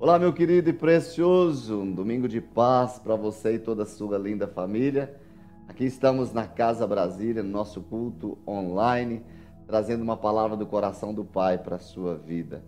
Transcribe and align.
Olá, 0.00 0.16
meu 0.16 0.32
querido 0.32 0.70
e 0.70 0.72
precioso, 0.72 1.80
um 1.80 1.92
domingo 1.92 2.28
de 2.28 2.40
paz 2.40 3.00
para 3.00 3.16
você 3.16 3.54
e 3.54 3.58
toda 3.58 3.82
a 3.82 3.86
sua 3.86 4.16
linda 4.16 4.46
família. 4.46 5.12
Aqui 5.66 5.84
estamos 5.86 6.32
na 6.32 6.46
Casa 6.46 6.86
Brasília, 6.86 7.42
no 7.42 7.48
nosso 7.48 7.80
culto 7.80 8.38
online, 8.46 9.24
trazendo 9.66 10.04
uma 10.04 10.16
palavra 10.16 10.56
do 10.56 10.64
coração 10.64 11.12
do 11.12 11.24
Pai 11.24 11.58
para 11.58 11.74
a 11.74 11.80
sua 11.80 12.16
vida. 12.16 12.62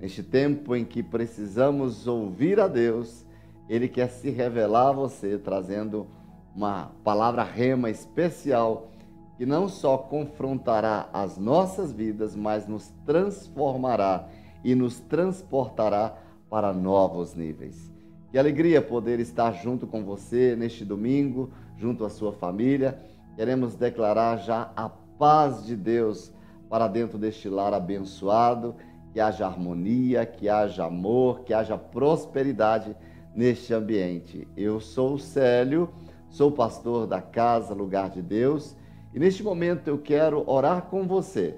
Neste 0.00 0.22
tempo 0.22 0.76
em 0.76 0.84
que 0.84 1.02
precisamos 1.02 2.06
ouvir 2.06 2.60
a 2.60 2.68
Deus, 2.68 3.26
Ele 3.68 3.88
quer 3.88 4.08
se 4.08 4.30
revelar 4.30 4.90
a 4.90 4.92
você, 4.92 5.38
trazendo 5.38 6.06
uma 6.54 6.92
palavra 7.02 7.42
rema 7.42 7.90
especial 7.90 8.92
que 9.36 9.44
não 9.44 9.68
só 9.68 9.98
confrontará 9.98 11.10
as 11.12 11.36
nossas 11.36 11.90
vidas, 11.90 12.36
mas 12.36 12.68
nos 12.68 12.94
transformará 13.04 14.28
e 14.62 14.76
nos 14.76 15.00
transportará 15.00 16.29
para 16.50 16.72
novos 16.72 17.34
níveis. 17.34 17.90
Que 18.30 18.38
alegria 18.38 18.82
poder 18.82 19.20
estar 19.20 19.52
junto 19.52 19.86
com 19.86 20.04
você 20.04 20.56
neste 20.56 20.84
domingo, 20.84 21.50
junto 21.76 22.04
à 22.04 22.10
sua 22.10 22.32
família. 22.32 23.00
Queremos 23.36 23.76
declarar 23.76 24.36
já 24.38 24.72
a 24.76 24.88
paz 24.88 25.64
de 25.64 25.76
Deus 25.76 26.32
para 26.68 26.88
dentro 26.88 27.16
deste 27.16 27.48
lar 27.48 27.72
abençoado, 27.72 28.74
que 29.12 29.20
haja 29.20 29.46
harmonia, 29.46 30.26
que 30.26 30.48
haja 30.48 30.84
amor, 30.84 31.40
que 31.40 31.54
haja 31.54 31.78
prosperidade 31.78 32.94
neste 33.34 33.72
ambiente. 33.72 34.46
Eu 34.56 34.80
sou 34.80 35.14
o 35.14 35.18
Célio, 35.18 35.88
sou 36.28 36.52
pastor 36.52 37.06
da 37.06 37.20
Casa 37.20 37.74
Lugar 37.74 38.10
de 38.10 38.22
Deus 38.22 38.76
e 39.14 39.18
neste 39.18 39.42
momento 39.42 39.88
eu 39.88 39.98
quero 39.98 40.48
orar 40.48 40.82
com 40.82 41.06
você 41.06 41.56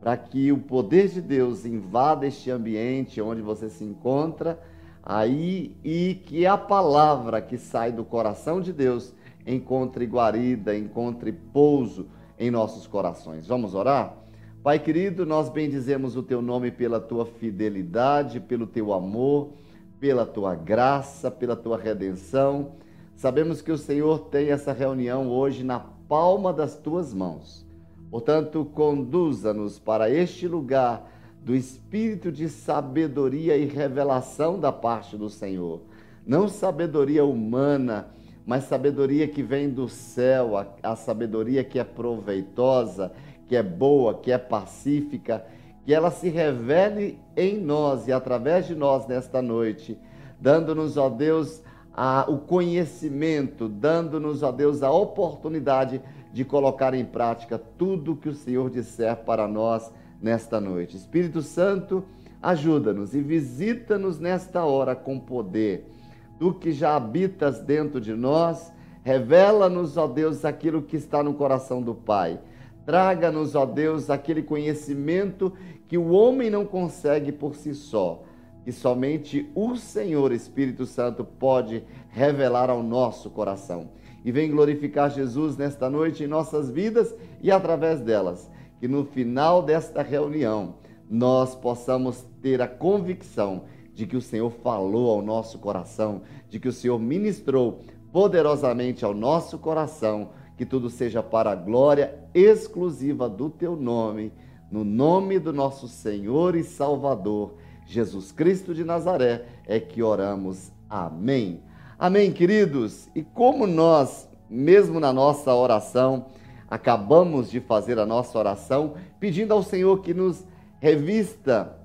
para 0.00 0.16
que 0.16 0.50
o 0.50 0.58
poder 0.58 1.08
de 1.08 1.20
Deus 1.20 1.66
invada 1.66 2.26
este 2.26 2.50
ambiente 2.50 3.20
onde 3.20 3.42
você 3.42 3.68
se 3.68 3.84
encontra 3.84 4.58
aí 5.02 5.76
e 5.84 6.14
que 6.26 6.46
a 6.46 6.56
palavra 6.56 7.42
que 7.42 7.58
sai 7.58 7.92
do 7.92 8.04
coração 8.04 8.60
de 8.60 8.72
Deus 8.72 9.14
encontre 9.46 10.06
guarida, 10.06 10.76
encontre 10.76 11.32
pouso 11.32 12.08
em 12.38 12.50
nossos 12.50 12.86
corações. 12.86 13.46
Vamos 13.46 13.74
orar? 13.74 14.16
Pai 14.62 14.78
querido, 14.78 15.24
nós 15.24 15.48
bendizemos 15.48 16.16
o 16.16 16.22
teu 16.22 16.42
nome 16.42 16.70
pela 16.70 17.00
tua 17.00 17.24
fidelidade, 17.24 18.40
pelo 18.40 18.66
teu 18.66 18.92
amor, 18.92 19.52
pela 19.98 20.24
tua 20.24 20.54
graça, 20.54 21.30
pela 21.30 21.56
tua 21.56 21.78
redenção. 21.78 22.72
Sabemos 23.14 23.60
que 23.60 23.72
o 23.72 23.78
Senhor 23.78 24.18
tem 24.30 24.50
essa 24.50 24.72
reunião 24.72 25.28
hoje 25.28 25.62
na 25.62 25.80
palma 25.80 26.52
das 26.52 26.74
tuas 26.76 27.12
mãos. 27.12 27.69
Portanto, 28.10 28.64
conduza-nos 28.74 29.78
para 29.78 30.10
este 30.10 30.48
lugar 30.48 31.08
do 31.42 31.54
espírito 31.54 32.30
de 32.30 32.48
sabedoria 32.48 33.56
e 33.56 33.64
revelação 33.64 34.58
da 34.58 34.72
parte 34.72 35.16
do 35.16 35.30
Senhor. 35.30 35.80
Não 36.26 36.48
sabedoria 36.48 37.24
humana, 37.24 38.08
mas 38.44 38.64
sabedoria 38.64 39.28
que 39.28 39.42
vem 39.42 39.70
do 39.70 39.88
céu, 39.88 40.56
a, 40.56 40.66
a 40.82 40.96
sabedoria 40.96 41.62
que 41.62 41.78
é 41.78 41.84
proveitosa, 41.84 43.12
que 43.46 43.56
é 43.56 43.62
boa, 43.62 44.14
que 44.14 44.32
é 44.32 44.38
pacífica, 44.38 45.44
que 45.84 45.94
ela 45.94 46.10
se 46.10 46.28
revele 46.28 47.18
em 47.36 47.58
nós 47.58 48.06
e 48.06 48.12
através 48.12 48.66
de 48.66 48.74
nós 48.74 49.06
nesta 49.06 49.40
noite, 49.40 49.98
dando-nos, 50.38 50.96
ó 50.96 51.08
Deus, 51.08 51.62
a, 51.92 52.26
o 52.28 52.38
conhecimento, 52.38 53.68
dando-nos, 53.68 54.42
ó 54.42 54.52
Deus, 54.52 54.82
a 54.82 54.90
oportunidade 54.90 55.98
de 55.98 56.04
colocar 56.44 56.94
em 56.94 57.04
prática 57.04 57.58
tudo 57.58 58.16
que 58.16 58.28
o 58.28 58.34
Senhor 58.34 58.70
disser 58.70 59.16
para 59.16 59.48
nós 59.48 59.92
nesta 60.20 60.60
noite. 60.60 60.96
Espírito 60.96 61.42
Santo, 61.42 62.04
ajuda-nos 62.40 63.14
e 63.14 63.20
visita-nos 63.20 64.18
nesta 64.18 64.64
hora 64.64 64.94
com 64.94 65.18
poder. 65.18 65.90
Tu 66.38 66.54
que 66.54 66.72
já 66.72 66.96
habitas 66.96 67.60
dentro 67.60 68.00
de 68.00 68.14
nós, 68.14 68.72
revela-nos, 69.02 69.96
ó 69.96 70.06
Deus, 70.06 70.44
aquilo 70.44 70.82
que 70.82 70.96
está 70.96 71.22
no 71.22 71.34
coração 71.34 71.82
do 71.82 71.94
Pai. 71.94 72.40
Traga-nos, 72.86 73.54
ó 73.54 73.66
Deus, 73.66 74.08
aquele 74.08 74.42
conhecimento 74.42 75.52
que 75.86 75.98
o 75.98 76.10
homem 76.10 76.48
não 76.48 76.64
consegue 76.64 77.32
por 77.32 77.54
si 77.56 77.74
só, 77.74 78.22
que 78.64 78.72
somente 78.72 79.50
o 79.54 79.76
Senhor 79.76 80.32
Espírito 80.32 80.86
Santo 80.86 81.24
pode 81.24 81.82
revelar 82.10 82.70
ao 82.70 82.82
nosso 82.82 83.28
coração 83.30 83.88
e 84.24 84.30
vem 84.30 84.50
glorificar 84.50 85.10
Jesus 85.10 85.56
nesta 85.56 85.88
noite 85.88 86.24
em 86.24 86.26
nossas 86.26 86.70
vidas 86.70 87.14
e 87.42 87.50
através 87.50 88.00
delas. 88.00 88.50
Que 88.78 88.88
no 88.88 89.04
final 89.04 89.62
desta 89.62 90.02
reunião 90.02 90.74
nós 91.08 91.54
possamos 91.54 92.24
ter 92.40 92.62
a 92.62 92.68
convicção 92.68 93.64
de 93.94 94.06
que 94.06 94.16
o 94.16 94.22
Senhor 94.22 94.50
falou 94.50 95.10
ao 95.10 95.22
nosso 95.22 95.58
coração, 95.58 96.22
de 96.48 96.58
que 96.58 96.68
o 96.68 96.72
Senhor 96.72 96.98
ministrou 96.98 97.80
poderosamente 98.12 99.04
ao 99.04 99.12
nosso 99.14 99.58
coração, 99.58 100.30
que 100.56 100.64
tudo 100.64 100.88
seja 100.88 101.22
para 101.22 101.50
a 101.50 101.54
glória 101.54 102.14
exclusiva 102.34 103.28
do 103.28 103.50
teu 103.50 103.76
nome, 103.76 104.32
no 104.70 104.84
nome 104.84 105.38
do 105.38 105.52
nosso 105.52 105.88
Senhor 105.88 106.54
e 106.54 106.62
Salvador, 106.62 107.54
Jesus 107.86 108.30
Cristo 108.30 108.72
de 108.72 108.84
Nazaré, 108.84 109.46
é 109.66 109.80
que 109.80 110.02
oramos. 110.02 110.70
Amém. 110.88 111.60
Amém, 112.00 112.32
queridos? 112.32 113.10
E 113.14 113.22
como 113.22 113.66
nós, 113.66 114.26
mesmo 114.48 114.98
na 114.98 115.12
nossa 115.12 115.54
oração, 115.54 116.28
acabamos 116.66 117.50
de 117.50 117.60
fazer 117.60 117.98
a 117.98 118.06
nossa 118.06 118.38
oração 118.38 118.94
pedindo 119.20 119.52
ao 119.52 119.62
Senhor 119.62 120.00
que 120.00 120.14
nos 120.14 120.42
revista 120.78 121.76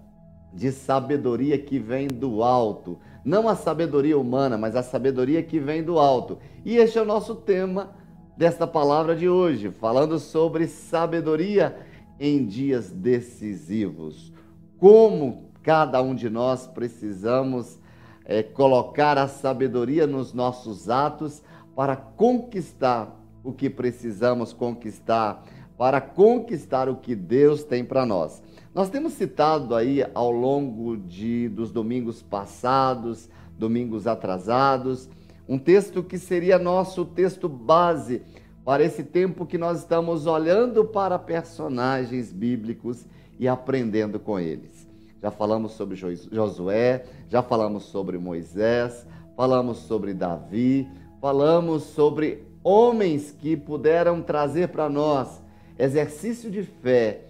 de 0.54 0.72
sabedoria 0.72 1.60
que 1.60 1.78
vem 1.78 2.08
do 2.08 2.44
alto. 2.44 2.98
Não 3.26 3.50
a 3.50 3.58
sabedoria 3.58 4.18
humana, 4.18 4.58
mas 4.58 4.74
a 4.78 4.82
sabedoria 4.82 5.44
que 5.44 5.60
vem 5.60 5.84
do 5.84 6.00
alto. 6.00 6.40
E 6.64 6.78
este 6.78 6.98
é 6.98 7.02
o 7.02 7.06
nosso 7.06 7.36
tema 7.36 7.94
desta 8.38 8.66
palavra 8.66 9.18
de 9.18 9.28
hoje, 9.28 9.70
falando 9.70 10.18
sobre 10.18 10.66
sabedoria 10.66 11.76
em 12.18 12.46
dias 12.46 12.90
decisivos. 12.90 14.32
Como 14.78 15.52
cada 15.62 16.02
um 16.02 16.16
de 16.16 16.30
nós 16.30 16.66
precisamos 16.68 17.84
é, 18.26 18.42
colocar 18.42 19.18
a 19.18 19.28
sabedoria 19.28 20.08
nos 20.08 20.34
nossos 20.34 20.90
atos 20.90 21.44
para 21.76 21.96
conquistar 21.96 23.16
o 23.44 23.54
que 23.54 23.70
precisamos 23.70 24.52
conquistar, 24.52 25.44
para 25.78 26.02
conquistar 26.02 26.90
o 26.90 26.96
que 26.96 27.16
Deus 27.16 27.64
tem 27.64 27.86
para 27.86 28.06
nós. 28.06 28.42
Nós 28.74 28.90
temos 28.90 29.14
citado 29.14 29.76
aí 29.76 30.04
ao 30.14 30.32
longo 30.32 30.98
de, 30.98 31.48
dos 31.50 31.72
domingos 31.72 32.22
passados, 32.22 33.30
domingos 33.58 34.08
atrasados, 34.08 35.08
um 35.48 35.60
texto 35.60 36.02
que 36.02 36.18
seria 36.18 36.58
nosso 36.58 37.06
texto 37.06 37.48
base 37.48 38.24
para 38.66 38.84
esse 38.84 39.04
tempo 39.04 39.46
que 39.46 39.60
nós 39.60 39.80
estamos 39.80 40.26
olhando 40.26 40.84
para 40.84 41.20
personagens 41.20 42.34
bíblicos 42.34 43.06
e 43.40 43.48
aprendendo 43.48 44.20
com 44.20 44.40
eles 44.40 44.86
já 45.26 45.32
falamos 45.32 45.72
sobre 45.72 45.96
Josué, 45.96 47.04
já 47.30 47.42
falamos 47.42 47.84
sobre 47.86 48.18
Moisés, 48.18 49.06
falamos 49.36 49.78
sobre 49.80 50.14
Davi, 50.14 50.88
falamos 51.20 51.84
sobre 51.84 52.44
homens 52.64 53.32
que 53.32 53.56
puderam 53.58 54.22
trazer 54.22 54.70
para 54.70 54.90
nós 54.90 55.42
exercício 55.78 56.50
de 56.50 56.64
fé, 56.64 57.22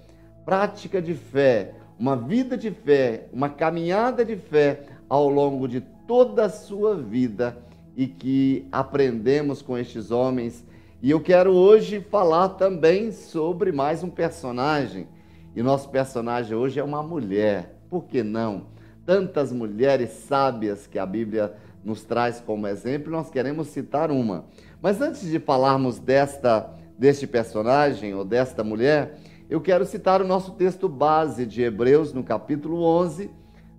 prática 0.45 1.01
de 1.01 1.13
fé, 1.13 1.73
uma 1.97 2.16
vida 2.16 2.57
de 2.57 2.72
fé, 2.72 3.28
uma 3.31 3.50
caminhada 3.50 4.23
de 4.23 4.35
fé 4.35 4.84
ao 5.09 5.29
longo 5.29 5.67
de 5.67 5.81
toda 6.07 6.45
a 6.45 6.50
sua 6.50 6.95
vida 6.95 7.57
e 7.95 8.05
que 8.07 8.67
aprendemos 8.72 9.61
com 9.61 9.78
estes 9.78 10.11
homens. 10.11 10.66
E 11.01 11.09
eu 11.09 11.22
quero 11.22 11.53
hoje 11.53 12.01
falar 12.01 12.50
também 12.50 13.11
sobre 13.11 13.72
mais 13.72 14.03
um 14.03 14.09
personagem. 14.09 15.07
E 15.55 15.63
nosso 15.63 15.89
personagem 15.89 16.55
hoje 16.55 16.79
é 16.79 16.84
uma 16.84 17.01
mulher 17.01 17.75
por 17.89 18.05
que 18.05 18.23
não? 18.23 18.63
Tantas 19.05 19.52
mulheres 19.52 20.09
sábias 20.09 20.87
que 20.87 20.97
a 20.97 21.05
Bíblia 21.05 21.53
nos 21.84 22.03
traz 22.03 22.40
como 22.40 22.67
exemplo, 22.67 23.11
nós 23.11 23.29
queremos 23.29 23.67
citar 23.67 24.09
uma. 24.09 24.46
Mas 24.81 24.99
antes 25.02 25.22
de 25.29 25.40
falarmos 25.40 25.99
desta 25.99 26.73
deste 26.97 27.28
personagem 27.28 28.13
ou 28.13 28.23
desta 28.23 28.63
mulher, 28.63 29.17
eu 29.49 29.59
quero 29.61 29.85
citar 29.85 30.22
o 30.22 30.28
nosso 30.28 30.53
texto 30.53 30.87
base 30.87 31.46
de 31.46 31.61
Hebreus 31.61 32.13
no 32.13 32.23
capítulo 32.23 32.81
11, 32.81 33.29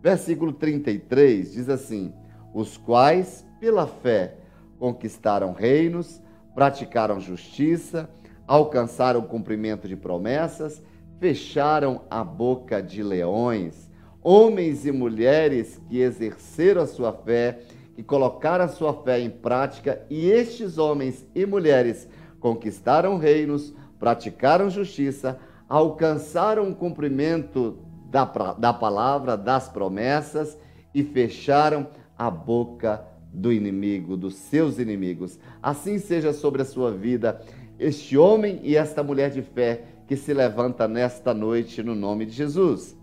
versículo 0.02 0.52
33, 0.52 1.52
diz 1.52 1.69
assim: 1.69 2.12
"Os 2.55 2.76
quais 2.76 3.44
pela 3.58 3.87
fé 3.87 4.34
conquistaram 4.78 5.52
reinos, 5.52 6.20
praticaram 6.55 7.19
justiça, 7.19 8.08
alcançaram 8.46 9.20
o 9.20 9.26
cumprimento 9.26 9.88
de 9.88 9.96
promessas, 9.96 10.82
fecharam 11.19 12.02
a 12.11 12.23
boca 12.23 12.82
de 12.82 13.02
leões, 13.02 13.86
homens 14.28 14.84
e 14.84 14.90
mulheres 14.90 15.81
que 15.88 16.00
exerceram 16.00 16.82
a 16.82 16.87
sua 16.88 17.12
fé, 17.12 17.61
que 17.94 18.02
colocaram 18.02 18.64
a 18.64 18.69
sua 18.69 18.93
fé 18.93 19.20
em 19.20 19.31
prática, 19.31 20.05
e 20.11 20.28
estes 20.28 20.78
homens 20.78 21.25
e 21.32 21.46
mulheres 21.46 22.08
conquistaram 22.40 23.19
reinos, 23.19 23.73
praticaram 24.00 24.69
justiça, 24.69 25.38
alcançaram 25.69 26.69
o 26.69 26.75
cumprimento 26.75 27.78
da, 28.11 28.25
da 28.58 28.73
palavra, 28.73 29.37
das 29.37 29.69
promessas 29.69 30.58
e 30.93 31.05
fecharam 31.05 31.87
a 32.19 32.28
boca 32.28 33.06
do 33.32 33.52
inimigo, 33.52 34.17
dos 34.17 34.34
seus 34.34 34.81
inimigos. 34.81 35.38
Assim 35.62 36.00
seja 36.00 36.32
sobre 36.32 36.62
a 36.62 36.64
sua 36.64 36.90
vida 36.90 37.40
este 37.78 38.19
homem 38.19 38.58
e 38.64 38.76
esta 38.76 39.05
mulher 39.05 39.31
de 39.31 39.43
fé 39.43 39.84
que 40.08 40.17
se 40.17 40.34
levanta 40.34 40.88
nesta 40.88 41.32
noite 41.32 41.81
no 41.81 41.94
nome 41.94 42.26
de 42.26 42.32
Jesus. 42.32 42.96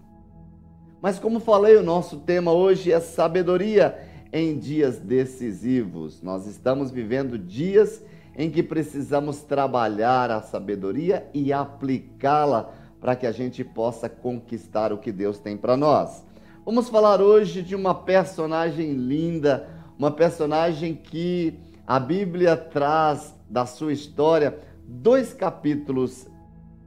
Mas 1.04 1.20
como 1.20 1.42
falei, 1.42 1.76
o 1.76 1.84
nosso 1.84 2.20
tema 2.20 2.54
hoje 2.54 2.90
é 2.90 2.98
sabedoria 3.02 4.00
em 4.32 4.58
dias 4.58 5.00
decisivos. 5.00 6.22
Nós 6.22 6.48
estamos 6.48 6.92
vivendo 6.92 7.38
dias 7.38 8.02
em 8.38 8.50
que 8.50 8.64
precisamos 8.64 9.42
trabalhar 9.42 10.32
a 10.32 10.42
sabedoria 10.42 11.28
e 11.34 11.52
aplicá-la 11.52 12.74
para 13.02 13.18
que 13.18 13.28
a 13.28 13.34
gente 13.34 13.66
possa 13.66 14.08
conquistar 14.08 14.94
o 14.94 14.98
que 14.98 15.12
Deus 15.12 15.38
tem 15.40 15.58
para 15.58 15.76
nós. 15.76 16.26
Vamos 16.66 16.88
falar 16.88 17.20
hoje 17.20 17.62
de 17.62 17.76
uma 17.76 17.94
personagem 17.94 18.94
linda, 18.94 19.68
uma 20.00 20.10
personagem 20.10 20.96
que 20.96 21.60
a 21.86 22.00
Bíblia 22.00 22.56
traz 22.56 23.36
da 23.50 23.66
sua 23.66 23.92
história 23.92 24.58
dois 24.88 25.34
capítulos 25.34 26.30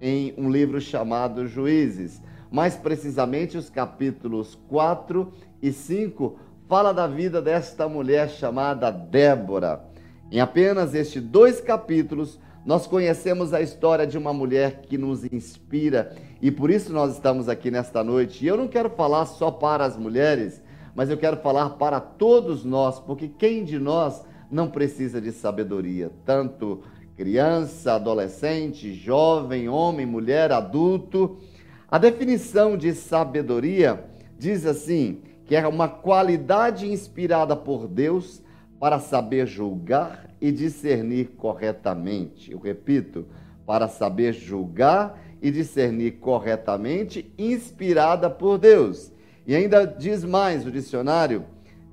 em 0.01 0.33
um 0.39 0.51
livro 0.51 0.81
chamado 0.81 1.47
Juízes. 1.47 2.25
Mais 2.51 2.77
precisamente, 2.77 3.57
os 3.57 3.69
capítulos 3.69 4.59
4 4.69 5.33
e 5.63 5.73
5 5.73 6.39
fala 6.69 6.93
da 6.93 7.07
vida 7.07 7.41
desta 7.41 7.89
mulher 7.89 8.29
chamada 8.29 8.91
Débora. 8.91 9.85
Em 10.31 10.41
apenas 10.41 10.95
estes 10.95 11.23
dois 11.23 11.61
capítulos, 11.61 12.41
nós 12.65 12.87
conhecemos 12.87 13.55
a 13.55 13.61
história 13.61 14.07
de 14.07 14.19
uma 14.19 14.33
mulher 14.33 14.83
que 14.83 14.99
nos 14.99 15.25
inspira 15.25 16.17
e 16.43 16.51
por 16.51 16.69
isso 16.69 16.93
nós 16.93 17.13
estamos 17.13 17.49
aqui 17.49 17.71
nesta 17.71 18.03
noite. 18.03 18.45
E 18.45 18.49
eu 18.49 18.57
não 18.57 18.67
quero 18.67 18.91
falar 18.91 19.27
só 19.27 19.53
para 19.53 19.85
as 19.85 19.97
mulheres, 19.97 20.61
mas 20.95 21.09
eu 21.09 21.17
quero 21.17 21.37
falar 21.37 21.71
para 21.71 22.01
todos 22.01 22.65
nós, 22.65 22.99
porque 22.99 23.29
quem 23.29 23.65
de 23.65 23.79
nós 23.79 24.25
não 24.51 24.69
precisa 24.69 25.21
de 25.21 25.31
sabedoria? 25.31 26.11
Tanto 26.25 26.83
criança, 27.17 27.95
adolescente, 27.95 28.93
jovem, 28.93 29.69
homem, 29.69 30.05
mulher, 30.05 30.51
adulto. 30.53 31.39
A 31.89 31.99
definição 31.99 32.77
de 32.77 32.93
sabedoria 32.93 34.05
diz 34.37 34.67
assim: 34.67 35.23
que 35.45 35.55
é 35.55 35.67
uma 35.67 35.89
qualidade 35.89 36.91
inspirada 36.91 37.55
por 37.55 37.87
Deus 37.87 38.43
para 38.81 38.99
saber 38.99 39.47
julgar 39.47 40.29
e 40.41 40.51
discernir 40.51 41.31
corretamente. 41.37 42.51
Eu 42.51 42.59
repito, 42.59 43.27
para 43.65 43.87
saber 43.89 44.33
julgar 44.33 45.19
e 45.41 45.51
discernir 45.51 46.13
corretamente, 46.19 47.33
inspirada 47.39 48.29
por 48.29 48.59
Deus. 48.59 49.13
E 49.47 49.55
ainda 49.55 49.87
diz 49.87 50.25
mais 50.25 50.67
o 50.67 50.73
dicionário: 50.73 51.45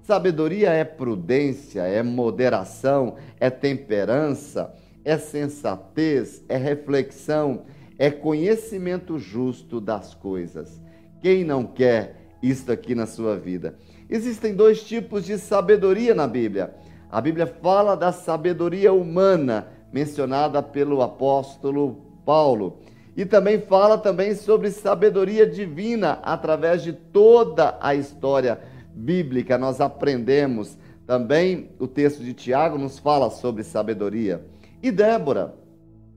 sabedoria 0.02 0.72
é 0.72 0.84
prudência, 0.84 1.82
é 1.82 2.02
moderação, 2.02 3.16
é 3.40 3.52
temperança, 3.52 4.74
é 5.06 5.20
sensatez, 5.20 6.44
é 6.50 6.58
reflexão, 6.58 7.62
é 7.98 8.10
conhecimento 8.10 9.18
justo 9.20 9.80
das 9.80 10.14
coisas. 10.14 10.82
Quem 11.22 11.44
não 11.44 11.66
quer 11.66 12.36
isto 12.42 12.72
aqui 12.72 12.94
na 12.94 13.06
sua 13.06 13.38
vida? 13.38 13.78
Existem 14.10 14.54
dois 14.54 14.84
tipos 14.84 15.26
de 15.26 15.38
sabedoria 15.38 16.14
na 16.14 16.28
Bíblia. 16.28 16.74
A 17.10 17.22
Bíblia 17.22 17.48
fala 17.48 17.96
da 17.96 18.12
sabedoria 18.12 18.92
humana, 18.92 19.68
mencionada 19.92 20.62
pelo 20.62 21.02
apóstolo 21.02 22.02
Paulo. 22.26 22.80
E 23.16 23.26
também 23.26 23.62
fala 23.62 23.98
também 23.98 24.34
sobre 24.34 24.72
sabedoria 24.72 25.46
divina 25.46 26.20
através 26.24 26.82
de 26.82 26.92
toda 26.92 27.78
a 27.80 27.94
história 27.94 28.60
bíblica. 28.94 29.58
Nós 29.58 29.80
aprendemos 29.80 30.78
também 31.06 31.70
o 31.80 31.88
texto 31.88 32.24
de 32.24 32.34
Tiago 32.34 32.78
nos 32.78 32.98
fala 32.98 33.30
sobre 33.30 33.64
sabedoria. 33.64 34.44
E 34.82 34.92
Débora, 34.92 35.54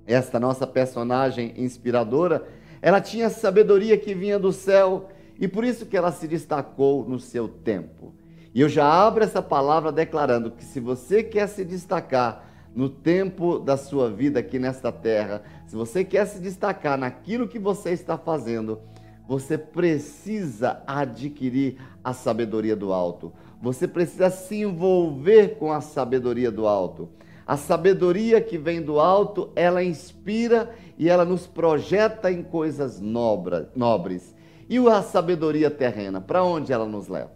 esta 0.06 0.38
nossa 0.38 0.66
personagem 0.66 1.52
inspiradora, 1.56 2.46
ela 2.80 3.00
tinha 3.00 3.28
sabedoria 3.28 3.98
que 3.98 4.14
vinha 4.14 4.38
do 4.38 4.52
céu 4.52 5.08
e 5.38 5.48
por 5.48 5.64
isso 5.64 5.86
que 5.86 5.96
ela 5.96 6.12
se 6.12 6.28
destacou 6.28 7.08
no 7.08 7.18
seu 7.18 7.48
tempo. 7.48 8.14
E 8.54 8.60
eu 8.60 8.68
já 8.68 8.86
abro 8.86 9.22
essa 9.22 9.42
palavra 9.42 9.92
declarando 9.92 10.50
que 10.50 10.64
se 10.64 10.80
você 10.80 11.22
quer 11.22 11.46
se 11.46 11.64
destacar 11.64 12.44
no 12.74 12.88
tempo 12.88 13.58
da 13.58 13.76
sua 13.76 14.10
vida 14.10 14.40
aqui 14.40 14.58
nesta 14.58 14.92
terra, 14.92 15.42
se 15.66 15.74
você 15.74 16.04
quer 16.04 16.26
se 16.26 16.38
destacar 16.38 16.96
naquilo 16.96 17.48
que 17.48 17.58
você 17.58 17.90
está 17.90 18.16
fazendo, 18.16 18.80
você 19.26 19.58
precisa 19.58 20.82
adquirir 20.86 21.78
a 22.02 22.12
sabedoria 22.12 22.76
do 22.76 22.92
alto. 22.92 23.32
Você 23.60 23.88
precisa 23.88 24.30
se 24.30 24.56
envolver 24.56 25.56
com 25.58 25.72
a 25.72 25.80
sabedoria 25.80 26.50
do 26.50 26.66
alto. 26.66 27.08
A 27.46 27.56
sabedoria 27.56 28.40
que 28.40 28.58
vem 28.58 28.82
do 28.82 28.98
alto, 28.98 29.52
ela 29.54 29.84
inspira 29.84 30.74
e 30.98 31.08
ela 31.08 31.24
nos 31.24 31.46
projeta 31.46 32.30
em 32.32 32.42
coisas 32.42 33.00
nobres. 33.00 34.34
E 34.68 34.78
a 34.88 35.00
sabedoria 35.00 35.70
terrena, 35.70 36.20
para 36.20 36.42
onde 36.42 36.72
ela 36.72 36.86
nos 36.86 37.06
leva? 37.06 37.30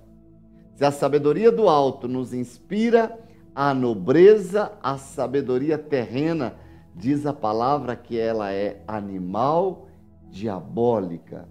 Se 0.75 0.85
a 0.85 0.91
sabedoria 0.91 1.53
do 1.53 1.69
alto 1.69 2.09
nos 2.09 2.35
inspira 2.35 3.17
a 3.55 3.73
nobreza, 3.73 4.73
a 4.83 4.97
sabedoria 4.97 5.79
terrena, 5.79 6.55
diz 6.95 7.25
a 7.25 7.33
palavra 7.33 7.95
que 7.95 8.19
ela 8.19 8.53
é 8.53 8.83
animal 8.89 9.87
diabólica. 10.29 11.49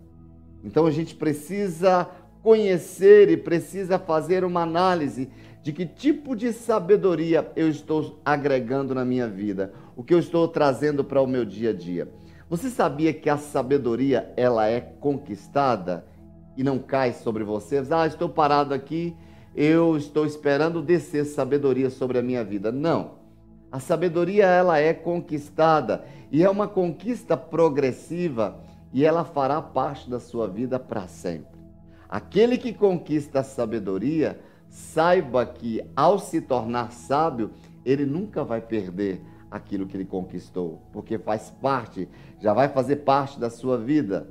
Então 0.64 0.86
a 0.86 0.92
gente 0.92 1.16
precisa 1.16 2.10
conhecer 2.42 3.30
e 3.30 3.38
precisa 3.38 4.00
fazer 4.00 4.44
uma 4.44 4.64
análise 4.64 5.30
de 5.62 5.74
que 5.74 5.86
tipo 5.86 6.36
de 6.36 6.54
sabedoria 6.54 7.52
eu 7.56 7.70
estou 7.70 8.20
agregando 8.24 8.96
na 8.96 9.04
minha 9.04 9.28
vida, 9.28 9.74
o 9.96 10.04
que 10.04 10.14
eu 10.14 10.20
estou 10.20 10.48
trazendo 10.48 11.04
para 11.04 11.22
o 11.22 11.28
meu 11.28 11.44
dia 11.44 11.72
a 11.72 11.74
dia. 11.74 12.10
Você 12.50 12.70
sabia 12.70 13.14
que 13.14 13.30
a 13.30 13.38
sabedoria 13.38 14.34
ela 14.36 14.68
é 14.68 14.80
conquistada? 14.80 16.06
e 16.60 16.64
não 16.64 16.78
cai 16.78 17.14
sobre 17.14 17.42
você. 17.42 17.82
Ah, 17.90 18.06
estou 18.06 18.28
parado 18.28 18.74
aqui, 18.74 19.16
eu 19.56 19.96
estou 19.96 20.26
esperando 20.26 20.82
descer 20.82 21.24
sabedoria 21.24 21.90
sobre 21.90 22.20
a 22.20 22.22
minha 22.22 22.44
vida. 22.44 22.70
Não. 22.70 23.12
A 23.72 23.80
sabedoria 23.80 24.46
ela 24.46 24.78
é 24.78 24.94
conquistada 24.94 26.04
e 26.30 26.44
é 26.44 26.50
uma 26.50 26.68
conquista 26.68 27.38
progressiva 27.38 28.60
e 28.92 29.06
ela 29.06 29.24
fará 29.24 29.62
parte 29.62 30.10
da 30.10 30.20
sua 30.20 30.50
vida 30.50 30.78
para 30.78 31.08
sempre. 31.08 31.58
Aquele 32.10 32.58
que 32.58 32.74
conquista 32.74 33.40
a 33.40 33.44
sabedoria, 33.44 34.38
saiba 34.70 35.46
que 35.46 35.82
ao 35.96 36.20
se 36.20 36.40
tornar 36.40 36.92
sábio, 36.92 37.52
ele 37.84 38.06
nunca 38.06 38.44
vai 38.44 38.62
perder 38.62 39.22
aquilo 39.50 39.88
que 39.88 39.98
ele 39.98 40.06
conquistou, 40.06 40.82
porque 40.94 41.18
faz 41.18 41.50
parte, 41.62 42.08
já 42.40 42.54
vai 42.54 42.70
fazer 42.70 42.98
parte 42.98 43.40
da 43.40 43.50
sua 43.50 43.78
vida. 43.78 44.30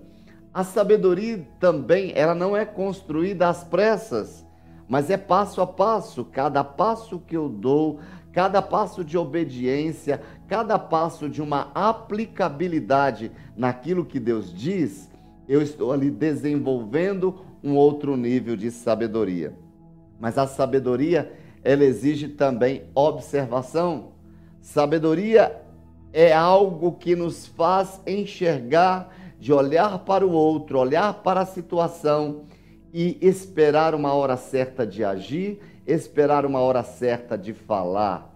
A 0.54 0.64
sabedoria 0.64 1.47
também, 1.59 2.12
ela 2.14 2.35
não 2.35 2.57
é 2.57 2.64
construída 2.64 3.49
às 3.49 3.64
pressas, 3.64 4.47
mas 4.88 5.11
é 5.11 5.16
passo 5.16 5.61
a 5.61 5.66
passo. 5.66 6.25
Cada 6.25 6.64
passo 6.64 7.18
que 7.18 7.37
eu 7.37 7.49
dou, 7.49 8.00
cada 8.33 8.62
passo 8.62 9.04
de 9.04 9.18
obediência, 9.18 10.23
cada 10.47 10.78
passo 10.78 11.28
de 11.28 11.42
uma 11.42 11.71
aplicabilidade 11.75 13.30
naquilo 13.57 14.04
que 14.04 14.18
Deus 14.18 14.52
diz, 14.52 15.11
eu 15.47 15.61
estou 15.61 15.92
ali 15.92 16.11
desenvolvendo 16.11 17.40
um 17.62 17.75
outro 17.75 18.16
nível 18.16 18.57
de 18.57 18.71
sabedoria. 18.71 19.54
Mas 20.19 20.37
a 20.39 20.47
sabedoria, 20.47 21.33
ela 21.63 21.85
exige 21.85 22.29
também 22.29 22.85
observação. 22.95 24.13
Sabedoria 24.61 25.63
é 26.13 26.33
algo 26.33 26.93
que 26.93 27.15
nos 27.15 27.47
faz 27.47 28.01
enxergar 28.07 29.15
de 29.39 29.53
olhar 29.53 30.01
para 30.01 30.27
o 30.27 30.33
outro, 30.33 30.79
olhar 30.79 31.23
para 31.23 31.41
a 31.41 31.47
situação 31.47 32.43
e 32.93 33.19
esperar 33.21 33.95
uma 33.95 34.13
hora 34.13 34.37
certa 34.37 34.87
de 34.87 35.05
agir, 35.05 35.61
esperar 35.87 36.45
uma 36.45 36.61
hora 36.61 36.83
certa 36.83 37.37
de 37.37 37.53
falar. 37.53 38.35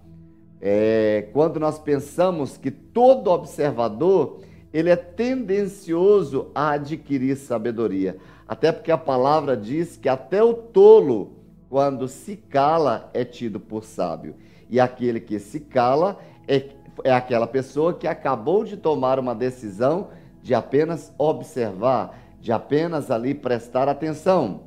É, 0.60 1.28
quando 1.32 1.58
nós 1.58 1.78
pensamos 1.78 2.56
que 2.56 2.70
todo 2.70 3.30
observador 3.30 4.40
ele 4.72 4.90
é 4.90 4.96
tendencioso 4.96 6.50
a 6.54 6.70
adquirir 6.70 7.36
sabedoria, 7.36 8.16
até 8.46 8.70
porque 8.70 8.92
a 8.92 8.96
palavra 8.98 9.56
diz 9.56 9.96
que 9.96 10.08
até 10.08 10.42
o 10.42 10.54
tolo, 10.54 11.32
quando 11.72 12.06
se 12.06 12.36
cala, 12.36 13.08
é 13.14 13.24
tido 13.24 13.58
por 13.58 13.82
sábio. 13.82 14.34
E 14.68 14.78
aquele 14.78 15.18
que 15.18 15.38
se 15.38 15.58
cala 15.58 16.18
é, 16.46 16.66
é 17.02 17.10
aquela 17.10 17.46
pessoa 17.46 17.94
que 17.94 18.06
acabou 18.06 18.62
de 18.62 18.76
tomar 18.76 19.18
uma 19.18 19.34
decisão 19.34 20.08
de 20.42 20.54
apenas 20.54 21.10
observar, 21.16 22.14
de 22.38 22.52
apenas 22.52 23.10
ali 23.10 23.32
prestar 23.32 23.88
atenção. 23.88 24.64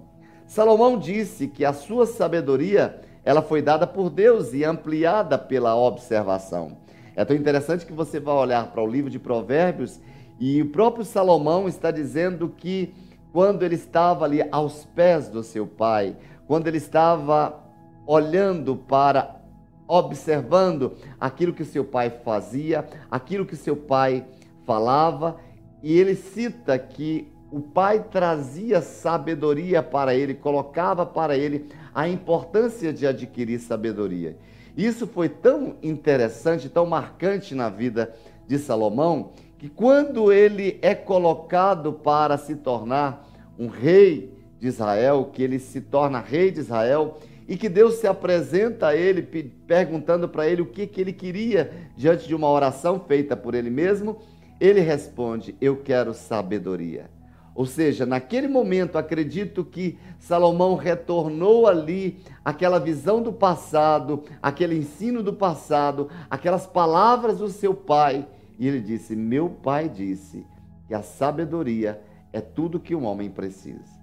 Salomão 0.48 0.98
disse 0.98 1.48
que 1.48 1.64
a 1.64 1.74
sua 1.74 2.08
sabedoria 2.08 3.00
ela 3.24 3.44
foi 3.44 3.62
dada 3.62 3.86
por 3.86 4.10
Deus 4.10 4.52
e 4.54 4.64
ampliada 4.64 5.38
pela 5.38 5.76
observação. 5.76 6.80
É 7.16 7.24
tão 7.24 7.36
interessante 7.36 7.86
que 7.86 7.94
você 7.94 8.20
vai 8.20 8.34
olhar 8.34 8.72
para 8.72 8.82
o 8.82 8.88
livro 8.88 9.12
de 9.12 9.20
Provérbios 9.20 10.02
e 10.40 10.60
o 10.60 10.72
próprio 10.72 11.06
Salomão 11.06 11.68
está 11.68 11.92
dizendo 11.92 12.50
que 12.50 12.96
quando 13.32 13.64
ele 13.64 13.76
estava 13.76 14.24
ali 14.26 14.42
aos 14.50 14.86
pés 14.96 15.28
do 15.28 15.44
seu 15.44 15.68
pai, 15.68 16.16
quando 16.48 16.68
ele 16.68 16.78
estava 16.78 17.64
olhando 18.06 18.76
para, 18.76 19.42
observando 19.88 20.94
aquilo 21.20 21.54
que 21.54 21.66
seu 21.66 21.84
pai 21.84 22.10
fazia, 22.10 22.86
aquilo 23.10 23.46
que 23.46 23.56
seu 23.56 23.76
pai 23.76 24.26
falava, 24.66 25.38
e 25.82 25.98
ele 25.98 26.16
cita 26.16 26.78
que 26.78 27.32
o 27.52 27.62
pai 27.62 28.04
trazia 28.12 28.82
sabedoria 28.82 29.82
para 29.82 30.14
ele, 30.14 30.34
colocava 30.34 31.06
para 31.06 31.38
ele 31.38 31.70
a 31.94 32.08
importância 32.08 32.92
de 32.92 33.08
adquirir 33.08 33.60
sabedoria. 33.60 34.38
Isso 34.76 35.08
foi 35.08 35.30
tão 35.30 35.78
interessante, 35.82 36.68
tão 36.68 36.86
marcante 36.86 37.56
na 37.56 37.70
vida 37.70 38.14
de 38.46 38.58
Salomão, 38.58 39.32
que 39.58 39.70
quando 39.70 40.34
ele 40.34 40.78
é 40.82 40.94
colocado 40.94 41.94
para 41.94 42.38
se 42.38 42.56
tornar 42.56 43.26
um 43.58 43.68
rei 43.68 44.35
de 44.60 44.68
Israel, 44.68 45.30
que 45.34 45.44
ele 45.44 45.60
se 45.60 45.82
torna 45.82 46.20
rei 46.20 46.52
de 46.52 46.60
Israel, 46.60 47.18
e 47.48 47.56
que 47.56 47.70
Deus 47.70 47.96
se 47.96 48.08
apresenta 48.08 48.88
a 48.88 48.96
ele 48.96 49.22
perguntando 49.68 50.28
para 50.28 50.48
ele 50.48 50.62
o 50.62 50.66
que, 50.66 50.88
que 50.88 51.00
ele 51.00 51.14
queria 51.14 51.72
diante 51.96 52.28
de 52.28 52.34
uma 52.34 52.50
oração 52.50 53.00
feita 53.00 53.36
por 53.36 53.54
ele 53.54 53.70
mesmo, 53.70 54.18
ele 54.60 54.80
responde: 54.80 55.56
Eu 55.62 55.78
quero 55.78 56.14
sabedoria. 56.14 57.10
Ou 57.54 57.66
seja, 57.66 58.06
naquele 58.06 58.50
momento, 58.50 58.98
acredito 58.98 59.64
que 59.64 59.98
Salomão 60.20 60.76
retornou 60.76 61.68
ali 61.68 62.20
aquela 62.44 62.80
visão 62.80 63.22
do 63.22 63.32
passado, 63.32 64.24
aquele 64.42 64.76
ensino 64.76 65.24
do 65.24 65.32
passado, 65.32 66.10
aquelas 66.30 66.68
palavras 66.68 67.38
do 67.38 67.48
seu 67.48 67.74
pai, 67.74 68.28
e 68.60 68.68
ele 68.68 68.82
disse: 68.82 69.16
Meu 69.16 69.50
pai 69.50 69.88
disse 69.88 70.46
que 70.88 70.94
a 70.94 71.02
sabedoria 71.02 72.02
é 72.34 72.42
tudo 72.42 72.80
que 72.80 72.94
um 72.94 73.06
homem 73.06 73.30
precisa. 73.30 73.95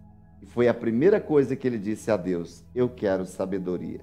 E 0.42 0.46
foi 0.46 0.66
a 0.66 0.74
primeira 0.74 1.20
coisa 1.20 1.54
que 1.54 1.66
ele 1.66 1.78
disse 1.78 2.10
a 2.10 2.16
Deus: 2.16 2.64
Eu 2.74 2.88
quero 2.88 3.24
sabedoria. 3.24 4.00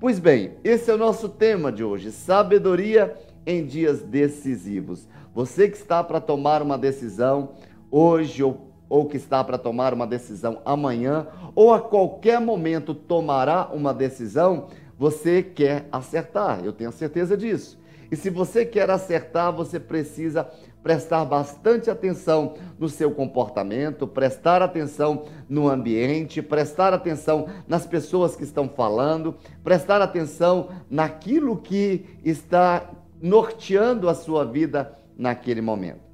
Pois 0.00 0.18
bem, 0.18 0.54
esse 0.64 0.90
é 0.90 0.94
o 0.94 0.98
nosso 0.98 1.28
tema 1.28 1.70
de 1.70 1.84
hoje: 1.84 2.10
sabedoria 2.10 3.16
em 3.46 3.64
dias 3.64 4.02
decisivos. 4.02 5.08
Você 5.32 5.68
que 5.68 5.76
está 5.76 6.02
para 6.02 6.20
tomar 6.20 6.60
uma 6.60 6.76
decisão 6.76 7.50
hoje 7.90 8.42
ou 8.42 8.66
ou 8.88 9.06
que 9.06 9.16
está 9.16 9.42
para 9.42 9.58
tomar 9.58 9.92
uma 9.92 10.06
decisão 10.06 10.60
amanhã, 10.64 11.26
ou 11.54 11.74
a 11.74 11.80
qualquer 11.80 12.40
momento 12.40 12.94
tomará 12.94 13.68
uma 13.72 13.92
decisão, 13.92 14.68
você 14.96 15.42
quer 15.42 15.88
acertar. 15.90 16.64
Eu 16.64 16.72
tenho 16.72 16.92
certeza 16.92 17.36
disso. 17.36 17.78
E 18.10 18.16
se 18.16 18.30
você 18.30 18.64
quer 18.64 18.88
acertar, 18.88 19.52
você 19.52 19.80
precisa 19.80 20.48
prestar 20.86 21.24
bastante 21.24 21.90
atenção 21.90 22.54
no 22.78 22.88
seu 22.88 23.10
comportamento, 23.10 24.06
prestar 24.06 24.62
atenção 24.62 25.24
no 25.48 25.68
ambiente, 25.68 26.40
prestar 26.40 26.94
atenção 26.94 27.48
nas 27.66 27.84
pessoas 27.84 28.36
que 28.36 28.44
estão 28.44 28.68
falando, 28.68 29.34
prestar 29.64 30.00
atenção 30.00 30.68
naquilo 30.88 31.56
que 31.56 32.06
está 32.24 32.88
norteando 33.20 34.08
a 34.08 34.14
sua 34.14 34.44
vida 34.44 34.96
naquele 35.18 35.60
momento. 35.60 36.06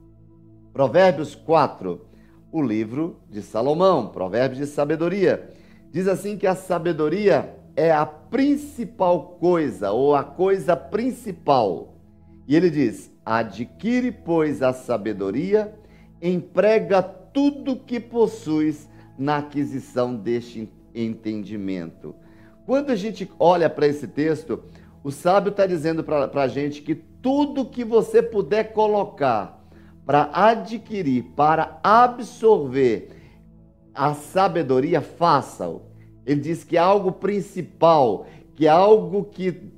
Provérbios 0.72 1.34
4, 1.34 2.00
o 2.50 2.62
livro 2.62 3.20
de 3.28 3.42
Salomão, 3.42 4.06
Provérbios 4.06 4.58
de 4.58 4.66
Sabedoria. 4.66 5.50
Diz 5.90 6.08
assim 6.08 6.38
que 6.38 6.46
a 6.46 6.54
sabedoria 6.54 7.58
é 7.76 7.92
a 7.92 8.06
principal 8.06 9.36
coisa, 9.38 9.90
ou 9.90 10.14
a 10.14 10.24
coisa 10.24 10.74
principal. 10.74 11.92
E 12.48 12.56
ele 12.56 12.70
diz: 12.70 13.11
adquire, 13.24 14.10
pois, 14.10 14.62
a 14.62 14.72
sabedoria, 14.72 15.74
emprega 16.20 17.02
tudo 17.02 17.76
que 17.76 17.98
possuis 17.98 18.88
na 19.18 19.38
aquisição 19.38 20.14
deste 20.14 20.68
entendimento. 20.94 22.14
Quando 22.66 22.90
a 22.90 22.96
gente 22.96 23.30
olha 23.38 23.68
para 23.68 23.86
esse 23.86 24.06
texto, 24.06 24.62
o 25.02 25.10
sábio 25.10 25.50
está 25.50 25.66
dizendo 25.66 26.04
para 26.04 26.30
a 26.42 26.48
gente 26.48 26.82
que 26.82 26.94
tudo 26.94 27.66
que 27.66 27.84
você 27.84 28.22
puder 28.22 28.72
colocar 28.72 29.60
para 30.04 30.30
adquirir, 30.32 31.24
para 31.36 31.78
absorver 31.82 33.10
a 33.94 34.14
sabedoria, 34.14 35.00
faça-o. 35.00 35.82
Ele 36.24 36.40
diz 36.40 36.64
que 36.64 36.76
é 36.76 36.80
algo 36.80 37.12
principal, 37.12 38.26
que 38.54 38.66
é 38.66 38.70
algo 38.70 39.24
que 39.24 39.72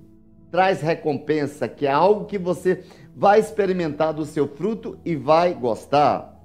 traz 0.50 0.80
recompensa, 0.80 1.66
que 1.66 1.86
é 1.86 1.90
algo 1.90 2.26
que 2.26 2.38
você 2.38 2.84
vai 3.16 3.38
experimentar 3.38 4.12
do 4.12 4.24
seu 4.24 4.48
fruto 4.48 4.98
e 5.04 5.14
vai 5.14 5.54
gostar. 5.54 6.40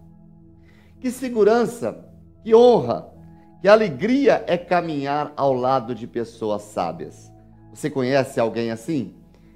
Que 1.00 1.10
segurança, 1.10 2.06
que 2.44 2.54
honra, 2.54 3.10
que 3.62 3.68
alegria 3.68 4.44
é 4.48 4.58
caminhar 4.58 5.34
ao 5.36 5.54
lado 5.54 5.96
de 5.96 6.06
pessoas 6.06 6.62
sábias. 6.62 7.32
Você 7.74 7.90
conhece 7.90 8.40
alguém 8.40 8.72
assim? 8.72 9.14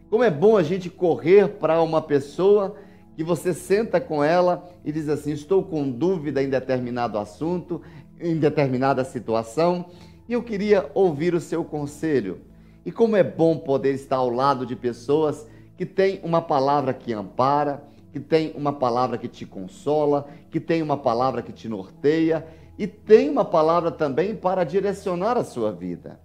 Como 0.10 0.24
é 0.24 0.30
bom 0.30 0.58
a 0.58 0.64
gente 0.64 0.90
correr 0.90 1.48
para 1.48 1.82
uma 1.82 2.02
pessoa 2.02 2.76
que 3.16 3.24
você 3.24 3.54
senta 3.54 4.00
com 4.00 4.24
ela 4.24 4.70
e 4.84 4.92
diz 4.92 5.10
assim: 5.10 5.32
Estou 5.32 5.64
com 5.64 5.90
dúvida 5.90 6.42
em 6.42 6.50
determinado 6.50 7.18
assunto, 7.18 7.82
em 8.20 8.38
determinada 8.38 9.04
situação, 9.04 9.86
e 10.28 10.34
eu 10.34 10.44
queria 10.44 10.90
ouvir 10.94 11.34
o 11.34 11.40
seu 11.40 11.64
conselho. 11.64 12.42
E 12.86 12.92
como 12.92 13.16
é 13.16 13.24
bom 13.24 13.58
poder 13.58 13.94
estar 13.94 14.18
ao 14.18 14.30
lado 14.30 14.66
de 14.66 14.76
pessoas 14.76 15.48
que 15.78 15.86
têm 15.86 16.20
uma 16.24 16.42
palavra 16.42 16.94
que 16.94 17.14
ampara, 17.14 17.84
que 18.12 18.20
tem 18.20 18.54
uma 18.56 18.74
palavra 18.74 19.18
que 19.18 19.28
te 19.28 19.46
consola, 19.46 20.28
que 20.52 20.60
tem 20.60 20.82
uma 20.82 20.98
palavra 20.98 21.42
que 21.42 21.52
te 21.52 21.68
norteia 21.68 22.46
e 22.78 22.86
tem 22.88 23.30
uma 23.30 23.46
palavra 23.46 23.92
também 23.92 24.36
para 24.36 24.64
direcionar 24.64 25.38
a 25.38 25.44
sua 25.44 25.72
vida. 25.72 26.20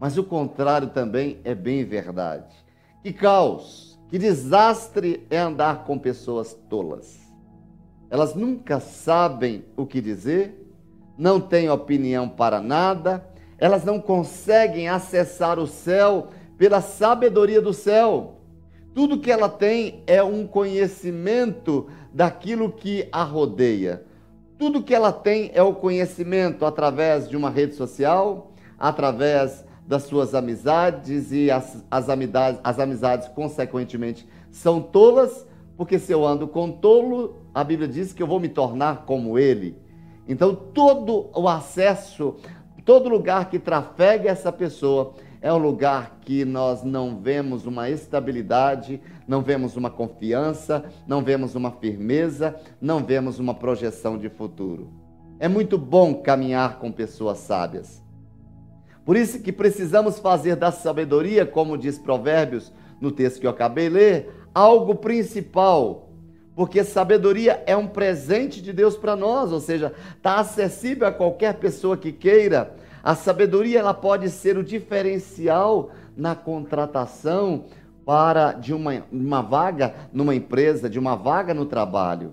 Mas 0.00 0.16
o 0.16 0.24
contrário 0.24 0.88
também 0.88 1.38
é 1.44 1.54
bem 1.54 1.84
verdade. 1.84 2.54
Que 3.02 3.12
caos! 3.12 3.96
Que 4.08 4.18
desastre 4.18 5.26
é 5.28 5.38
andar 5.38 5.84
com 5.84 5.98
pessoas 5.98 6.54
tolas. 6.68 7.26
Elas 8.08 8.34
nunca 8.34 8.78
sabem 8.78 9.64
o 9.76 9.84
que 9.84 10.00
dizer, 10.00 10.64
não 11.18 11.40
têm 11.40 11.68
opinião 11.68 12.28
para 12.28 12.60
nada, 12.60 13.26
elas 13.58 13.84
não 13.84 14.00
conseguem 14.00 14.88
acessar 14.88 15.58
o 15.58 15.66
céu 15.66 16.28
pela 16.56 16.80
sabedoria 16.80 17.60
do 17.60 17.72
céu. 17.72 18.35
Tudo 18.96 19.20
que 19.20 19.30
ela 19.30 19.50
tem 19.50 20.02
é 20.06 20.22
um 20.22 20.46
conhecimento 20.46 21.86
daquilo 22.14 22.72
que 22.72 23.06
a 23.12 23.22
rodeia. 23.24 24.06
Tudo 24.56 24.82
que 24.82 24.94
ela 24.94 25.12
tem 25.12 25.50
é 25.52 25.62
o 25.62 25.74
conhecimento 25.74 26.64
através 26.64 27.28
de 27.28 27.36
uma 27.36 27.50
rede 27.50 27.74
social, 27.74 28.52
através 28.78 29.62
das 29.86 30.04
suas 30.04 30.34
amizades 30.34 31.30
e 31.30 31.50
as, 31.50 31.84
as, 31.90 32.08
amizades, 32.08 32.58
as 32.64 32.78
amizades, 32.78 33.28
consequentemente, 33.28 34.26
são 34.50 34.80
tolas, 34.80 35.46
porque 35.76 35.98
se 35.98 36.10
eu 36.10 36.26
ando 36.26 36.48
com 36.48 36.72
tolo, 36.72 37.36
a 37.52 37.62
Bíblia 37.62 37.86
diz 37.86 38.14
que 38.14 38.22
eu 38.22 38.26
vou 38.26 38.40
me 38.40 38.48
tornar 38.48 39.04
como 39.04 39.38
ele. 39.38 39.76
Então, 40.26 40.54
todo 40.54 41.28
o 41.34 41.46
acesso, 41.46 42.36
todo 42.82 43.10
lugar 43.10 43.50
que 43.50 43.58
trafega 43.58 44.30
essa 44.30 44.50
pessoa, 44.50 45.12
é 45.40 45.52
um 45.52 45.58
lugar 45.58 46.18
que 46.22 46.44
nós 46.44 46.82
não 46.82 47.20
vemos 47.20 47.66
uma 47.66 47.90
estabilidade, 47.90 49.00
não 49.26 49.42
vemos 49.42 49.76
uma 49.76 49.90
confiança, 49.90 50.84
não 51.06 51.22
vemos 51.22 51.54
uma 51.54 51.70
firmeza, 51.70 52.56
não 52.80 53.04
vemos 53.04 53.38
uma 53.38 53.54
projeção 53.54 54.18
de 54.18 54.28
futuro. 54.28 54.90
É 55.38 55.48
muito 55.48 55.76
bom 55.76 56.14
caminhar 56.22 56.78
com 56.78 56.90
pessoas 56.90 57.38
sábias. 57.38 58.02
Por 59.04 59.16
isso 59.16 59.40
que 59.40 59.52
precisamos 59.52 60.18
fazer 60.18 60.56
da 60.56 60.72
sabedoria, 60.72 61.46
como 61.46 61.78
diz 61.78 61.98
Provérbios 61.98 62.72
no 63.00 63.12
texto 63.12 63.40
que 63.40 63.46
eu 63.46 63.50
acabei 63.50 63.88
de 63.88 63.94
ler, 63.94 64.34
algo 64.54 64.94
principal. 64.96 66.10
Porque 66.56 66.82
sabedoria 66.82 67.62
é 67.66 67.76
um 67.76 67.86
presente 67.86 68.62
de 68.62 68.72
Deus 68.72 68.96
para 68.96 69.14
nós, 69.14 69.52
ou 69.52 69.60
seja, 69.60 69.92
está 70.16 70.40
acessível 70.40 71.06
a 71.06 71.12
qualquer 71.12 71.54
pessoa 71.54 71.98
que 71.98 72.10
queira. 72.10 72.74
A 73.06 73.14
sabedoria 73.14 73.78
ela 73.78 73.94
pode 73.94 74.28
ser 74.28 74.58
o 74.58 74.64
diferencial 74.64 75.90
na 76.16 76.34
contratação 76.34 77.66
para 78.04 78.50
de 78.50 78.74
uma, 78.74 79.04
uma 79.12 79.40
vaga 79.42 79.94
numa 80.12 80.34
empresa, 80.34 80.90
de 80.90 80.98
uma 80.98 81.14
vaga 81.14 81.54
no 81.54 81.66
trabalho, 81.66 82.32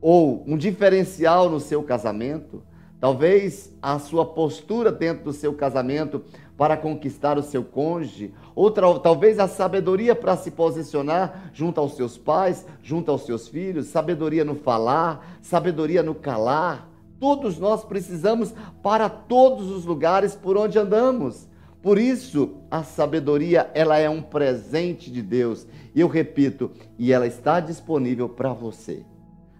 ou 0.00 0.42
um 0.46 0.56
diferencial 0.56 1.50
no 1.50 1.60
seu 1.60 1.82
casamento. 1.82 2.62
Talvez 2.98 3.70
a 3.82 3.98
sua 3.98 4.24
postura 4.24 4.90
dentro 4.90 5.24
do 5.24 5.32
seu 5.34 5.52
casamento 5.52 6.24
para 6.56 6.74
conquistar 6.74 7.36
o 7.36 7.42
seu 7.42 7.62
cônjuge, 7.62 8.32
outra 8.54 8.98
talvez 8.98 9.38
a 9.38 9.46
sabedoria 9.46 10.14
para 10.14 10.38
se 10.38 10.52
posicionar 10.52 11.50
junto 11.52 11.78
aos 11.78 11.96
seus 11.96 12.16
pais, 12.16 12.66
junto 12.82 13.10
aos 13.10 13.26
seus 13.26 13.46
filhos, 13.46 13.88
sabedoria 13.88 14.42
no 14.42 14.54
falar, 14.54 15.36
sabedoria 15.42 16.02
no 16.02 16.14
calar. 16.14 16.91
Todos 17.22 17.56
nós 17.56 17.84
precisamos 17.84 18.52
para 18.82 19.08
todos 19.08 19.70
os 19.70 19.84
lugares 19.84 20.34
por 20.34 20.56
onde 20.56 20.76
andamos. 20.76 21.48
Por 21.80 21.96
isso, 21.96 22.56
a 22.68 22.82
sabedoria, 22.82 23.70
ela 23.74 23.96
é 23.96 24.10
um 24.10 24.20
presente 24.20 25.08
de 25.08 25.22
Deus. 25.22 25.64
E 25.94 26.00
eu 26.00 26.08
repito, 26.08 26.72
e 26.98 27.12
ela 27.12 27.24
está 27.24 27.60
disponível 27.60 28.28
para 28.28 28.52
você. 28.52 29.06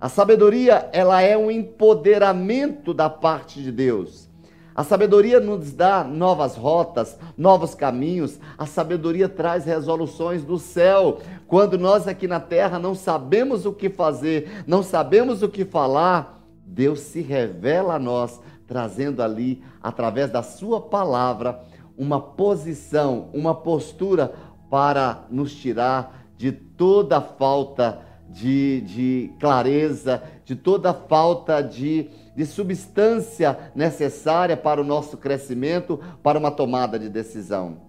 A 0.01 0.09
sabedoria, 0.09 0.91
ela 0.93 1.23
é 1.23 1.39
um 1.39 1.53
empoderamento 1.53 2.93
da 2.93 3.09
parte 3.09 3.63
de 3.63 3.71
Deus. 3.71 4.29
A 4.75 4.83
sabedoria 4.83 5.39
nos 5.39 5.73
dá 5.73 6.03
novas 6.03 6.57
rotas, 6.57 7.17
novos 7.39 7.77
caminhos. 7.77 8.41
A 8.59 8.67
sabedoria 8.67 9.29
traz 9.29 9.65
resoluções 9.65 10.43
do 10.43 10.59
céu. 10.59 11.21
Quando 11.47 11.79
nós 11.79 12.09
aqui 12.09 12.27
na 12.27 12.41
terra 12.41 12.77
não 12.81 12.97
sabemos 12.97 13.65
o 13.65 13.73
que 13.73 13.89
fazer, 13.89 14.65
não 14.67 14.83
sabemos 14.83 15.45
o 15.45 15.49
que 15.49 15.65
falar, 15.65 16.42
Deus 16.65 17.01
se 17.01 17.21
revela 17.21 17.95
a 17.95 17.99
nós, 17.99 18.41
trazendo 18.67 19.23
ali, 19.23 19.63
através 19.83 20.31
da 20.31 20.43
Sua 20.43 20.81
palavra, 20.81 21.63
uma 21.97 22.21
posição, 22.21 23.29
uma 23.35 23.55
postura 23.55 24.33
para 24.71 25.27
nos 25.31 25.55
tirar 25.55 26.27
de 26.37 26.51
toda 26.53 27.21
falta 27.21 28.01
de 28.29 28.81
de, 28.81 29.31
clareza, 29.39 30.23
de 30.45 30.57
toda 30.57 30.95
falta 30.95 31.61
de, 31.61 32.09
de 32.35 32.47
substância 32.47 33.73
necessária 33.75 34.57
para 34.57 34.81
o 34.81 34.85
nosso 34.85 35.19
crescimento, 35.19 36.01
para 36.23 36.39
uma 36.39 36.51
tomada 36.51 36.99
de 36.99 37.09
decisão. 37.09 37.83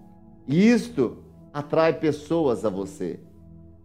E 0.46 0.68
isto 0.68 1.24
atrai 1.52 1.94
pessoas 1.94 2.64
a 2.64 2.68
você. 2.68 3.20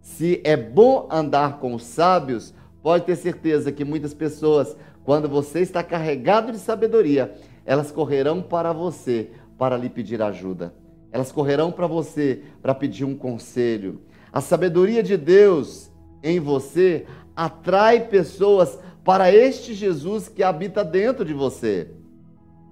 Se 0.02 0.40
é 0.44 0.56
bom 0.56 1.08
andar 1.10 1.58
com 1.58 1.74
os 1.74 1.82
sábios, 1.82 2.54
pode 2.82 3.04
ter 3.04 3.16
certeza 3.16 3.72
que 3.72 3.84
muitas 3.84 4.14
pessoas, 4.14 4.76
quando 5.04 5.28
você 5.28 5.60
está 5.60 5.82
carregado 5.82 6.52
de 6.52 6.58
sabedoria, 6.58 7.34
elas 7.64 7.90
correrão 7.90 8.42
para 8.42 8.72
você 8.72 9.30
para 9.58 9.76
lhe 9.76 9.88
pedir 9.88 10.22
ajuda. 10.22 10.74
Elas 11.12 11.32
correrão 11.32 11.72
para 11.72 11.86
você 11.86 12.42
para 12.62 12.74
pedir 12.74 13.04
um 13.04 13.16
conselho. 13.16 14.00
A 14.32 14.40
sabedoria 14.40 15.02
de 15.02 15.16
Deus 15.16 15.90
em 16.22 16.38
você 16.38 17.06
atrai 17.34 18.06
pessoas 18.08 18.78
para 19.04 19.32
este 19.32 19.74
Jesus 19.74 20.28
que 20.28 20.42
habita 20.42 20.84
dentro 20.84 21.24
de 21.24 21.32
você. 21.32 21.88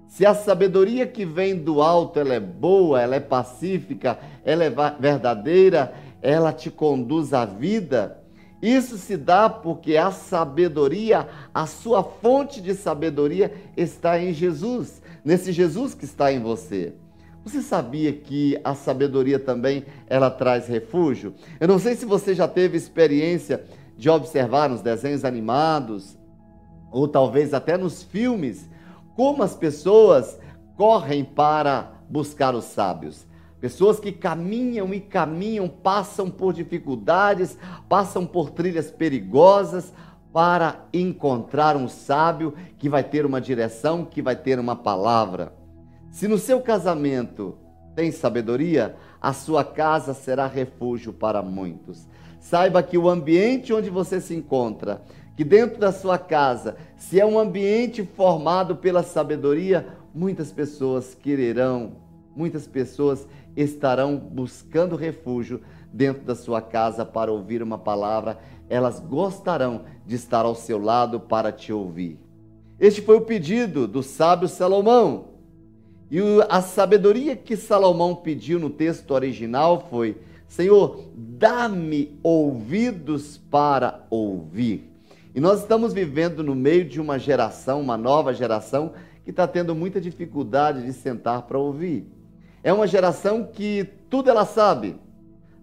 Se 0.07 0.25
a 0.25 0.33
sabedoria 0.33 1.05
que 1.05 1.25
vem 1.25 1.55
do 1.55 1.81
alto 1.81 2.19
ela 2.19 2.33
é 2.33 2.39
boa, 2.39 3.01
ela 3.01 3.15
é 3.15 3.19
pacífica, 3.19 4.17
ela 4.43 4.63
é 4.63 4.71
verdadeira, 4.99 5.93
ela 6.21 6.51
te 6.51 6.71
conduz 6.71 7.33
à 7.33 7.45
vida. 7.45 8.18
Isso 8.61 8.97
se 8.97 9.15
dá 9.15 9.49
porque 9.49 9.95
a 9.95 10.11
sabedoria, 10.11 11.27
a 11.53 11.65
sua 11.65 12.03
fonte 12.03 12.61
de 12.61 12.73
sabedoria 12.73 13.53
está 13.77 14.19
em 14.21 14.33
Jesus, 14.33 15.01
nesse 15.23 15.51
Jesus 15.51 15.93
que 15.93 16.05
está 16.05 16.31
em 16.31 16.41
você. 16.41 16.93
Você 17.43 17.61
sabia 17.61 18.11
que 18.11 18.59
a 18.63 18.75
sabedoria 18.75 19.39
também 19.39 19.85
ela 20.07 20.29
traz 20.29 20.67
refúgio? 20.67 21.33
Eu 21.59 21.67
não 21.67 21.79
sei 21.79 21.95
se 21.95 22.05
você 22.05 22.35
já 22.35 22.47
teve 22.47 22.77
experiência 22.77 23.63
de 23.97 24.09
observar 24.09 24.69
nos 24.69 24.81
desenhos 24.81 25.23
animados 25.23 26.17
ou 26.91 27.07
talvez 27.07 27.53
até 27.53 27.77
nos 27.77 28.03
filmes 28.03 28.69
como 29.15 29.41
as 29.41 29.55
pessoas 29.55 30.37
correm 30.75 31.23
para 31.23 31.91
buscar 32.09 32.55
os 32.55 32.65
sábios. 32.65 33.25
Pessoas 33.59 33.99
que 33.99 34.11
caminham 34.11 34.93
e 34.93 35.01
caminham, 35.01 35.67
passam 35.67 36.29
por 36.29 36.53
dificuldades, 36.53 37.57
passam 37.89 38.25
por 38.25 38.51
trilhas 38.51 38.89
perigosas 38.89 39.91
para 40.31 40.85
encontrar 40.93 41.75
um 41.75 41.87
sábio 41.87 42.53
que 42.77 42.87
vai 42.87 43.03
ter 43.03 43.25
uma 43.25 43.41
direção, 43.41 44.05
que 44.05 44.21
vai 44.21 44.35
ter 44.35 44.59
uma 44.59 44.75
palavra. 44.75 45.53
Se 46.09 46.27
no 46.27 46.37
seu 46.37 46.61
casamento 46.61 47.57
tem 47.95 48.11
sabedoria, 48.11 48.95
a 49.21 49.33
sua 49.33 49.63
casa 49.63 50.13
será 50.13 50.47
refúgio 50.47 51.11
para 51.11 51.41
muitos. 51.41 52.07
Saiba 52.39 52.81
que 52.81 52.97
o 52.97 53.09
ambiente 53.09 53.73
onde 53.73 53.89
você 53.89 54.21
se 54.21 54.33
encontra, 54.33 55.01
que 55.35 55.43
dentro 55.43 55.79
da 55.79 55.91
sua 55.91 56.17
casa, 56.17 56.77
se 56.95 57.19
é 57.19 57.25
um 57.25 57.37
ambiente 57.37 58.03
formado 58.03 58.77
pela 58.77 59.03
sabedoria, 59.03 59.85
muitas 60.13 60.51
pessoas 60.51 61.13
quererão, 61.13 61.93
muitas 62.35 62.65
pessoas 62.65 63.27
estarão 63.55 64.17
buscando 64.17 64.95
refúgio 64.95 65.61
dentro 65.91 66.23
da 66.23 66.35
sua 66.35 66.61
casa 66.61 67.05
para 67.05 67.31
ouvir 67.31 67.61
uma 67.61 67.77
palavra, 67.77 68.39
elas 68.69 68.99
gostarão 68.99 69.81
de 70.05 70.15
estar 70.15 70.45
ao 70.45 70.55
seu 70.55 70.81
lado 70.81 71.19
para 71.19 71.51
te 71.51 71.73
ouvir. 71.73 72.19
Este 72.79 73.01
foi 73.01 73.17
o 73.17 73.21
pedido 73.21 73.87
do 73.87 74.01
sábio 74.01 74.47
Salomão. 74.47 75.25
E 76.11 76.19
a 76.49 76.61
sabedoria 76.61 77.35
que 77.35 77.55
Salomão 77.55 78.15
pediu 78.15 78.59
no 78.59 78.69
texto 78.69 79.11
original 79.11 79.87
foi: 79.89 80.17
Senhor, 80.47 81.05
dá-me 81.15 82.17
ouvidos 82.23 83.37
para 83.49 84.05
ouvir. 84.09 84.89
E 85.35 85.39
nós 85.39 85.61
estamos 85.61 85.93
vivendo 85.93 86.43
no 86.43 86.55
meio 86.55 86.85
de 86.85 86.99
uma 86.99 87.19
geração, 87.19 87.79
uma 87.81 87.95
nova 87.95 88.33
geração, 88.33 88.93
que 89.23 89.29
está 89.29 89.47
tendo 89.47 89.75
muita 89.75 90.01
dificuldade 90.01 90.83
de 90.83 90.93
sentar 90.93 91.43
para 91.43 91.59
ouvir. 91.59 92.07
É 92.63 92.73
uma 92.73 92.87
geração 92.87 93.43
que 93.43 93.87
tudo 94.09 94.29
ela 94.29 94.45
sabe. 94.45 94.95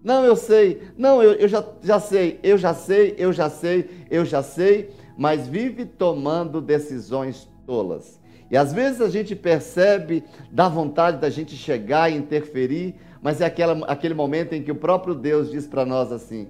Não, 0.03 0.23
eu 0.23 0.35
sei. 0.35 0.81
Não, 0.97 1.21
eu, 1.21 1.33
eu 1.33 1.47
já, 1.47 1.63
já 1.81 1.99
sei. 1.99 2.39
Eu 2.41 2.57
já 2.57 2.73
sei, 2.73 3.15
eu 3.17 3.33
já 3.33 3.49
sei, 3.49 3.89
eu 4.09 4.25
já 4.25 4.41
sei. 4.41 4.89
Mas 5.17 5.47
vive 5.47 5.85
tomando 5.85 6.61
decisões 6.61 7.49
tolas. 7.65 8.19
E 8.49 8.55
às 8.55 8.71
vezes 8.71 9.01
a 9.01 9.09
gente 9.09 9.35
percebe, 9.35 10.23
dá 10.51 10.69
vontade 10.69 11.17
da 11.17 11.29
gente 11.29 11.55
chegar 11.55 12.09
e 12.09 12.15
interferir, 12.15 12.95
mas 13.21 13.41
é 13.41 13.45
aquela, 13.45 13.85
aquele 13.87 14.13
momento 14.13 14.53
em 14.53 14.63
que 14.63 14.71
o 14.71 14.75
próprio 14.75 15.13
Deus 15.13 15.51
diz 15.51 15.67
para 15.67 15.85
nós 15.85 16.11
assim: 16.11 16.47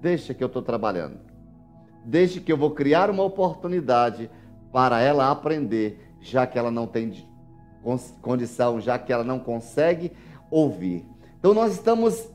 deixa 0.00 0.32
que 0.32 0.42
eu 0.42 0.46
estou 0.46 0.62
trabalhando, 0.62 1.18
deixa 2.04 2.40
que 2.40 2.52
eu 2.52 2.56
vou 2.56 2.70
criar 2.70 3.10
uma 3.10 3.24
oportunidade 3.24 4.30
para 4.72 5.00
ela 5.00 5.30
aprender, 5.30 6.00
já 6.20 6.46
que 6.46 6.56
ela 6.56 6.70
não 6.70 6.86
tem 6.86 7.10
condição, 8.20 8.80
já 8.80 8.98
que 8.98 9.12
ela 9.12 9.24
não 9.24 9.38
consegue 9.38 10.12
ouvir. 10.50 11.04
Então 11.38 11.52
nós 11.52 11.72
estamos 11.72 12.28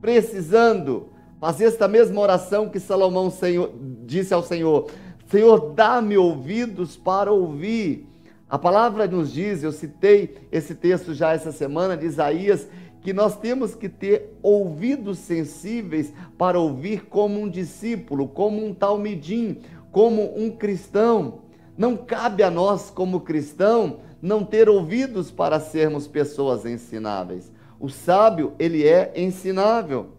precisando 0.00 1.08
fazer 1.40 1.64
esta 1.64 1.88
mesma 1.88 2.20
oração 2.20 2.68
que 2.68 2.78
Salomão 2.78 3.30
Senhor, 3.30 3.72
disse 4.04 4.34
ao 4.34 4.42
Senhor: 4.42 4.90
Senhor, 5.26 5.72
dá-me 5.74 6.16
ouvidos 6.16 6.96
para 6.96 7.32
ouvir 7.32 8.10
a 8.50 8.58
palavra 8.58 9.06
nos 9.06 9.32
diz, 9.32 9.62
eu 9.62 9.70
citei 9.70 10.36
esse 10.50 10.74
texto 10.74 11.14
já 11.14 11.32
essa 11.32 11.52
semana 11.52 11.96
de 11.96 12.04
Isaías, 12.04 12.66
que 13.00 13.12
nós 13.12 13.38
temos 13.38 13.76
que 13.76 13.88
ter 13.88 14.36
ouvidos 14.42 15.18
sensíveis 15.18 16.12
para 16.36 16.58
ouvir 16.58 17.06
como 17.06 17.40
um 17.40 17.48
discípulo, 17.48 18.26
como 18.26 18.66
um 18.66 18.74
talmidim, 18.74 19.60
como 19.92 20.36
um 20.36 20.50
cristão. 20.50 21.42
Não 21.78 21.96
cabe 21.96 22.42
a 22.42 22.50
nós, 22.50 22.90
como 22.90 23.20
cristão, 23.20 24.00
não 24.20 24.44
ter 24.44 24.68
ouvidos 24.68 25.30
para 25.30 25.58
sermos 25.60 26.06
pessoas 26.06 26.66
ensináveis. 26.66 27.50
O 27.78 27.88
sábio, 27.88 28.52
ele 28.58 28.86
é 28.86 29.12
ensinável. 29.16 30.10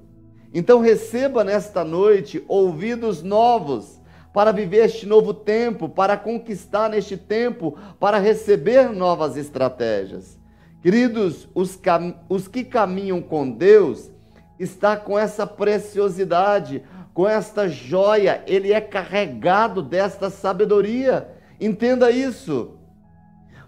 Então 0.53 0.81
receba 0.81 1.43
nesta 1.43 1.83
noite 1.83 2.43
ouvidos 2.47 3.21
novos 3.21 4.01
para 4.33 4.51
viver 4.51 4.85
este 4.85 5.05
novo 5.05 5.33
tempo, 5.33 5.87
para 5.87 6.17
conquistar 6.17 6.89
neste 6.89 7.17
tempo, 7.17 7.77
para 7.99 8.17
receber 8.17 8.89
novas 8.89 9.37
estratégias. 9.37 10.39
Queridos, 10.81 11.47
os, 11.53 11.79
os 12.27 12.47
que 12.47 12.63
caminham 12.63 13.21
com 13.21 13.49
Deus 13.49 14.09
está 14.57 14.95
com 14.95 15.17
essa 15.17 15.45
preciosidade, 15.45 16.81
com 17.13 17.27
esta 17.27 17.67
joia, 17.67 18.41
ele 18.47 18.71
é 18.71 18.81
carregado 18.81 19.81
desta 19.81 20.29
sabedoria. 20.29 21.29
Entenda 21.59 22.09
isso. 22.09 22.77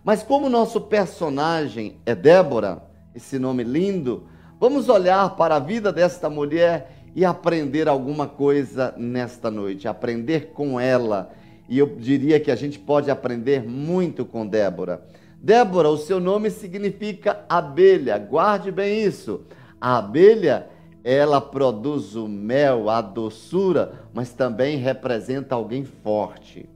Mas 0.03 0.21
como 0.21 0.49
nosso 0.49 0.81
personagem 0.81 1.97
é 2.05 2.13
Débora, 2.13 2.83
esse 3.15 3.39
nome 3.39 3.63
lindo, 3.63 4.27
vamos 4.59 4.89
olhar 4.89 5.35
para 5.37 5.55
a 5.55 5.59
vida 5.59 5.93
desta 5.93 6.29
mulher 6.29 7.03
e 7.15 7.23
aprender 7.23 7.87
alguma 7.87 8.27
coisa 8.27 8.93
nesta 8.97 9.49
noite, 9.49 9.87
aprender 9.87 10.51
com 10.53 10.77
ela. 10.79 11.31
E 11.69 11.79
eu 11.79 11.95
diria 11.95 12.39
que 12.39 12.51
a 12.51 12.55
gente 12.55 12.77
pode 12.77 13.09
aprender 13.09 13.63
muito 13.63 14.25
com 14.25 14.45
Débora. 14.45 15.05
Débora, 15.41 15.89
o 15.89 15.97
seu 15.97 16.19
nome 16.19 16.49
significa 16.49 17.45
abelha, 17.47 18.17
guarde 18.17 18.71
bem 18.71 19.03
isso. 19.03 19.41
A 19.79 19.99
abelha, 19.99 20.67
ela 21.03 21.39
produz 21.39 22.15
o 22.15 22.27
mel, 22.27 22.89
a 22.89 22.99
doçura, 22.99 24.07
mas 24.13 24.33
também 24.33 24.77
representa 24.77 25.55
alguém 25.55 25.85
forte, 25.85 26.69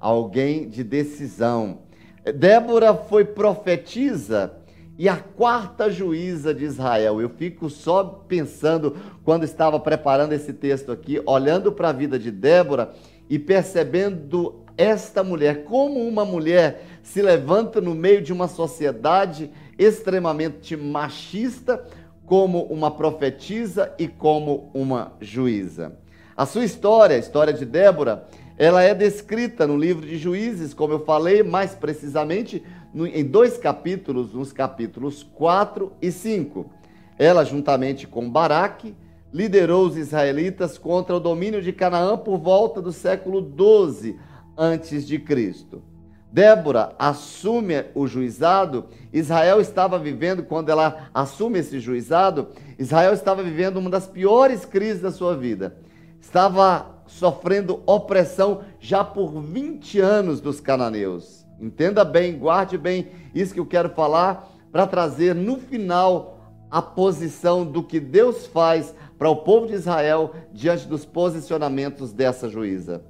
alguém 0.00 0.68
de 0.68 0.82
decisão. 0.82 1.83
Débora 2.32 2.94
foi 2.94 3.24
profetisa 3.24 4.54
e 4.96 5.08
a 5.08 5.16
quarta 5.16 5.90
juíza 5.90 6.54
de 6.54 6.64
Israel. 6.64 7.20
Eu 7.20 7.28
fico 7.28 7.68
só 7.68 8.04
pensando, 8.26 8.96
quando 9.24 9.44
estava 9.44 9.78
preparando 9.78 10.32
esse 10.32 10.52
texto 10.52 10.90
aqui, 10.90 11.20
olhando 11.26 11.72
para 11.72 11.90
a 11.90 11.92
vida 11.92 12.18
de 12.18 12.30
Débora 12.30 12.92
e 13.28 13.38
percebendo 13.38 14.64
esta 14.76 15.22
mulher, 15.22 15.64
como 15.64 16.06
uma 16.06 16.24
mulher 16.24 16.84
se 17.02 17.20
levanta 17.20 17.80
no 17.80 17.94
meio 17.94 18.22
de 18.22 18.32
uma 18.32 18.48
sociedade 18.48 19.50
extremamente 19.78 20.76
machista, 20.76 21.84
como 22.24 22.62
uma 22.64 22.90
profetisa 22.90 23.92
e 23.98 24.08
como 24.08 24.70
uma 24.72 25.12
juíza. 25.20 25.96
A 26.36 26.46
sua 26.46 26.64
história, 26.64 27.14
a 27.14 27.18
história 27.18 27.52
de 27.52 27.64
Débora, 27.64 28.26
ela 28.56 28.82
é 28.82 28.94
descrita 28.94 29.66
no 29.66 29.76
livro 29.76 30.06
de 30.06 30.16
Juízes, 30.16 30.72
como 30.72 30.92
eu 30.92 31.04
falei, 31.04 31.42
mais 31.42 31.74
precisamente 31.74 32.62
em 32.94 33.24
dois 33.24 33.58
capítulos, 33.58 34.32
nos 34.32 34.52
capítulos 34.52 35.24
4 35.34 35.92
e 36.00 36.12
5. 36.12 36.70
Ela, 37.18 37.44
juntamente 37.44 38.06
com 38.06 38.30
Baraque, 38.30 38.94
liderou 39.32 39.86
os 39.86 39.96
israelitas 39.96 40.78
contra 40.78 41.16
o 41.16 41.20
domínio 41.20 41.60
de 41.60 41.72
Canaã 41.72 42.16
por 42.16 42.38
volta 42.38 42.80
do 42.80 42.92
século 42.92 43.40
12 43.40 44.16
antes 44.56 45.04
de 45.04 45.18
Cristo. 45.18 45.82
Débora 46.30 46.94
assume 46.96 47.84
o 47.94 48.06
juizado. 48.06 48.86
Israel 49.12 49.60
estava 49.60 49.98
vivendo, 49.98 50.44
quando 50.44 50.68
ela 50.68 51.08
assume 51.12 51.58
esse 51.58 51.80
juizado, 51.80 52.48
Israel 52.78 53.12
estava 53.12 53.42
vivendo 53.42 53.76
uma 53.76 53.90
das 53.90 54.06
piores 54.06 54.64
crises 54.64 55.02
da 55.02 55.10
sua 55.10 55.36
vida. 55.36 55.76
Estava 56.20 56.93
sofrendo 57.18 57.82
opressão 57.86 58.62
já 58.80 59.04
por 59.04 59.40
20 59.40 60.00
anos 60.00 60.40
dos 60.40 60.60
cananeus. 60.60 61.44
Entenda 61.60 62.04
bem, 62.04 62.38
guarde 62.38 62.76
bem 62.76 63.08
isso 63.34 63.54
que 63.54 63.60
eu 63.60 63.66
quero 63.66 63.90
falar 63.90 64.50
para 64.70 64.86
trazer 64.86 65.34
no 65.34 65.58
final 65.58 66.38
a 66.70 66.82
posição 66.82 67.64
do 67.64 67.82
que 67.82 68.00
Deus 68.00 68.46
faz 68.46 68.94
para 69.16 69.30
o 69.30 69.36
povo 69.36 69.66
de 69.66 69.74
Israel 69.74 70.34
diante 70.52 70.88
dos 70.88 71.04
posicionamentos 71.04 72.12
dessa 72.12 72.48
juíza, 72.48 73.02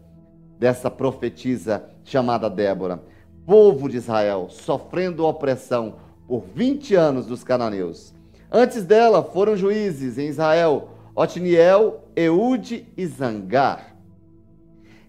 dessa 0.59 0.91
profetisa 0.91 1.85
chamada 2.05 2.51
Débora 2.51 3.03
povo 3.47 3.89
de 3.89 3.97
Israel 3.97 4.49
sofrendo 4.51 5.27
opressão 5.27 5.97
por 6.27 6.45
20 6.55 6.95
anos 6.95 7.27
dos 7.27 7.45
cananeus. 7.45 8.15
Antes 8.51 8.85
dela 8.85 9.23
foram 9.23 9.57
juízes 9.57 10.19
em 10.19 10.29
Israel, 10.29 10.89
Otniel, 11.15 12.05
Eude 12.17 12.87
e 12.97 13.07
Zangar. 13.07 13.94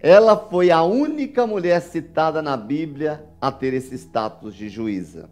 Ela 0.05 0.37
foi 0.37 0.69
a 0.69 0.83
única 0.83 1.47
mulher 1.47 1.81
citada 1.81 2.39
na 2.39 2.55
Bíblia 2.55 3.25
a 3.41 3.51
ter 3.51 3.73
esse 3.73 3.95
status 3.95 4.53
de 4.53 4.69
juíza. 4.69 5.31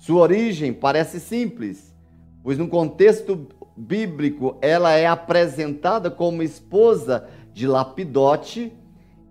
Sua 0.00 0.22
origem 0.22 0.72
parece 0.72 1.20
simples, 1.20 1.94
pois 2.42 2.58
no 2.58 2.66
contexto 2.66 3.46
bíblico 3.76 4.58
ela 4.60 4.90
é 4.90 5.06
apresentada 5.06 6.10
como 6.10 6.42
esposa 6.42 7.28
de 7.52 7.68
Lapidote, 7.68 8.76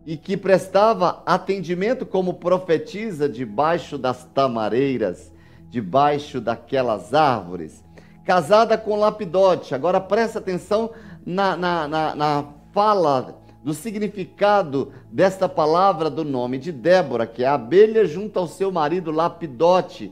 e 0.05 0.15
que 0.15 0.37
prestava 0.37 1.21
atendimento 1.25 2.05
como 2.05 2.35
profetisa 2.35 3.27
debaixo 3.27 3.97
das 3.97 4.23
tamareiras, 4.23 5.29
debaixo 5.69 6.39
daquelas 6.39 7.13
árvores, 7.13 7.83
casada 8.23 8.77
com 8.77 8.95
Lapidote. 8.95 9.75
Agora 9.75 9.99
presta 9.99 10.39
atenção 10.39 10.91
na, 11.25 11.57
na, 11.57 11.85
na, 11.85 12.15
na 12.15 12.45
fala 12.71 13.40
do 13.63 13.73
significado 13.73 14.91
desta 15.11 15.47
palavra 15.47 16.09
do 16.09 16.23
nome 16.23 16.57
de 16.57 16.71
Débora, 16.71 17.27
que 17.27 17.43
é 17.43 17.47
a 17.47 17.53
abelha 17.53 18.05
junto 18.05 18.39
ao 18.39 18.47
seu 18.47 18.71
marido 18.71 19.11
Lapidote, 19.11 20.11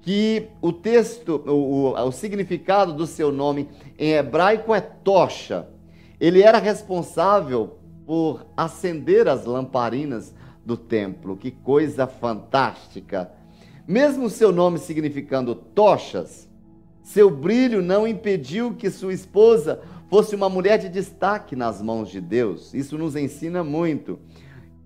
que 0.00 0.48
o 0.62 0.72
texto, 0.72 1.42
o, 1.46 1.92
o, 1.92 2.06
o 2.06 2.12
significado 2.12 2.92
do 2.92 3.06
seu 3.06 3.32
nome 3.32 3.68
em 3.98 4.12
hebraico 4.12 4.74
é 4.74 4.80
tocha. 4.80 5.68
Ele 6.18 6.42
era 6.42 6.58
responsável 6.58 7.76
por 8.06 8.46
acender 8.56 9.28
as 9.28 9.44
lamparinas 9.44 10.34
do 10.64 10.76
templo. 10.76 11.36
Que 11.36 11.50
coisa 11.50 12.06
fantástica! 12.06 13.30
Mesmo 13.86 14.30
seu 14.30 14.50
nome 14.50 14.78
significando 14.78 15.54
tochas, 15.54 16.48
seu 17.02 17.30
brilho 17.30 17.80
não 17.80 18.06
impediu 18.06 18.74
que 18.74 18.90
sua 18.90 19.12
esposa 19.12 19.80
fosse 20.08 20.34
uma 20.34 20.48
mulher 20.48 20.78
de 20.78 20.88
destaque 20.88 21.56
nas 21.56 21.82
mãos 21.82 22.08
de 22.08 22.20
Deus. 22.20 22.72
Isso 22.74 22.96
nos 22.96 23.16
ensina 23.16 23.64
muito. 23.64 24.18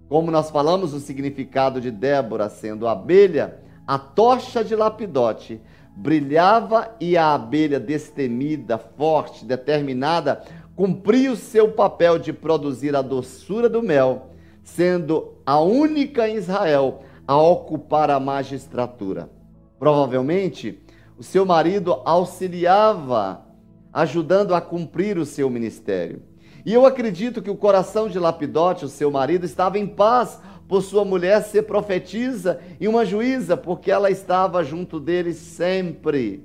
Como 0.09 0.31
nós 0.31 0.51
falamos, 0.51 0.93
o 0.93 1.01
significado 1.01 1.81
de 1.81 1.91
Débora 1.91 2.49
sendo 2.49 2.89
abelha, 2.89 3.61
a 3.87 3.99
tocha 3.99 4.65
de 4.65 4.75
Lapidote 4.75 5.61
brilhava 5.95 6.95
e 7.01 7.17
a 7.17 7.35
abelha 7.35 7.79
destemida, 7.79 8.79
forte, 8.79 9.45
determinada, 9.45 10.43
cumpria 10.75 11.31
o 11.31 11.37
seu 11.37 11.73
papel 11.73 12.19
de 12.19 12.33
produzir 12.33 12.97
a 12.97 13.03
doçura 13.03 13.69
do 13.69 13.83
mel, 13.83 14.31
sendo 14.63 15.35
a 15.45 15.61
única 15.61 16.29
em 16.29 16.37
Israel 16.37 17.03
a 17.27 17.37
ocupar 17.37 18.11
a 18.11 18.19
magistratura. 18.19 19.29
Provavelmente, 19.79 20.81
o 21.19 21.23
seu 21.23 21.45
marido 21.45 22.01
auxiliava, 22.05 23.43
ajudando 23.93 24.55
a 24.55 24.61
cumprir 24.61 25.19
o 25.19 25.27
seu 25.27 25.49
ministério. 25.51 26.23
E 26.65 26.75
eu 26.75 26.85
acredito 26.85 27.41
que 27.41 27.51
o 27.51 27.57
coração 27.57 28.09
de 28.09 28.19
Lapidote, 28.19 28.85
o 28.85 28.89
seu 28.89 29.11
marido, 29.11 29.47
estava 29.47 29.79
em 29.79 29.87
paz 29.87 30.39
por 30.69 30.83
sua 30.83 31.05
mulher 31.05 31.43
ser 31.43 31.63
profetisa 31.63 32.61
e 32.79 32.87
uma 32.87 33.05
juíza, 33.05 33.57
porque 33.57 33.91
ela 33.91 34.11
estava 34.11 34.63
junto 34.63 35.01
dele 35.01 35.33
sempre. 35.33 36.45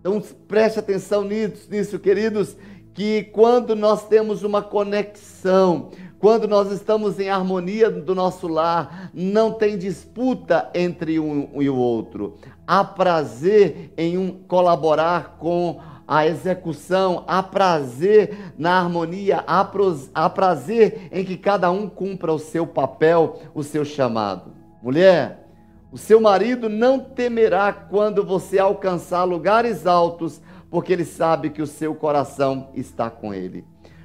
Então 0.00 0.22
preste 0.46 0.78
atenção 0.78 1.24
nisso, 1.24 1.98
queridos, 1.98 2.56
que 2.94 3.24
quando 3.24 3.74
nós 3.74 4.06
temos 4.06 4.44
uma 4.44 4.62
conexão, 4.62 5.90
quando 6.18 6.46
nós 6.46 6.70
estamos 6.70 7.18
em 7.18 7.28
harmonia 7.28 7.90
do 7.90 8.14
nosso 8.14 8.46
lar, 8.46 9.10
não 9.12 9.52
tem 9.52 9.76
disputa 9.76 10.70
entre 10.74 11.18
um 11.18 11.60
e 11.60 11.68
o 11.68 11.76
outro. 11.76 12.36
Há 12.66 12.84
prazer 12.84 13.92
em 13.96 14.16
um 14.16 14.30
colaborar 14.30 15.36
com 15.38 15.80
a 16.06 16.26
execução, 16.26 17.24
há 17.26 17.42
prazer 17.42 18.52
na 18.56 18.78
harmonia, 18.78 19.44
há 19.46 20.30
prazer 20.30 21.08
em 21.10 21.24
que 21.24 21.36
cada 21.36 21.70
um 21.70 21.88
cumpra 21.88 22.32
o 22.32 22.38
seu 22.38 22.66
papel, 22.66 23.40
o 23.54 23.62
seu 23.62 23.84
chamado. 23.84 24.52
Mulher, 24.82 25.48
o 25.90 25.98
seu 25.98 26.20
marido 26.20 26.68
não 26.68 26.98
temerá 26.98 27.72
quando 27.72 28.24
você 28.24 28.58
alcançar 28.58 29.24
lugares 29.24 29.86
altos 29.86 30.40
porque 30.70 30.92
ele 30.92 31.04
sabe 31.04 31.50
que 31.50 31.62
o 31.62 31.66
seu 31.66 31.94
coração 31.94 32.68
está 32.74 33.08
com 33.08 33.32
ele. 33.32 33.64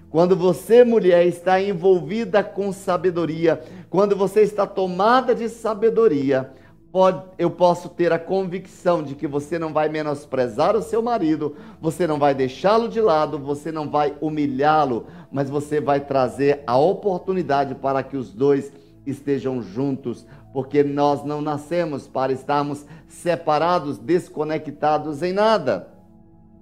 Quando 0.09 0.35
você, 0.35 0.83
mulher, 0.83 1.25
está 1.25 1.61
envolvida 1.61 2.43
com 2.43 2.71
sabedoria, 2.71 3.61
quando 3.89 4.15
você 4.15 4.41
está 4.41 4.67
tomada 4.67 5.33
de 5.33 5.47
sabedoria, 5.47 6.51
pode, 6.91 7.23
eu 7.37 7.49
posso 7.49 7.89
ter 7.89 8.11
a 8.11 8.19
convicção 8.19 9.01
de 9.01 9.15
que 9.15 9.27
você 9.27 9.57
não 9.57 9.71
vai 9.71 9.87
menosprezar 9.87 10.75
o 10.75 10.81
seu 10.81 11.01
marido, 11.01 11.55
você 11.79 12.05
não 12.05 12.19
vai 12.19 12.35
deixá-lo 12.35 12.89
de 12.89 12.99
lado, 12.99 13.39
você 13.39 13.71
não 13.71 13.89
vai 13.89 14.13
humilhá-lo, 14.19 15.07
mas 15.31 15.49
você 15.49 15.79
vai 15.79 16.01
trazer 16.01 16.63
a 16.67 16.77
oportunidade 16.77 17.75
para 17.75 18.03
que 18.03 18.17
os 18.17 18.33
dois 18.33 18.71
estejam 19.05 19.61
juntos, 19.61 20.25
porque 20.53 20.83
nós 20.83 21.23
não 21.23 21.41
nascemos 21.41 22.07
para 22.07 22.33
estarmos 22.33 22.85
separados, 23.07 23.97
desconectados 23.97 25.23
em 25.23 25.31
nada. 25.31 25.87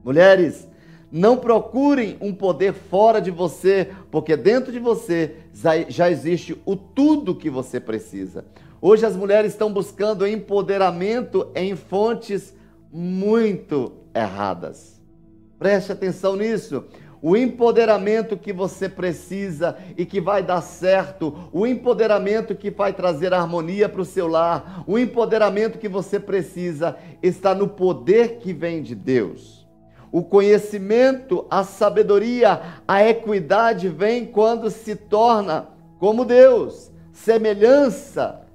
Mulheres, 0.03 0.67
não 1.11 1.37
procurem 1.37 2.17
um 2.21 2.33
poder 2.33 2.71
fora 2.71 3.19
de 3.19 3.31
você, 3.31 3.89
porque 4.11 4.37
dentro 4.37 4.71
de 4.71 4.77
você 4.77 5.37
já 5.87 6.09
existe 6.09 6.55
o 6.65 6.75
tudo 6.75 7.35
que 7.35 7.49
você 7.49 7.79
precisa. 7.79 8.45
Hoje 8.81 9.05
as 9.05 9.15
mulheres 9.15 9.51
estão 9.51 9.73
buscando 9.73 10.25
empoderamento 10.25 11.51
em 11.53 11.75
fontes 11.75 12.55
muito 12.91 13.91
erradas. 14.15 15.01
Preste 15.57 15.91
atenção 15.91 16.37
nisso. 16.37 16.85
O 17.21 17.35
empoderamento 17.35 18.37
que 18.37 18.53
você 18.53 18.87
precisa 18.87 19.75
e 19.97 20.05
que 20.05 20.21
vai 20.21 20.41
dar 20.41 20.61
certo, 20.61 21.49
o 21.51 21.67
empoderamento 21.67 22.55
que 22.55 22.71
vai 22.71 22.93
trazer 22.93 23.33
harmonia 23.33 23.89
para 23.89 24.01
o 24.01 24.05
seu 24.05 24.25
lar, 24.25 24.85
o 24.87 24.97
empoderamento 24.97 25.77
que 25.77 25.89
você 25.89 26.17
precisa 26.17 26.95
está 27.21 27.53
no 27.53 27.67
poder 27.67 28.37
que 28.37 28.53
vem 28.53 28.81
de 28.81 28.95
Deus. 28.95 29.67
O 30.09 30.23
conhecimento, 30.23 31.45
a 31.51 31.65
sabedoria, 31.65 32.61
a 32.87 33.05
equidade 33.05 33.89
vem 33.89 34.25
quando 34.25 34.69
se 34.71 34.95
torna 34.95 35.67
como 35.99 36.23
Deus, 36.23 36.89
semelhança, 37.11 38.47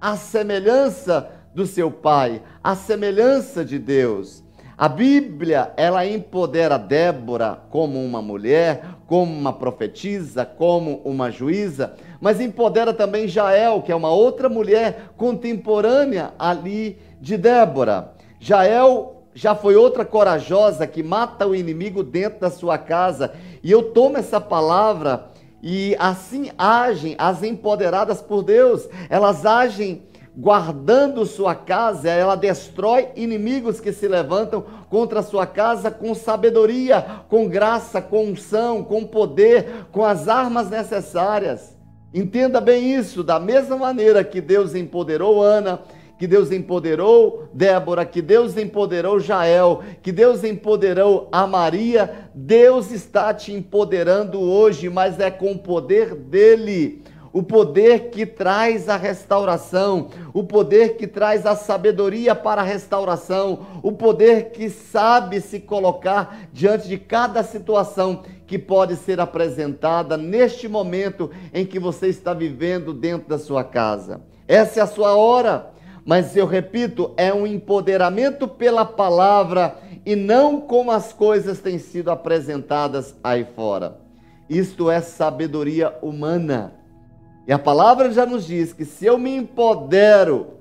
a 0.00 0.16
semelhança 0.16 1.30
do 1.54 1.66
seu 1.66 1.90
Pai, 1.90 2.42
a 2.62 2.74
semelhança 2.74 3.64
de 3.64 3.78
Deus. 3.78 4.42
A 4.78 4.88
Bíblia, 4.88 5.72
ela 5.76 6.06
empodera 6.06 6.78
Débora 6.78 7.58
como 7.68 8.02
uma 8.02 8.22
mulher, 8.22 8.82
como 9.06 9.30
uma 9.30 9.52
profetisa, 9.52 10.46
como 10.46 11.02
uma 11.04 11.30
juíza, 11.30 11.94
mas 12.18 12.40
empodera 12.40 12.94
também 12.94 13.28
Jael, 13.28 13.82
que 13.82 13.92
é 13.92 13.94
uma 13.94 14.10
outra 14.10 14.48
mulher 14.48 15.10
contemporânea 15.18 16.32
ali 16.38 16.98
de 17.20 17.36
Débora. 17.36 18.12
Jael 18.38 19.20
já 19.34 19.54
foi 19.54 19.76
outra 19.76 20.04
corajosa 20.04 20.86
que 20.86 21.02
mata 21.02 21.46
o 21.46 21.54
inimigo 21.54 22.02
dentro 22.02 22.40
da 22.40 22.50
sua 22.50 22.78
casa. 22.78 23.32
E 23.62 23.70
eu 23.70 23.92
tomo 23.92 24.16
essa 24.16 24.40
palavra 24.40 25.29
e 25.62 25.96
assim 25.98 26.50
agem 26.56 27.14
as 27.18 27.42
empoderadas 27.42 28.20
por 28.22 28.42
Deus. 28.42 28.88
Elas 29.08 29.44
agem 29.44 30.02
guardando 30.36 31.26
sua 31.26 31.54
casa, 31.54 32.08
ela 32.08 32.36
destrói 32.36 33.08
inimigos 33.16 33.80
que 33.80 33.92
se 33.92 34.06
levantam 34.08 34.64
contra 34.88 35.22
sua 35.22 35.46
casa 35.46 35.90
com 35.90 36.14
sabedoria, 36.14 37.04
com 37.28 37.48
graça, 37.48 38.00
com 38.00 38.26
unção, 38.26 38.82
com 38.82 39.04
poder, 39.04 39.86
com 39.92 40.04
as 40.04 40.28
armas 40.28 40.70
necessárias. 40.70 41.76
Entenda 42.12 42.60
bem 42.60 42.94
isso, 42.94 43.22
da 43.22 43.38
mesma 43.38 43.76
maneira 43.76 44.24
que 44.24 44.40
Deus 44.40 44.74
empoderou 44.74 45.42
Ana, 45.42 45.80
que 46.20 46.26
Deus 46.26 46.52
empoderou 46.52 47.48
Débora, 47.50 48.04
que 48.04 48.20
Deus 48.20 48.54
empoderou 48.58 49.18
Jael, 49.18 49.82
que 50.02 50.12
Deus 50.12 50.44
empoderou 50.44 51.30
a 51.32 51.46
Maria, 51.46 52.28
Deus 52.34 52.90
está 52.90 53.32
te 53.32 53.54
empoderando 53.54 54.38
hoje, 54.38 54.90
mas 54.90 55.18
é 55.18 55.30
com 55.30 55.52
o 55.52 55.58
poder 55.58 56.14
dele. 56.14 57.02
O 57.32 57.42
poder 57.42 58.10
que 58.10 58.26
traz 58.26 58.86
a 58.90 58.98
restauração, 58.98 60.10
o 60.34 60.44
poder 60.44 60.98
que 60.98 61.06
traz 61.06 61.46
a 61.46 61.56
sabedoria 61.56 62.34
para 62.34 62.60
a 62.60 62.66
restauração, 62.66 63.60
o 63.82 63.90
poder 63.90 64.50
que 64.50 64.68
sabe 64.68 65.40
se 65.40 65.58
colocar 65.58 66.40
diante 66.52 66.86
de 66.86 66.98
cada 66.98 67.42
situação 67.42 68.24
que 68.46 68.58
pode 68.58 68.96
ser 68.96 69.20
apresentada 69.20 70.18
neste 70.18 70.68
momento 70.68 71.30
em 71.54 71.64
que 71.64 71.78
você 71.78 72.08
está 72.08 72.34
vivendo 72.34 72.92
dentro 72.92 73.26
da 73.26 73.38
sua 73.38 73.64
casa. 73.64 74.20
Essa 74.46 74.80
é 74.80 74.82
a 74.82 74.86
sua 74.86 75.16
hora. 75.16 75.79
Mas 76.04 76.36
eu 76.36 76.46
repito, 76.46 77.12
é 77.16 77.32
um 77.32 77.46
empoderamento 77.46 78.48
pela 78.48 78.84
palavra 78.84 79.76
e 80.04 80.16
não 80.16 80.60
como 80.60 80.90
as 80.90 81.12
coisas 81.12 81.60
têm 81.60 81.78
sido 81.78 82.10
apresentadas 82.10 83.14
aí 83.22 83.46
fora. 83.54 83.98
Isto 84.48 84.90
é 84.90 85.00
sabedoria 85.00 85.94
humana. 86.02 86.74
E 87.46 87.52
a 87.52 87.58
palavra 87.58 88.10
já 88.10 88.26
nos 88.26 88.46
diz 88.46 88.72
que 88.72 88.84
se 88.84 89.06
eu 89.06 89.18
me 89.18 89.34
empodero 89.34 90.54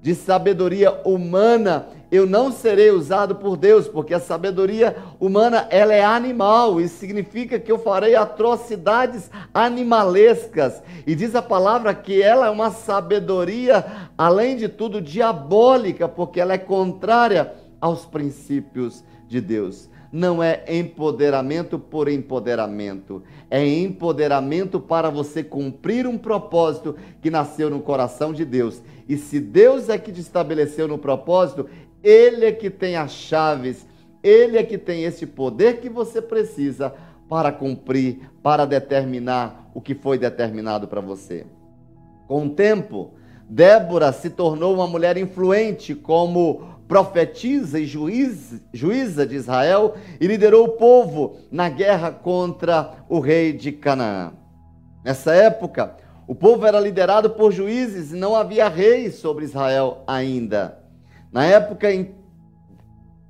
de 0.00 0.14
sabedoria 0.14 0.92
humana, 1.04 1.88
eu 2.16 2.26
não 2.26 2.50
serei 2.50 2.90
usado 2.90 3.36
por 3.36 3.56
Deus, 3.56 3.86
porque 3.86 4.14
a 4.14 4.20
sabedoria 4.20 4.96
humana 5.20 5.66
ela 5.70 5.94
é 5.94 6.04
animal, 6.04 6.80
isso 6.80 6.96
significa 6.96 7.58
que 7.58 7.70
eu 7.70 7.78
farei 7.78 8.14
atrocidades 8.14 9.30
animalescas. 9.52 10.82
E 11.06 11.14
diz 11.14 11.34
a 11.34 11.42
palavra 11.42 11.94
que 11.94 12.22
ela 12.22 12.46
é 12.46 12.50
uma 12.50 12.70
sabedoria, 12.70 13.84
além 14.16 14.56
de 14.56 14.68
tudo, 14.68 15.00
diabólica, 15.00 16.08
porque 16.08 16.40
ela 16.40 16.54
é 16.54 16.58
contrária 16.58 17.52
aos 17.80 18.04
princípios 18.04 19.04
de 19.28 19.40
Deus. 19.40 19.88
Não 20.12 20.42
é 20.42 20.64
empoderamento 20.68 21.78
por 21.78 22.08
empoderamento, 22.08 23.22
é 23.50 23.66
empoderamento 23.66 24.80
para 24.80 25.10
você 25.10 25.42
cumprir 25.42 26.06
um 26.06 26.16
propósito 26.16 26.96
que 27.20 27.30
nasceu 27.30 27.68
no 27.68 27.80
coração 27.80 28.32
de 28.32 28.44
Deus. 28.44 28.80
E 29.08 29.16
se 29.16 29.38
Deus 29.38 29.88
é 29.88 29.98
que 29.98 30.12
te 30.12 30.20
estabeleceu 30.20 30.88
no 30.88 30.96
propósito, 30.96 31.66
ele 32.06 32.44
é 32.44 32.52
que 32.52 32.70
tem 32.70 32.94
as 32.94 33.10
chaves, 33.10 33.84
ele 34.22 34.56
é 34.56 34.62
que 34.62 34.78
tem 34.78 35.02
esse 35.02 35.26
poder 35.26 35.80
que 35.80 35.88
você 35.88 36.22
precisa 36.22 36.94
para 37.28 37.50
cumprir, 37.50 38.30
para 38.44 38.64
determinar 38.64 39.68
o 39.74 39.80
que 39.80 39.92
foi 39.92 40.16
determinado 40.16 40.86
para 40.86 41.00
você. 41.00 41.44
Com 42.28 42.46
o 42.46 42.50
tempo, 42.50 43.14
Débora 43.48 44.12
se 44.12 44.30
tornou 44.30 44.72
uma 44.72 44.86
mulher 44.86 45.16
influente 45.16 45.96
como 45.96 46.76
profetisa 46.86 47.80
e 47.80 47.86
juiz, 47.86 48.54
juíza 48.72 49.26
de 49.26 49.34
Israel 49.34 49.96
e 50.20 50.28
liderou 50.28 50.64
o 50.64 50.72
povo 50.76 51.38
na 51.50 51.68
guerra 51.68 52.12
contra 52.12 52.98
o 53.08 53.18
rei 53.18 53.52
de 53.52 53.72
Canaã. 53.72 54.32
Nessa 55.04 55.34
época, 55.34 55.96
o 56.28 56.36
povo 56.36 56.64
era 56.66 56.78
liderado 56.78 57.30
por 57.30 57.50
juízes 57.50 58.12
e 58.12 58.16
não 58.16 58.36
havia 58.36 58.68
rei 58.68 59.10
sobre 59.10 59.44
Israel 59.44 60.04
ainda. 60.06 60.85
Na 61.36 61.44
época 61.44 61.92
em 61.92 62.14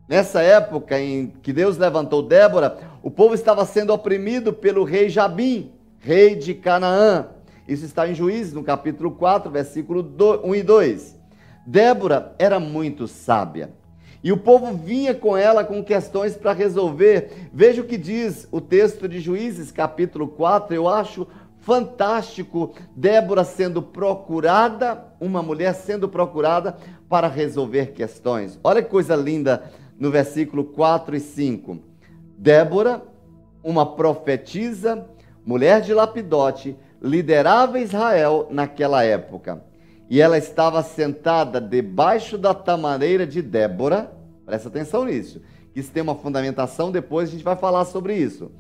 Nessa 0.09 0.40
época 0.40 0.97
em 0.97 1.27
que 1.42 1.53
Deus 1.53 1.77
levantou 1.77 2.23
Débora, 2.23 2.79
o 3.03 3.11
povo 3.11 3.35
estava 3.35 3.64
sendo 3.64 3.92
oprimido 3.92 4.53
pelo 4.53 4.85
rei 4.85 5.09
Jabim, 5.09 5.73
rei 5.99 6.37
de 6.37 6.55
Canaã. 6.55 7.27
Isso 7.66 7.85
está 7.85 8.09
em 8.09 8.14
Juízes, 8.14 8.53
no 8.53 8.62
capítulo 8.62 9.11
4, 9.11 9.51
versículo 9.51 10.09
1 10.45 10.55
e 10.55 10.62
2. 10.62 11.19
Débora 11.66 12.33
era 12.38 12.61
muito 12.61 13.09
sábia. 13.09 13.73
E 14.23 14.31
o 14.31 14.37
povo 14.37 14.73
vinha 14.73 15.12
com 15.12 15.37
ela 15.37 15.64
com 15.64 15.83
questões 15.83 16.37
para 16.37 16.53
resolver. 16.53 17.51
Veja 17.53 17.83
o 17.83 17.87
que 17.87 17.99
diz 17.99 18.47
o 18.53 18.61
texto 18.61 19.09
de 19.09 19.19
Juízes, 19.19 19.73
capítulo 19.73 20.29
4. 20.29 20.73
Eu 20.73 20.88
acho 20.88 21.27
fantástico 21.66 22.72
Débora 22.94 23.42
sendo 23.42 23.83
procurada, 23.83 25.05
uma 25.20 25.42
mulher 25.42 25.74
sendo 25.74 26.09
procurada 26.09 26.76
para 27.09 27.26
resolver 27.26 27.87
questões. 27.87 28.57
Olha 28.62 28.81
que 28.81 28.88
coisa 28.88 29.16
linda 29.16 29.64
no 29.98 30.12
versículo 30.12 30.64
4 30.64 31.16
e 31.16 31.20
5. 31.20 31.76
Débora, 32.38 33.02
uma 33.64 33.85
profetisa, 33.85 35.09
mulher 35.44 35.81
de 35.81 35.92
Lapidote, 35.92 36.76
liderava 37.02 37.81
Israel 37.81 38.46
naquela 38.48 39.02
época. 39.02 39.64
E 40.09 40.20
ela 40.20 40.38
estava 40.38 40.85
sentada 40.85 41.61
debaixo 41.61 42.38
da 42.38 42.55
tamareira 42.55 43.26
de 43.26 43.42
Débora. 43.42 44.12
Presta 44.44 44.68
atenção 44.68 45.05
nisso. 45.05 45.42
Isso 45.74 45.90
tem 45.90 46.02
uma 46.02 46.14
fundamentação, 46.14 46.92
depois 46.92 47.29
a 47.29 47.33
gente 47.33 47.42
vai 47.42 47.57
falar 47.57 47.85
sobre 47.87 48.14
isso. 48.14 48.52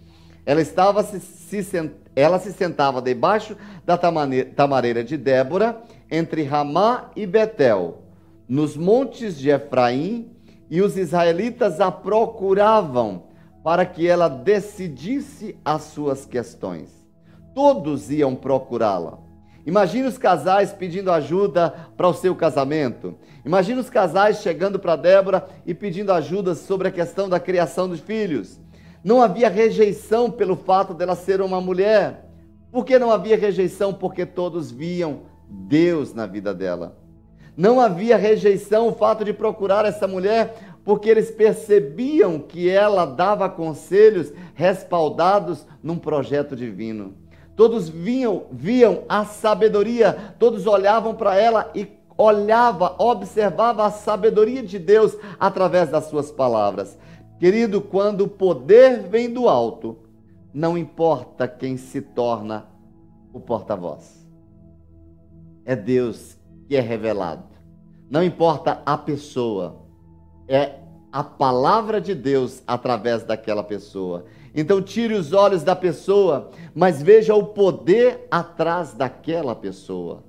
Ela 0.46 0.62
estava 0.62 1.02
se, 1.02 1.20
se, 1.20 1.90
ela 2.14 2.38
se 2.38 2.52
sentava 2.52 3.02
debaixo 3.02 3.56
da 3.84 3.98
tamareira 3.98 5.02
de 5.02 5.16
Débora, 5.16 5.82
entre 6.08 6.44
Ramá 6.44 7.10
e 7.16 7.26
Betel, 7.26 8.04
nos 8.48 8.76
montes 8.76 9.36
de 9.36 9.50
Efraim, 9.50 10.30
e 10.70 10.80
os 10.80 10.96
israelitas 10.96 11.80
a 11.80 11.90
procuravam 11.90 13.24
para 13.62 13.84
que 13.84 14.06
ela 14.06 14.28
decidisse 14.28 15.56
as 15.64 15.82
suas 15.82 16.24
questões. 16.24 16.90
Todos 17.54 18.10
iam 18.10 18.34
procurá-la. 18.34 19.18
Imagine 19.64 20.06
os 20.06 20.16
casais 20.16 20.72
pedindo 20.72 21.10
ajuda 21.10 21.70
para 21.96 22.06
o 22.06 22.14
seu 22.14 22.36
casamento. 22.36 23.16
Imagine 23.44 23.80
os 23.80 23.90
casais 23.90 24.40
chegando 24.40 24.78
para 24.78 24.94
Débora 24.94 25.44
e 25.66 25.74
pedindo 25.74 26.12
ajuda 26.12 26.54
sobre 26.54 26.86
a 26.86 26.92
questão 26.92 27.28
da 27.28 27.40
criação 27.40 27.88
dos 27.88 27.98
filhos. 27.98 28.60
Não 29.06 29.22
havia 29.22 29.48
rejeição 29.48 30.28
pelo 30.28 30.56
fato 30.56 30.92
dela 30.92 31.14
ser 31.14 31.40
uma 31.40 31.60
mulher. 31.60 32.28
Por 32.72 32.84
que 32.84 32.98
não 32.98 33.12
havia 33.12 33.36
rejeição? 33.36 33.94
Porque 33.94 34.26
todos 34.26 34.72
viam 34.72 35.20
Deus 35.48 36.12
na 36.12 36.26
vida 36.26 36.52
dela. 36.52 36.98
Não 37.56 37.80
havia 37.80 38.16
rejeição 38.16 38.88
o 38.88 38.92
fato 38.92 39.24
de 39.24 39.32
procurar 39.32 39.84
essa 39.84 40.08
mulher, 40.08 40.56
porque 40.84 41.08
eles 41.08 41.30
percebiam 41.30 42.40
que 42.40 42.68
ela 42.68 43.04
dava 43.06 43.48
conselhos 43.48 44.32
respaldados 44.56 45.64
num 45.80 45.98
projeto 45.98 46.56
divino. 46.56 47.14
Todos 47.54 47.88
viam, 47.88 48.46
viam 48.50 49.04
a 49.08 49.24
sabedoria, 49.24 50.34
todos 50.36 50.66
olhavam 50.66 51.14
para 51.14 51.36
ela 51.36 51.70
e 51.76 51.86
olhava, 52.18 52.96
observava 52.98 53.86
a 53.86 53.90
sabedoria 53.92 54.64
de 54.64 54.80
Deus 54.80 55.16
através 55.38 55.90
das 55.90 56.06
suas 56.06 56.32
palavras. 56.32 56.98
Querido, 57.38 57.80
quando 57.80 58.22
o 58.22 58.28
poder 58.28 59.00
vem 59.00 59.30
do 59.32 59.48
alto, 59.48 59.98
não 60.52 60.76
importa 60.76 61.46
quem 61.46 61.76
se 61.76 62.00
torna 62.00 62.66
o 63.32 63.38
porta-voz. 63.38 64.26
É 65.64 65.76
Deus 65.76 66.38
que 66.66 66.74
é 66.74 66.80
revelado. 66.80 67.44
Não 68.08 68.22
importa 68.22 68.80
a 68.86 68.96
pessoa, 68.96 69.82
é 70.48 70.80
a 71.12 71.24
palavra 71.24 72.00
de 72.00 72.14
Deus 72.14 72.62
através 72.66 73.24
daquela 73.24 73.62
pessoa. 73.62 74.24
Então 74.54 74.80
tire 74.80 75.14
os 75.14 75.32
olhos 75.32 75.62
da 75.62 75.76
pessoa, 75.76 76.50
mas 76.74 77.02
veja 77.02 77.34
o 77.34 77.44
poder 77.44 78.26
atrás 78.30 78.94
daquela 78.94 79.54
pessoa. 79.54 80.24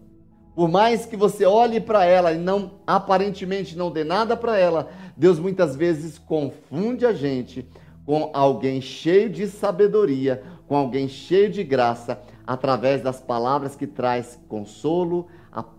Por 0.57 0.67
mais 0.67 1.05
que 1.05 1.15
você 1.15 1.45
olhe 1.45 1.79
para 1.79 2.03
ela 2.03 2.33
e 2.33 2.37
não 2.39 2.79
aparentemente 2.87 3.77
não 3.77 3.91
dê 3.91 4.03
nada 4.03 4.35
para 4.35 4.57
ela, 4.57 4.89
Deus 5.15 5.37
muitas 5.37 5.75
vezes 5.75 6.17
confunde 6.17 7.05
a 7.05 7.13
gente 7.13 7.69
com 8.03 8.31
alguém 8.33 8.81
cheio 8.81 9.29
de 9.29 9.45
sabedoria, 9.45 10.41
com 10.67 10.75
alguém 10.75 11.07
cheio 11.07 11.51
de 11.51 11.63
graça, 11.63 12.19
através 12.43 13.03
das 13.03 13.21
palavras 13.21 13.75
que 13.75 13.85
traz 13.85 14.39
consolo, 14.47 15.27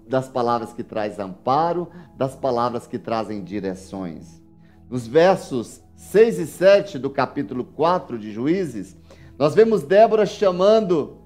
das 0.06 0.28
palavras 0.28 0.72
que 0.72 0.84
traz 0.84 1.18
amparo, 1.18 1.88
das 2.16 2.36
palavras 2.36 2.86
que 2.86 3.00
trazem 3.00 3.42
direções. 3.42 4.40
Nos 4.88 5.08
versos 5.08 5.82
6 5.96 6.38
e 6.38 6.46
7 6.46 6.98
do 7.00 7.10
capítulo 7.10 7.64
4 7.64 8.16
de 8.16 8.30
Juízes, 8.30 8.96
nós 9.36 9.56
vemos 9.56 9.82
Débora 9.82 10.24
chamando 10.24 11.18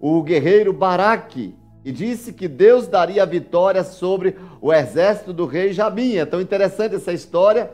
o 0.00 0.22
guerreiro 0.22 0.72
Baraque 0.72 1.54
e 1.84 1.92
disse 1.92 2.32
que 2.32 2.48
Deus 2.48 2.86
daria 2.86 3.26
vitória 3.26 3.84
sobre 3.84 4.36
o 4.60 4.72
exército 4.72 5.32
do 5.32 5.44
rei 5.44 5.72
Jabim. 5.72 6.16
É 6.16 6.24
tão 6.24 6.40
interessante 6.40 6.94
essa 6.94 7.12
história 7.12 7.70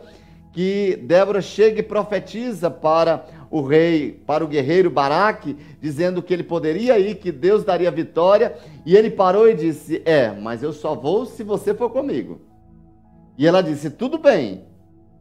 que 0.53 0.99
Débora 1.05 1.41
chega 1.41 1.79
e 1.79 1.83
profetiza 1.83 2.69
para 2.69 3.25
o 3.51 3.63
rei, 3.63 4.21
para 4.27 4.45
o 4.45 4.49
guerreiro 4.49 4.91
Baraque, 4.91 5.57
dizendo 5.81 6.23
que 6.23 6.35
ele 6.35 6.43
poderia 6.43 6.99
ir, 6.99 7.17
que 7.17 7.31
Deus 7.31 7.63
daria 7.63 7.91
vitória, 7.91 8.57
e 8.85 8.97
ele 8.97 9.11
parou 9.11 9.49
e 9.49 9.55
disse: 9.55 10.03
É, 10.05 10.31
mas 10.33 10.63
eu 10.63 10.73
só 10.73 10.95
vou 10.95 11.25
se 11.25 11.45
você 11.45 11.73
for 11.73 11.91
comigo. 11.91 12.41
E 13.39 13.47
ela 13.47 13.63
disse: 13.63 13.91
Tudo 13.91 14.19
bem, 14.19 14.65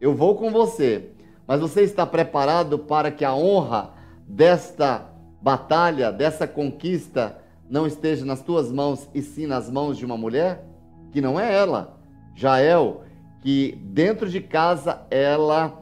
eu 0.02 0.16
vou 0.16 0.36
com 0.36 0.52
você, 0.52 1.10
mas 1.46 1.62
você 1.62 1.82
está 1.82 2.06
preparado 2.06 2.80
para 2.80 3.12
que 3.12 3.24
a 3.24 3.36
honra 3.36 3.94
desta 4.28 5.06
batalha, 5.42 6.12
dessa 6.12 6.48
conquista, 6.48 7.38
não 7.70 7.86
esteja 7.86 8.26
nas 8.26 8.42
tuas 8.42 8.72
mãos 8.72 9.08
e 9.14 9.22
sim 9.22 9.46
nas 9.46 9.70
mãos 9.70 9.98
de 9.98 10.06
uma 10.06 10.18
mulher? 10.18 10.66
Que 11.12 11.22
não 11.22 11.40
é 11.40 11.54
ela, 11.54 12.00
Jael, 12.36 13.04
que 13.42 13.78
dentro 13.84 14.30
de 14.30 14.42
casa 14.42 15.02
ela 15.12 15.82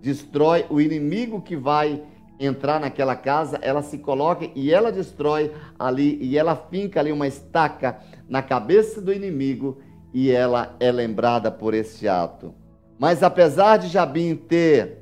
destrói 0.00 0.66
o 0.68 0.80
inimigo 0.80 1.40
que 1.40 1.56
vai 1.56 2.02
entrar 2.38 2.80
naquela 2.80 3.16
casa, 3.16 3.58
ela 3.62 3.82
se 3.82 3.98
coloca 3.98 4.48
e 4.54 4.72
ela 4.72 4.92
destrói 4.92 5.52
ali 5.78 6.18
e 6.22 6.38
ela 6.38 6.54
finca 6.54 7.00
ali 7.00 7.10
uma 7.10 7.26
estaca 7.26 7.98
na 8.28 8.42
cabeça 8.42 9.00
do 9.00 9.12
inimigo 9.12 9.78
e 10.14 10.30
ela 10.30 10.76
é 10.78 10.90
lembrada 10.92 11.50
por 11.50 11.74
esse 11.74 12.08
ato. 12.08 12.54
Mas 12.98 13.22
apesar 13.22 13.76
de 13.76 13.88
Jabim 13.88 14.36
ter, 14.36 14.98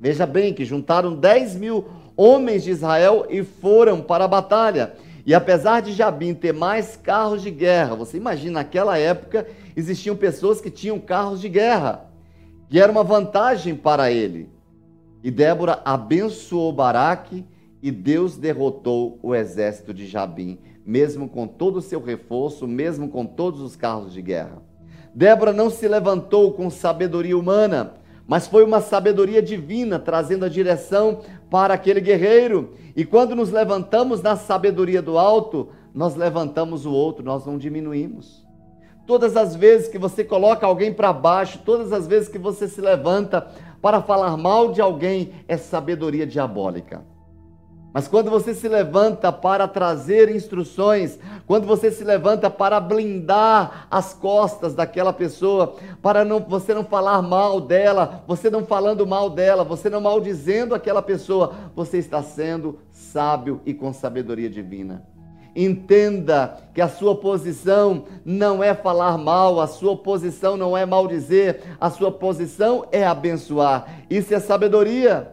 veja 0.00 0.26
bem 0.26 0.52
que 0.52 0.64
juntaram 0.64 1.14
10 1.14 1.56
mil 1.56 1.84
homens 2.16 2.64
de 2.64 2.70
Israel 2.70 3.26
e 3.28 3.42
foram 3.42 4.00
para 4.00 4.24
a 4.24 4.28
batalha. 4.28 4.94
E 5.26 5.34
apesar 5.34 5.82
de 5.82 5.92
Jabim 5.92 6.32
ter 6.32 6.54
mais 6.54 6.96
carros 6.96 7.42
de 7.42 7.50
guerra, 7.50 7.96
você 7.96 8.16
imagina, 8.16 8.60
naquela 8.60 8.96
época 8.96 9.44
existiam 9.76 10.14
pessoas 10.14 10.60
que 10.60 10.70
tinham 10.70 11.00
carros 11.00 11.40
de 11.40 11.48
guerra, 11.48 12.08
que 12.70 12.78
era 12.78 12.92
uma 12.92 13.02
vantagem 13.02 13.74
para 13.74 14.08
ele. 14.08 14.48
E 15.24 15.30
Débora 15.32 15.82
abençoou 15.84 16.72
Baraque 16.72 17.44
e 17.82 17.90
Deus 17.90 18.36
derrotou 18.36 19.18
o 19.20 19.34
exército 19.34 19.92
de 19.92 20.06
Jabim, 20.06 20.60
mesmo 20.86 21.28
com 21.28 21.48
todo 21.48 21.78
o 21.78 21.82
seu 21.82 22.00
reforço, 22.00 22.68
mesmo 22.68 23.08
com 23.08 23.26
todos 23.26 23.60
os 23.60 23.74
carros 23.74 24.12
de 24.12 24.22
guerra. 24.22 24.62
Débora 25.12 25.52
não 25.52 25.70
se 25.70 25.88
levantou 25.88 26.52
com 26.52 26.70
sabedoria 26.70 27.36
humana, 27.36 27.94
mas 28.28 28.46
foi 28.46 28.62
uma 28.62 28.80
sabedoria 28.80 29.42
divina, 29.42 29.98
trazendo 29.98 30.44
a 30.44 30.48
direção 30.48 31.22
para 31.50 31.74
aquele 31.74 32.00
guerreiro. 32.00 32.74
E 32.96 33.04
quando 33.04 33.36
nos 33.36 33.50
levantamos 33.50 34.22
na 34.22 34.36
sabedoria 34.36 35.02
do 35.02 35.18
alto, 35.18 35.68
nós 35.94 36.16
levantamos 36.16 36.86
o 36.86 36.92
outro, 36.92 37.22
nós 37.22 37.44
não 37.44 37.58
diminuímos. 37.58 38.42
Todas 39.06 39.36
as 39.36 39.54
vezes 39.54 39.86
que 39.86 39.98
você 39.98 40.24
coloca 40.24 40.66
alguém 40.66 40.92
para 40.94 41.12
baixo, 41.12 41.60
todas 41.62 41.92
as 41.92 42.06
vezes 42.06 42.26
que 42.26 42.38
você 42.38 42.66
se 42.66 42.80
levanta 42.80 43.46
para 43.82 44.00
falar 44.00 44.34
mal 44.38 44.72
de 44.72 44.80
alguém 44.80 45.32
é 45.46 45.58
sabedoria 45.58 46.26
diabólica. 46.26 47.04
Mas 47.92 48.08
quando 48.08 48.30
você 48.30 48.52
se 48.52 48.68
levanta 48.68 49.32
para 49.32 49.66
trazer 49.66 50.34
instruções, 50.34 51.18
quando 51.46 51.66
você 51.66 51.90
se 51.90 52.04
levanta 52.04 52.50
para 52.50 52.78
blindar 52.78 53.86
as 53.90 54.12
costas 54.12 54.74
daquela 54.74 55.14
pessoa, 55.14 55.76
para 56.02 56.22
não, 56.22 56.40
você 56.40 56.74
não 56.74 56.84
falar 56.84 57.22
mal 57.22 57.58
dela, 57.58 58.22
você 58.26 58.50
não 58.50 58.66
falando 58.66 59.06
mal 59.06 59.30
dela, 59.30 59.64
você 59.64 59.88
não 59.88 60.02
maldizendo 60.02 60.74
aquela 60.74 61.00
pessoa, 61.00 61.54
você 61.74 61.96
está 61.96 62.22
sendo 62.22 62.78
sábio 63.16 63.62
e 63.64 63.72
com 63.72 63.94
sabedoria 63.94 64.50
divina. 64.50 65.02
Entenda 65.56 66.58
que 66.74 66.82
a 66.82 66.88
sua 66.88 67.16
posição 67.16 68.04
não 68.22 68.62
é 68.62 68.74
falar 68.74 69.16
mal, 69.16 69.58
a 69.58 69.66
sua 69.66 69.96
posição 69.96 70.54
não 70.54 70.76
é 70.76 70.84
maldizer, 70.84 71.62
a 71.80 71.88
sua 71.88 72.12
posição 72.12 72.84
é 72.92 73.06
abençoar. 73.06 74.04
Isso 74.10 74.34
é 74.34 74.38
sabedoria. 74.38 75.32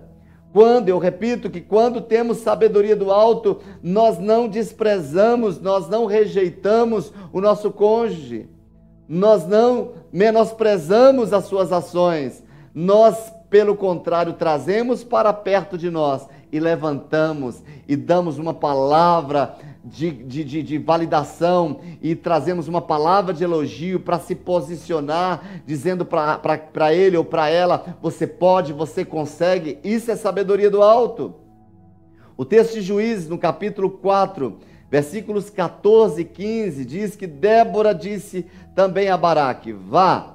Quando, 0.54 0.88
eu 0.88 0.98
repito, 0.98 1.50
que 1.50 1.60
quando 1.60 2.00
temos 2.00 2.38
sabedoria 2.38 2.96
do 2.96 3.12
alto, 3.12 3.60
nós 3.82 4.18
não 4.18 4.48
desprezamos, 4.48 5.60
nós 5.60 5.90
não 5.90 6.06
rejeitamos 6.06 7.12
o 7.34 7.42
nosso 7.42 7.70
cônjuge, 7.70 8.48
nós 9.10 9.46
não 9.46 9.92
menosprezamos 10.10 11.34
as 11.34 11.44
suas 11.46 11.74
ações, 11.74 12.42
nós, 12.74 13.34
pelo 13.50 13.76
contrário, 13.76 14.32
trazemos 14.32 15.04
para 15.04 15.34
perto 15.34 15.78
de 15.78 15.90
nós 15.90 16.26
e 16.54 16.60
levantamos 16.60 17.64
e 17.88 17.96
damos 17.96 18.38
uma 18.38 18.54
palavra 18.54 19.58
de, 19.84 20.12
de, 20.12 20.44
de, 20.44 20.62
de 20.62 20.78
validação 20.78 21.80
e 22.00 22.16
trazemos 22.16 22.68
uma 22.68 22.80
palavra 22.80 23.34
de 23.34 23.44
elogio 23.44 24.00
para 24.00 24.20
se 24.20 24.36
posicionar, 24.36 25.64
dizendo 25.66 26.06
para 26.06 26.94
ele 26.94 27.18
ou 27.18 27.26
para 27.26 27.50
ela: 27.50 27.98
você 28.00 28.28
pode, 28.28 28.72
você 28.72 29.04
consegue. 29.04 29.80
Isso 29.84 30.12
é 30.12 30.16
sabedoria 30.16 30.70
do 30.70 30.84
alto. 30.84 31.34
O 32.38 32.46
texto 32.46 32.76
de 32.76 32.82
Juízes, 32.82 33.28
no 33.28 33.40
capítulo 33.40 33.90
4, 33.90 34.60
versículos 34.92 35.50
14 35.50 36.22
e 36.22 36.26
15, 36.26 36.86
diz 36.86 37.16
que 37.16 37.26
Débora 37.26 37.96
disse 37.96 38.46
também 38.76 39.10
a 39.10 39.18
Baraque: 39.18 39.74
Vá. 39.74 40.30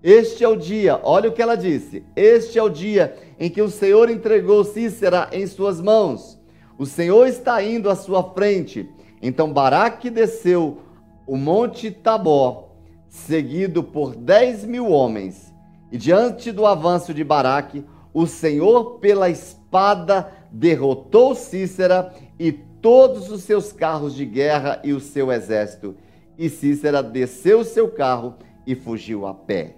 Este 0.00 0.44
é 0.44 0.48
o 0.48 0.54
dia, 0.54 1.00
olha 1.02 1.28
o 1.28 1.32
que 1.32 1.42
ela 1.42 1.56
disse: 1.56 2.04
Este 2.14 2.56
é 2.58 2.62
o 2.62 2.68
dia 2.68 3.16
em 3.38 3.48
que 3.48 3.62
o 3.62 3.70
Senhor 3.70 4.10
entregou 4.10 4.64
Cícera 4.64 5.28
em 5.32 5.46
suas 5.46 5.80
mãos 5.80 6.38
o 6.78 6.86
Senhor 6.86 7.26
está 7.26 7.60
indo 7.60 7.90
à 7.90 7.96
sua 7.96 8.22
frente. 8.22 8.88
Então 9.20 9.52
Baraque 9.52 10.08
desceu 10.08 10.78
o 11.26 11.36
monte 11.36 11.90
Tabó, 11.90 12.68
seguido 13.08 13.82
por 13.82 14.14
dez 14.14 14.64
mil 14.64 14.88
homens. 14.88 15.52
E 15.90 15.98
diante 15.98 16.52
do 16.52 16.64
avanço 16.64 17.12
de 17.12 17.24
Baraque, 17.24 17.84
o 18.14 18.26
Senhor, 18.26 19.00
pela 19.00 19.28
espada, 19.28 20.30
derrotou 20.52 21.34
Cícera 21.34 22.14
e 22.38 22.52
todos 22.52 23.28
os 23.28 23.42
seus 23.42 23.72
carros 23.72 24.14
de 24.14 24.24
guerra 24.24 24.80
e 24.84 24.92
o 24.92 25.00
seu 25.00 25.32
exército. 25.32 25.96
E 26.38 26.48
Cícera 26.48 27.02
desceu 27.02 27.64
seu 27.64 27.88
carro 27.88 28.36
e 28.64 28.76
fugiu 28.76 29.26
a 29.26 29.34
pé. 29.34 29.74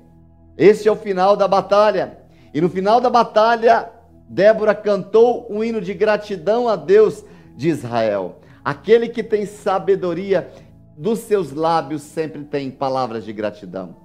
Este 0.59 0.87
é 0.87 0.93
o 0.93 0.97
final 0.97 1.35
da 1.35 1.49
batalha. 1.49 2.20
E 2.53 2.61
no 2.61 2.69
final 2.69 3.01
da 3.01 3.09
batalha, 3.09 3.91
Débora 4.29 4.75
cantou 4.75 5.47
um 5.51 5.63
hino 5.63 5.81
de 5.81 5.95
gratidão 5.95 6.69
a 6.69 6.77
Deus 6.77 7.25
de 7.57 7.69
Israel. 7.69 8.41
Aquele 8.65 9.09
que 9.09 9.23
tem 9.23 9.47
sabedoria, 9.47 10.51
dos 10.97 11.21
seus 11.21 11.53
lábios 11.53 12.03
sempre 12.03 12.45
tem 12.45 12.71
palavras 12.71 13.25
de 13.25 13.33
gratidão. 13.33 13.97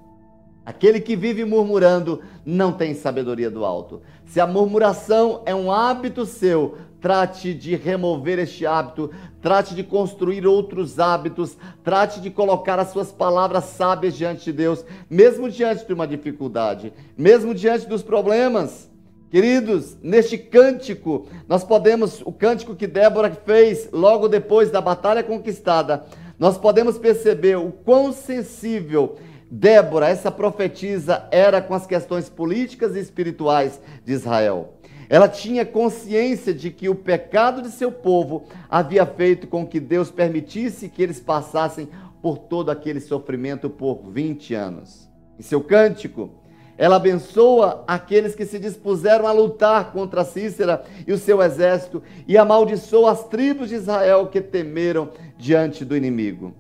Aquele 0.65 0.99
que 0.99 1.15
vive 1.15 1.43
murmurando 1.43 2.21
não 2.45 2.71
tem 2.71 2.95
sabedoria 2.95 3.51
do 3.51 3.65
alto. 3.65 4.01
Se 4.25 4.39
a 4.39 4.47
murmuração 4.47 5.43
é 5.45 5.53
um 5.53 5.69
hábito 5.69 6.25
seu, 6.25 6.77
trate 7.06 7.54
de 7.54 7.76
remover 7.76 8.39
este 8.39 8.65
hábito, 8.65 9.12
trate 9.39 9.76
de 9.76 9.84
construir 9.84 10.48
outros 10.48 10.98
hábitos, 10.98 11.56
trate 11.84 12.20
de 12.20 12.32
colocar 12.32 12.80
as 12.80 12.88
suas 12.88 13.12
palavras 13.12 13.65
sábias 13.65 14.18
diante 14.18 14.46
de 14.46 14.54
Deus, 14.54 14.84
mesmo 15.08 15.48
diante 15.48 15.86
de 15.86 15.94
uma 15.94 16.08
dificuldade, 16.08 16.91
mesmo 17.15 17.54
diante 17.54 17.86
dos 17.86 18.02
problemas. 18.02 18.89
Queridos, 19.30 19.96
neste 20.02 20.36
cântico, 20.36 21.28
nós 21.48 21.63
podemos, 21.63 22.24
o 22.26 22.32
cântico 22.32 22.76
que 22.76 22.88
Débora 22.88 23.30
fez 23.30 23.88
logo 23.91 24.28
depois 24.28 24.72
da 24.72 24.82
batalha 24.82 25.22
conquistada, 25.22 26.08
nós 26.39 26.58
podemos 26.58 26.98
perceber 26.98 27.56
o 27.56 27.72
quão 27.72 28.12
sensível 28.12 29.15
Débora, 29.52 30.10
essa 30.10 30.32
profetisa, 30.32 31.28
era 31.30 31.62
com 31.62 31.76
as 31.76 31.86
questões 31.86 32.28
políticas 32.28 32.96
e 32.96 33.00
espirituais 33.00 33.80
de 34.04 34.12
Israel. 34.12 34.75
Ela 35.10 35.28
tinha 35.28 35.65
consciência 35.65 36.54
de 36.54 36.72
que 36.72 36.89
o 36.89 36.96
pecado 36.96 37.62
de 37.62 37.70
seu 37.70 37.91
povo 37.91 38.46
havia 38.70 39.06
feito 39.06 39.48
com 39.48 39.65
que 39.65 39.80
Deus 39.80 40.10
permitisse 40.10 40.89
que 40.89 41.02
eles 41.02 41.20
passassem 41.20 41.89
por 42.22 42.38
todo 42.38 42.72
aquele 42.72 43.00
sofrimento 43.00 43.70
por 43.70 44.02
20 44.10 44.54
anos. 44.54 45.10
Em 45.38 45.44
seu 45.44 45.62
cântico, 45.62 46.32
ela 46.78 46.98
abençoa 46.98 47.84
aqueles 47.88 48.36
que 48.36 48.46
se 48.46 48.60
dispuseram 48.60 49.28
a 49.28 49.32
lutar 49.32 49.91
contra 49.91 50.26
Cícera 50.26 50.84
e 51.08 51.13
o 51.13 51.18
seu 51.18 51.41
exército, 51.41 52.04
e 52.28 52.38
amaldiçoa 52.38 53.12
as 53.12 53.24
tribos 53.28 53.70
de 53.70 53.76
Israel 53.76 54.28
que 54.28 54.41
temeram 54.41 55.12
diante 55.38 55.86
do 55.86 55.96
inimigo. 55.96 56.54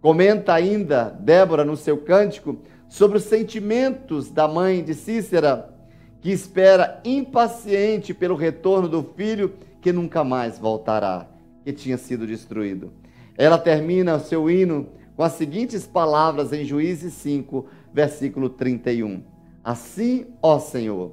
Comenta 0.00 0.52
ainda 0.52 1.04
Débora 1.20 1.64
no 1.64 1.76
seu 1.76 1.98
cântico 1.98 2.58
sobre 2.88 3.18
os 3.18 3.24
sentimentos 3.24 4.30
da 4.30 4.46
mãe 4.46 4.82
de 4.82 4.94
Cícera, 4.94 5.74
que 6.20 6.30
espera 6.30 7.00
impaciente 7.04 8.12
pelo 8.12 8.34
retorno 8.34 8.88
do 8.88 9.02
filho 9.02 9.54
que 9.80 9.92
nunca 9.92 10.24
mais 10.24 10.58
voltará, 10.58 11.28
que 11.64 11.72
tinha 11.72 11.96
sido 11.96 12.26
destruído. 12.26 12.92
Ela 13.36 13.58
termina 13.58 14.16
o 14.16 14.20
seu 14.20 14.50
hino 14.50 14.88
com 15.16 15.22
as 15.22 15.32
seguintes 15.32 15.86
palavras 15.86 16.52
em 16.52 16.64
Juízes 16.64 17.12
5, 17.14 17.66
versículo 17.92 18.48
31. 18.48 19.22
Assim, 19.62 20.26
ó 20.42 20.58
Senhor, 20.58 21.12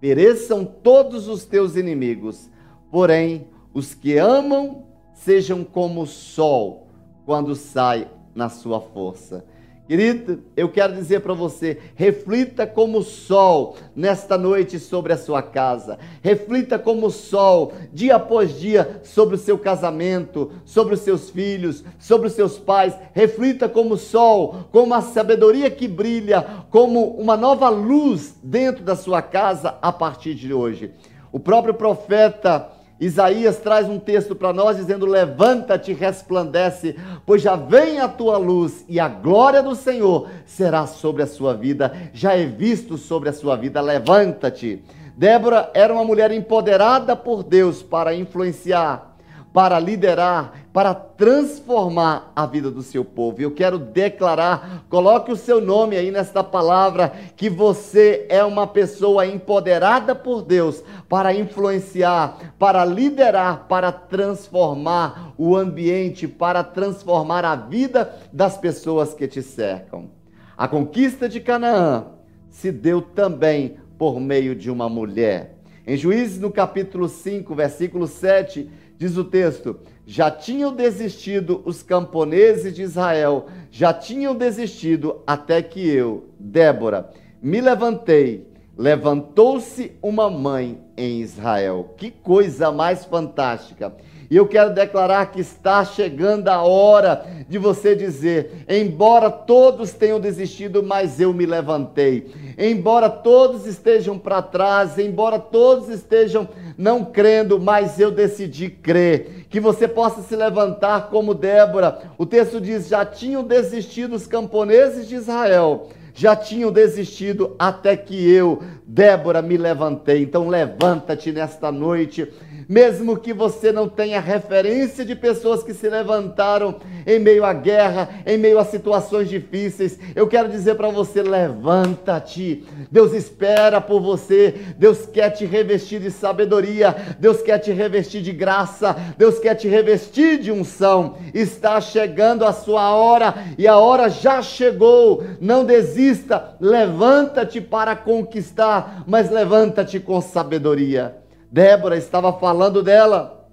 pereçam 0.00 0.64
todos 0.64 1.28
os 1.28 1.44
teus 1.44 1.76
inimigos, 1.76 2.50
porém 2.90 3.48
os 3.74 3.94
que 3.94 4.16
amam 4.16 4.84
sejam 5.12 5.64
como 5.64 6.02
o 6.02 6.06
sol 6.06 6.86
quando 7.26 7.54
sai 7.54 8.08
na 8.34 8.48
sua 8.48 8.80
força. 8.80 9.44
Querido, 9.88 10.42
eu 10.54 10.68
quero 10.68 10.92
dizer 10.92 11.20
para 11.20 11.32
você: 11.32 11.78
reflita 11.94 12.66
como 12.66 12.98
o 12.98 13.02
sol 13.02 13.74
nesta 13.96 14.36
noite 14.36 14.78
sobre 14.78 15.14
a 15.14 15.16
sua 15.16 15.40
casa, 15.40 15.98
reflita 16.22 16.78
como 16.78 17.06
o 17.06 17.10
sol 17.10 17.72
dia 17.90 18.16
após 18.16 18.60
dia 18.60 19.00
sobre 19.02 19.36
o 19.36 19.38
seu 19.38 19.58
casamento, 19.58 20.52
sobre 20.66 20.92
os 20.92 21.00
seus 21.00 21.30
filhos, 21.30 21.82
sobre 21.98 22.26
os 22.26 22.34
seus 22.34 22.58
pais. 22.58 22.94
Reflita 23.14 23.66
como 23.66 23.94
o 23.94 23.98
sol, 23.98 24.68
como 24.70 24.92
a 24.92 25.00
sabedoria 25.00 25.70
que 25.70 25.88
brilha, 25.88 26.42
como 26.68 27.06
uma 27.12 27.34
nova 27.34 27.70
luz 27.70 28.36
dentro 28.42 28.84
da 28.84 28.94
sua 28.94 29.22
casa 29.22 29.78
a 29.80 29.90
partir 29.90 30.34
de 30.34 30.52
hoje. 30.52 30.92
O 31.32 31.40
próprio 31.40 31.72
profeta 31.72 32.70
Isaías 33.00 33.58
traz 33.58 33.88
um 33.88 33.98
texto 33.98 34.34
para 34.34 34.52
nós 34.52 34.76
dizendo: 34.76 35.06
Levanta-te, 35.06 35.92
resplandece, 35.92 36.96
pois 37.24 37.40
já 37.40 37.54
vem 37.54 38.00
a 38.00 38.08
tua 38.08 38.36
luz 38.36 38.84
e 38.88 38.98
a 38.98 39.08
glória 39.08 39.62
do 39.62 39.74
Senhor 39.74 40.28
será 40.44 40.86
sobre 40.86 41.22
a 41.22 41.26
sua 41.26 41.54
vida, 41.54 41.92
já 42.12 42.34
é 42.34 42.44
visto 42.44 42.98
sobre 42.98 43.28
a 43.28 43.32
sua 43.32 43.56
vida. 43.56 43.80
Levanta-te. 43.80 44.82
Débora 45.16 45.70
era 45.74 45.92
uma 45.92 46.04
mulher 46.04 46.30
empoderada 46.32 47.14
por 47.16 47.42
Deus 47.42 47.82
para 47.82 48.14
influenciar, 48.14 49.16
para 49.52 49.78
liderar, 49.78 50.52
para 50.78 50.94
transformar 50.94 52.32
a 52.36 52.46
vida 52.46 52.70
do 52.70 52.84
seu 52.84 53.04
povo. 53.04 53.42
Eu 53.42 53.50
quero 53.50 53.80
declarar, 53.80 54.84
coloque 54.88 55.32
o 55.32 55.36
seu 55.36 55.60
nome 55.60 55.96
aí 55.96 56.08
nesta 56.12 56.44
palavra, 56.44 57.12
que 57.36 57.50
você 57.50 58.26
é 58.28 58.44
uma 58.44 58.64
pessoa 58.64 59.26
empoderada 59.26 60.14
por 60.14 60.40
Deus 60.40 60.84
para 61.08 61.34
influenciar, 61.34 62.54
para 62.60 62.84
liderar, 62.84 63.66
para 63.66 63.90
transformar 63.90 65.34
o 65.36 65.56
ambiente, 65.56 66.28
para 66.28 66.62
transformar 66.62 67.44
a 67.44 67.56
vida 67.56 68.14
das 68.32 68.56
pessoas 68.56 69.12
que 69.12 69.26
te 69.26 69.42
cercam. 69.42 70.08
A 70.56 70.68
conquista 70.68 71.28
de 71.28 71.40
Canaã 71.40 72.06
se 72.50 72.70
deu 72.70 73.02
também 73.02 73.78
por 73.98 74.20
meio 74.20 74.54
de 74.54 74.70
uma 74.70 74.88
mulher. 74.88 75.56
Em 75.84 75.96
Juízes, 75.96 76.38
no 76.38 76.52
capítulo 76.52 77.08
5, 77.08 77.52
versículo 77.52 78.06
7, 78.06 78.70
diz 78.96 79.16
o 79.16 79.24
texto: 79.24 79.80
Já 80.10 80.30
tinham 80.30 80.74
desistido 80.74 81.60
os 81.66 81.82
camponeses 81.82 82.74
de 82.74 82.80
Israel, 82.80 83.44
já 83.70 83.92
tinham 83.92 84.34
desistido 84.34 85.20
até 85.26 85.60
que 85.60 85.86
eu, 85.86 86.30
Débora, 86.40 87.10
me 87.42 87.60
levantei. 87.60 88.48
Levantou-se 88.74 89.92
uma 90.00 90.30
mãe 90.30 90.80
em 90.96 91.20
Israel. 91.20 91.92
Que 91.98 92.10
coisa 92.10 92.72
mais 92.72 93.04
fantástica! 93.04 93.94
E 94.30 94.36
eu 94.36 94.46
quero 94.46 94.74
declarar 94.74 95.30
que 95.32 95.40
está 95.40 95.82
chegando 95.84 96.48
a 96.48 96.62
hora 96.62 97.24
de 97.48 97.56
você 97.56 97.94
dizer: 97.94 98.64
embora 98.68 99.30
todos 99.30 99.92
tenham 99.92 100.20
desistido, 100.20 100.82
mas 100.82 101.18
eu 101.18 101.32
me 101.32 101.46
levantei. 101.46 102.30
Embora 102.58 103.08
todos 103.08 103.66
estejam 103.66 104.18
para 104.18 104.42
trás, 104.42 104.98
embora 104.98 105.38
todos 105.38 105.88
estejam 105.88 106.46
não 106.76 107.04
crendo, 107.04 107.58
mas 107.58 107.98
eu 107.98 108.10
decidi 108.10 108.68
crer. 108.68 109.46
Que 109.48 109.60
você 109.60 109.88
possa 109.88 110.20
se 110.20 110.36
levantar 110.36 111.08
como 111.08 111.32
Débora. 111.32 111.98
O 112.18 112.26
texto 112.26 112.60
diz: 112.60 112.86
já 112.88 113.06
tinham 113.06 113.42
desistido 113.42 114.14
os 114.14 114.26
camponeses 114.26 115.08
de 115.08 115.14
Israel 115.14 115.88
já 116.18 116.34
tinham 116.34 116.72
desistido 116.72 117.54
até 117.56 117.96
que 117.96 118.28
eu, 118.28 118.60
Débora, 118.84 119.40
me 119.40 119.56
levantei. 119.56 120.20
Então 120.20 120.48
levanta-te 120.48 121.30
nesta 121.30 121.70
noite 121.70 122.28
mesmo 122.68 123.16
que 123.16 123.32
você 123.32 123.72
não 123.72 123.88
tenha 123.88 124.20
referência 124.20 125.04
de 125.04 125.14
pessoas 125.14 125.62
que 125.62 125.72
se 125.72 125.88
levantaram 125.88 126.76
em 127.06 127.18
meio 127.18 127.44
à 127.44 127.54
guerra, 127.54 128.10
em 128.26 128.36
meio 128.36 128.58
a 128.58 128.64
situações 128.64 129.28
difíceis, 129.30 129.98
eu 130.14 130.28
quero 130.28 130.50
dizer 130.50 130.74
para 130.74 130.90
você: 130.90 131.22
levanta-te. 131.22 132.66
Deus 132.90 133.14
espera 133.14 133.80
por 133.80 134.00
você, 134.00 134.54
Deus 134.76 135.06
quer 135.06 135.30
te 135.30 135.46
revestir 135.46 136.00
de 136.00 136.10
sabedoria, 136.10 136.94
Deus 137.18 137.40
quer 137.40 137.58
te 137.58 137.72
revestir 137.72 138.20
de 138.20 138.32
graça, 138.32 138.94
Deus 139.16 139.38
quer 139.38 139.54
te 139.54 139.66
revestir 139.66 140.38
de 140.38 140.52
unção. 140.52 141.16
Está 141.32 141.80
chegando 141.80 142.44
a 142.44 142.52
sua 142.52 142.94
hora 142.94 143.34
e 143.56 143.66
a 143.66 143.78
hora 143.78 144.10
já 144.10 144.42
chegou. 144.42 145.24
Não 145.40 145.64
desista, 145.64 146.56
levanta-te 146.60 147.60
para 147.60 147.96
conquistar, 147.96 149.04
mas 149.06 149.30
levanta-te 149.30 149.98
com 149.98 150.20
sabedoria. 150.20 151.27
Débora 151.50 151.96
estava 151.96 152.32
falando 152.32 152.82
dela. 152.82 153.48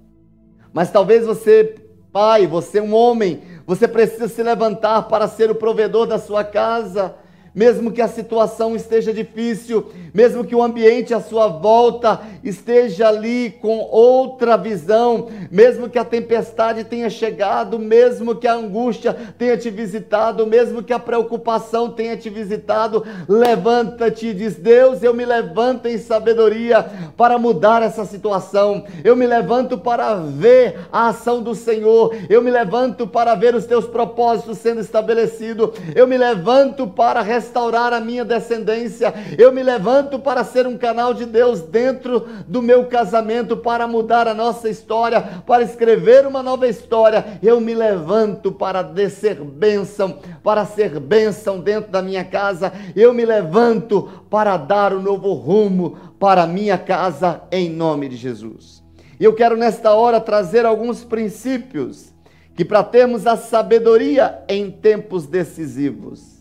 Mas 0.73 0.91
talvez 0.91 1.25
você, 1.25 1.75
pai, 2.11 2.45
você 2.45 2.79
é 2.79 2.81
um 2.81 2.93
homem, 2.93 3.41
você 3.65 3.87
precisa 3.87 4.27
se 4.27 4.43
levantar 4.43 5.03
para 5.03 5.27
ser 5.27 5.49
o 5.49 5.55
provedor 5.55 6.05
da 6.05 6.19
sua 6.19 6.43
casa 6.43 7.15
mesmo 7.55 7.91
que 7.91 8.01
a 8.01 8.07
situação 8.07 8.75
esteja 8.75 9.13
difícil, 9.13 9.85
mesmo 10.13 10.43
que 10.43 10.53
o 10.53 10.61
ambiente 10.61 11.13
à 11.13 11.21
sua 11.21 11.47
volta 11.47 12.19
esteja 12.43 13.07
ali 13.07 13.55
com 13.61 13.79
outra 13.79 14.57
visão, 14.57 15.29
mesmo 15.49 15.89
que 15.89 15.97
a 15.97 16.03
tempestade 16.03 16.83
tenha 16.83 17.09
chegado, 17.09 17.79
mesmo 17.79 18.35
que 18.35 18.47
a 18.47 18.55
angústia 18.55 19.15
tenha 19.37 19.57
te 19.57 19.69
visitado, 19.69 20.45
mesmo 20.45 20.83
que 20.83 20.91
a 20.91 20.99
preocupação 20.99 21.89
tenha 21.89 22.17
te 22.17 22.29
visitado, 22.29 23.05
levanta-te 23.27 24.27
e 24.27 24.33
diz: 24.33 24.55
Deus, 24.55 25.01
eu 25.01 25.13
me 25.13 25.23
levanto 25.23 25.87
em 25.87 25.97
sabedoria 25.97 26.85
para 27.15 27.37
mudar 27.37 27.81
essa 27.81 28.03
situação, 28.03 28.83
eu 29.03 29.15
me 29.15 29.25
levanto 29.25 29.77
para 29.77 30.15
ver 30.15 30.79
a 30.91 31.07
ação 31.07 31.41
do 31.41 31.55
Senhor, 31.55 32.13
eu 32.29 32.41
me 32.41 32.51
levanto 32.51 33.07
para 33.07 33.33
ver 33.33 33.55
os 33.55 33.65
teus 33.65 33.85
propósitos 33.85 34.57
sendo 34.57 34.81
estabelecidos, 34.81 35.69
eu 35.95 36.05
me 36.05 36.17
levanto 36.17 36.85
para 36.87 37.21
restaurar 37.21 37.44
restaurar 37.45 37.93
a 37.93 37.99
minha 37.99 38.25
descendência. 38.25 39.13
Eu 39.37 39.51
me 39.51 39.61
levanto 39.61 40.17
para 40.17 40.43
ser 40.43 40.65
um 40.65 40.77
canal 40.77 41.13
de 41.13 41.25
Deus 41.25 41.61
dentro 41.61 42.27
do 42.47 42.61
meu 42.61 42.85
casamento, 42.87 43.55
para 43.55 43.87
mudar 43.87 44.27
a 44.27 44.33
nossa 44.33 44.67
história, 44.67 45.21
para 45.45 45.63
escrever 45.63 46.25
uma 46.25 46.41
nova 46.41 46.67
história. 46.67 47.39
Eu 47.41 47.61
me 47.61 47.75
levanto 47.75 48.51
para 48.51 48.81
descer 48.81 49.35
bênção, 49.35 50.17
para 50.43 50.65
ser 50.65 50.99
bênção 50.99 51.59
dentro 51.59 51.91
da 51.91 52.01
minha 52.01 52.23
casa. 52.23 52.73
Eu 52.95 53.13
me 53.13 53.25
levanto 53.25 54.09
para 54.29 54.57
dar 54.57 54.91
o 54.91 54.97
um 54.97 55.01
novo 55.01 55.33
rumo 55.33 55.97
para 56.19 56.43
a 56.43 56.47
minha 56.47 56.77
casa, 56.77 57.41
em 57.51 57.69
nome 57.69 58.09
de 58.09 58.15
Jesus. 58.15 58.83
E 59.19 59.23
eu 59.23 59.33
quero 59.33 59.55
nesta 59.55 59.93
hora 59.93 60.19
trazer 60.19 60.65
alguns 60.65 61.03
princípios 61.03 62.13
que 62.55 62.65
para 62.65 62.83
termos 62.83 63.27
a 63.27 63.37
sabedoria 63.37 64.43
em 64.47 64.71
tempos 64.71 65.25
decisivos 65.25 66.34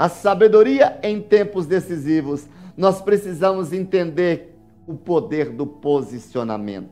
a 0.00 0.08
sabedoria 0.08 0.98
em 1.02 1.20
tempos 1.20 1.66
decisivos, 1.66 2.46
nós 2.74 3.02
precisamos 3.02 3.70
entender 3.70 4.56
o 4.86 4.94
poder 4.94 5.50
do 5.50 5.66
posicionamento. 5.66 6.88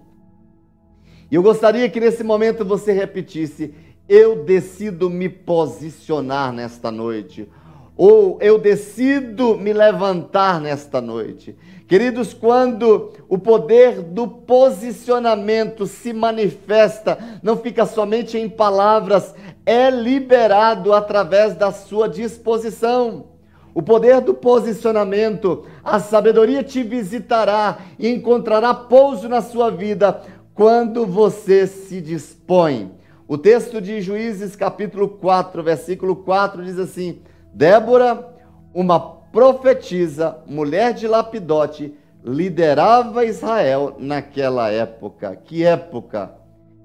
E 1.31 1.35
eu 1.35 1.43
gostaria 1.43 1.89
que 1.89 2.01
nesse 2.01 2.23
momento 2.23 2.67
você 2.67 2.93
repetisse: 2.93 3.73
Eu 4.07 4.45
decido 4.45 5.09
me 5.09 5.27
posicionar 5.27 6.53
nesta 6.53 6.91
noite. 6.91 7.49
Ou 7.97 8.39
eu 8.43 8.59
decido 8.59 9.57
me 9.57 9.73
levantar 9.73 10.61
nesta 10.61 11.01
noite. 11.01 11.57
Queridos, 11.89 12.35
quando 12.35 13.13
o 13.27 13.39
poder 13.39 14.03
do 14.03 14.29
posicionamento 14.29 15.87
se 15.87 16.13
manifesta, 16.13 17.19
não 17.43 17.57
fica 17.57 17.87
somente 17.87 18.37
em 18.37 18.47
palavras, 18.47 19.35
é 19.69 19.91
liberado 19.91 20.95
através 20.95 21.55
da 21.55 21.71
sua 21.71 22.09
disposição. 22.09 23.27
O 23.75 23.83
poder 23.83 24.23
do 24.23 24.33
posicionamento, 24.33 25.67
a 25.85 26.01
sabedoria 26.01 26.65
te 26.65 26.83
visitará 26.83 27.77
e 27.99 28.09
encontrará 28.09 28.73
pouso 28.73 29.29
na 29.29 29.43
sua 29.43 29.71
vida 29.71 30.23
quando 30.55 31.05
você 31.05 31.67
se 31.67 32.01
dispõe. 32.01 32.93
O 33.29 33.37
texto 33.37 33.79
de 33.79 34.01
Juízes, 34.01 34.57
capítulo 34.57 35.07
4, 35.07 35.63
versículo 35.63 36.17
4 36.17 36.65
diz 36.65 36.79
assim: 36.79 37.21
Débora, 37.53 38.27
uma 38.73 38.99
profetisa, 38.99 40.39
mulher 40.47 40.95
de 40.95 41.07
Lapidote, 41.07 41.93
liderava 42.25 43.27
Israel 43.27 43.97
naquela 43.99 44.71
época. 44.71 45.37
Que 45.37 45.63
época? 45.63 46.33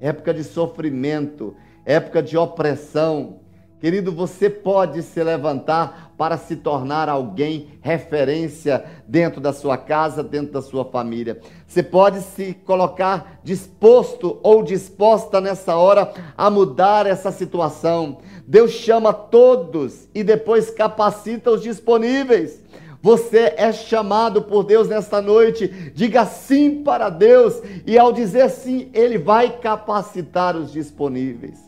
Época 0.01 0.33
de 0.33 0.43
sofrimento, 0.43 1.55
época 1.85 2.21
de 2.21 2.37
opressão. 2.37 3.39
Querido, 3.79 4.13
você 4.13 4.49
pode 4.49 5.03
se 5.03 5.21
levantar 5.21 6.13
para 6.17 6.37
se 6.37 6.55
tornar 6.55 7.09
alguém 7.09 7.67
referência 7.81 8.85
dentro 9.05 9.41
da 9.41 9.51
sua 9.51 9.75
casa, 9.77 10.23
dentro 10.23 10.53
da 10.53 10.61
sua 10.61 10.85
família. 10.85 11.41
Você 11.67 11.83
pode 11.83 12.21
se 12.21 12.53
colocar 12.53 13.41
disposto 13.43 14.39
ou 14.41 14.63
disposta 14.63 15.41
nessa 15.41 15.75
hora 15.75 16.13
a 16.37 16.49
mudar 16.49 17.05
essa 17.05 17.29
situação. 17.29 18.19
Deus 18.47 18.71
chama 18.71 19.11
todos 19.11 20.07
e 20.15 20.23
depois 20.23 20.69
capacita 20.69 21.51
os 21.51 21.61
disponíveis. 21.61 22.63
Você 23.01 23.53
é 23.57 23.73
chamado 23.73 24.43
por 24.43 24.63
Deus 24.63 24.87
nesta 24.87 25.21
noite. 25.21 25.67
Diga 25.93 26.25
sim 26.25 26.83
para 26.83 27.09
Deus 27.09 27.61
e 27.85 27.97
ao 27.97 28.13
dizer 28.13 28.49
sim, 28.49 28.89
ele 28.93 29.17
vai 29.17 29.59
capacitar 29.59 30.55
os 30.55 30.71
disponíveis. 30.71 31.62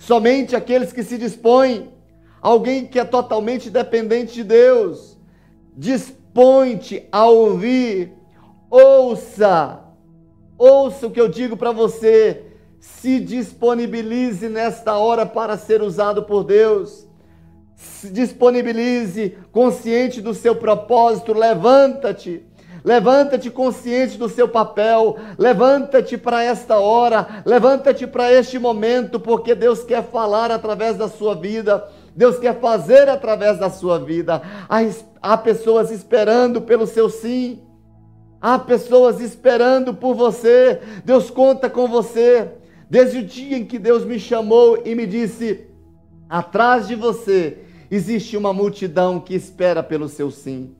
Somente 0.00 0.56
aqueles 0.56 0.94
que 0.94 1.02
se 1.02 1.18
dispõem, 1.18 1.90
alguém 2.40 2.86
que 2.86 2.98
é 2.98 3.04
totalmente 3.04 3.68
dependente 3.68 4.32
de 4.32 4.44
Deus, 4.44 5.18
dispõe-te 5.76 7.06
a 7.12 7.26
ouvir, 7.26 8.10
ouça, 8.70 9.84
ouça 10.56 11.06
o 11.06 11.10
que 11.10 11.20
eu 11.20 11.28
digo 11.28 11.54
para 11.54 11.70
você 11.70 12.46
se 12.80 13.20
disponibilize 13.20 14.48
nesta 14.48 14.96
hora 14.96 15.26
para 15.26 15.58
ser 15.58 15.82
usado 15.82 16.22
por 16.22 16.44
Deus. 16.44 17.06
Se 17.76 18.08
disponibilize, 18.08 19.36
consciente 19.52 20.22
do 20.22 20.32
seu 20.32 20.56
propósito, 20.56 21.34
levanta-te. 21.34 22.42
Levanta-te 22.84 23.50
consciente 23.50 24.16
do 24.16 24.28
seu 24.28 24.48
papel. 24.48 25.16
Levanta-te 25.38 26.16
para 26.16 26.42
esta 26.42 26.78
hora. 26.78 27.42
Levanta-te 27.44 28.06
para 28.06 28.32
este 28.32 28.58
momento, 28.58 29.20
porque 29.20 29.54
Deus 29.54 29.82
quer 29.82 30.04
falar 30.04 30.50
através 30.50 30.96
da 30.96 31.08
sua 31.08 31.34
vida. 31.34 31.86
Deus 32.14 32.38
quer 32.38 32.58
fazer 32.60 33.08
através 33.08 33.58
da 33.58 33.70
sua 33.70 33.98
vida. 33.98 34.42
Há, 34.68 34.78
há 35.22 35.36
pessoas 35.36 35.90
esperando 35.90 36.62
pelo 36.62 36.86
seu 36.86 37.08
sim. 37.08 37.60
Há 38.40 38.58
pessoas 38.58 39.20
esperando 39.20 39.94
por 39.94 40.14
você. 40.14 40.80
Deus 41.04 41.30
conta 41.30 41.68
com 41.68 41.86
você. 41.86 42.50
Desde 42.88 43.18
o 43.18 43.24
dia 43.24 43.56
em 43.56 43.64
que 43.64 43.78
Deus 43.78 44.04
me 44.04 44.18
chamou 44.18 44.82
e 44.84 44.94
me 44.94 45.06
disse: 45.06 45.66
atrás 46.28 46.88
de 46.88 46.94
você 46.94 47.58
existe 47.90 48.36
uma 48.36 48.52
multidão 48.52 49.20
que 49.20 49.34
espera 49.34 49.82
pelo 49.82 50.08
seu 50.08 50.30
sim. 50.30 50.74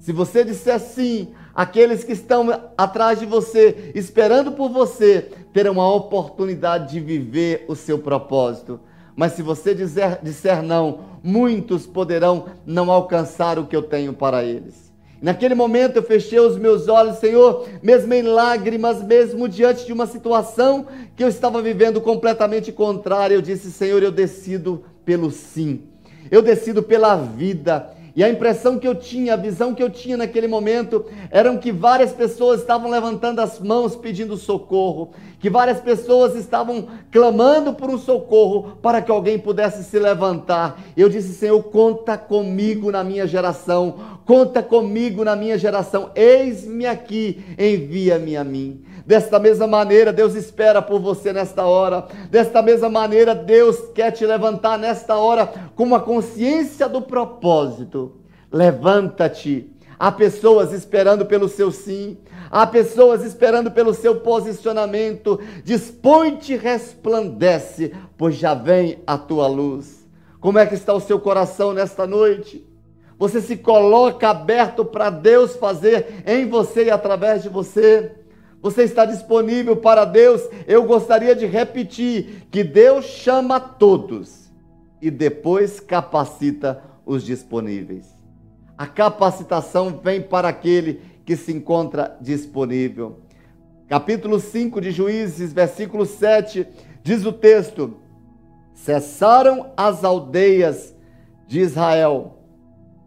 Se 0.00 0.12
você 0.12 0.42
disser 0.42 0.80
sim, 0.80 1.28
aqueles 1.54 2.02
que 2.02 2.12
estão 2.12 2.48
atrás 2.76 3.20
de 3.20 3.26
você, 3.26 3.92
esperando 3.94 4.52
por 4.52 4.70
você, 4.70 5.28
terão 5.52 5.78
a 5.78 5.94
oportunidade 5.94 6.92
de 6.92 7.00
viver 7.00 7.66
o 7.68 7.76
seu 7.76 7.98
propósito. 7.98 8.80
Mas 9.14 9.32
se 9.32 9.42
você 9.42 9.74
dizer, 9.74 10.18
disser 10.22 10.62
não, 10.62 11.00
muitos 11.22 11.86
poderão 11.86 12.46
não 12.64 12.90
alcançar 12.90 13.58
o 13.58 13.66
que 13.66 13.76
eu 13.76 13.82
tenho 13.82 14.14
para 14.14 14.42
eles. 14.42 14.90
Naquele 15.20 15.54
momento 15.54 15.96
eu 15.96 16.02
fechei 16.02 16.40
os 16.40 16.56
meus 16.56 16.88
olhos, 16.88 17.18
Senhor, 17.18 17.68
mesmo 17.82 18.14
em 18.14 18.22
lágrimas, 18.22 19.02
mesmo 19.02 19.46
diante 19.46 19.84
de 19.84 19.92
uma 19.92 20.06
situação 20.06 20.86
que 21.14 21.22
eu 21.22 21.28
estava 21.28 21.60
vivendo 21.60 22.00
completamente 22.00 22.72
contrária, 22.72 23.34
eu 23.34 23.42
disse: 23.42 23.70
Senhor, 23.70 24.02
eu 24.02 24.10
decido 24.10 24.82
pelo 25.04 25.30
sim, 25.30 25.82
eu 26.30 26.40
decido 26.40 26.82
pela 26.82 27.16
vida. 27.16 27.99
E 28.20 28.22
a 28.22 28.28
impressão 28.28 28.78
que 28.78 28.86
eu 28.86 28.94
tinha, 28.94 29.32
a 29.32 29.36
visão 29.36 29.74
que 29.74 29.82
eu 29.82 29.88
tinha 29.88 30.14
naquele 30.14 30.46
momento, 30.46 31.06
eram 31.30 31.56
que 31.56 31.72
várias 31.72 32.12
pessoas 32.12 32.60
estavam 32.60 32.90
levantando 32.90 33.40
as 33.40 33.58
mãos 33.58 33.96
pedindo 33.96 34.36
socorro, 34.36 35.12
que 35.38 35.48
várias 35.48 35.80
pessoas 35.80 36.36
estavam 36.36 36.86
clamando 37.10 37.72
por 37.72 37.88
um 37.88 37.96
socorro 37.96 38.76
para 38.82 39.00
que 39.00 39.10
alguém 39.10 39.38
pudesse 39.38 39.82
se 39.84 39.98
levantar. 39.98 40.82
Eu 40.94 41.08
disse: 41.08 41.32
Senhor, 41.32 41.62
conta 41.62 42.18
comigo 42.18 42.90
na 42.90 43.02
minha 43.02 43.26
geração, 43.26 43.94
conta 44.26 44.62
comigo 44.62 45.24
na 45.24 45.34
minha 45.34 45.56
geração, 45.56 46.10
eis-me 46.14 46.84
aqui, 46.84 47.42
envia-me 47.58 48.36
a 48.36 48.44
mim. 48.44 48.84
Desta 49.10 49.40
mesma 49.40 49.66
maneira, 49.66 50.12
Deus 50.12 50.36
espera 50.36 50.80
por 50.80 51.00
você 51.00 51.32
nesta 51.32 51.64
hora. 51.64 52.06
Desta 52.30 52.62
mesma 52.62 52.88
maneira, 52.88 53.34
Deus 53.34 53.76
quer 53.92 54.12
te 54.12 54.24
levantar 54.24 54.78
nesta 54.78 55.16
hora 55.16 55.52
com 55.74 55.82
uma 55.82 55.98
consciência 55.98 56.88
do 56.88 57.02
propósito. 57.02 58.20
Levanta-te. 58.52 59.68
Há 59.98 60.12
pessoas 60.12 60.72
esperando 60.72 61.26
pelo 61.26 61.48
seu 61.48 61.72
sim. 61.72 62.18
Há 62.52 62.64
pessoas 62.68 63.24
esperando 63.24 63.72
pelo 63.72 63.94
seu 63.94 64.20
posicionamento. 64.20 65.40
Dispõe-te, 65.64 66.54
resplandece, 66.54 67.92
pois 68.16 68.36
já 68.36 68.54
vem 68.54 69.02
a 69.04 69.18
tua 69.18 69.48
luz. 69.48 70.08
Como 70.38 70.56
é 70.56 70.66
que 70.66 70.76
está 70.76 70.94
o 70.94 71.00
seu 71.00 71.18
coração 71.18 71.72
nesta 71.72 72.06
noite? 72.06 72.64
Você 73.18 73.40
se 73.40 73.56
coloca 73.56 74.30
aberto 74.30 74.84
para 74.84 75.10
Deus 75.10 75.56
fazer 75.56 76.22
em 76.24 76.48
você 76.48 76.84
e 76.84 76.90
através 76.92 77.42
de 77.42 77.48
você? 77.48 78.19
Você 78.62 78.82
está 78.82 79.06
disponível 79.06 79.76
para 79.76 80.04
Deus? 80.04 80.42
Eu 80.66 80.84
gostaria 80.84 81.34
de 81.34 81.46
repetir 81.46 82.46
que 82.50 82.62
Deus 82.62 83.06
chama 83.06 83.58
todos 83.58 84.50
e 85.00 85.10
depois 85.10 85.80
capacita 85.80 86.82
os 87.06 87.24
disponíveis. 87.24 88.14
A 88.76 88.86
capacitação 88.86 89.98
vem 90.02 90.20
para 90.20 90.48
aquele 90.48 91.00
que 91.24 91.36
se 91.36 91.52
encontra 91.52 92.16
disponível. 92.20 93.20
Capítulo 93.88 94.38
5 94.38 94.80
de 94.80 94.90
Juízes, 94.90 95.52
versículo 95.52 96.04
7, 96.04 96.66
diz 97.02 97.24
o 97.24 97.32
texto: 97.32 97.96
Cessaram 98.74 99.72
as 99.76 100.04
aldeias 100.04 100.94
de 101.46 101.60
Israel, 101.60 102.38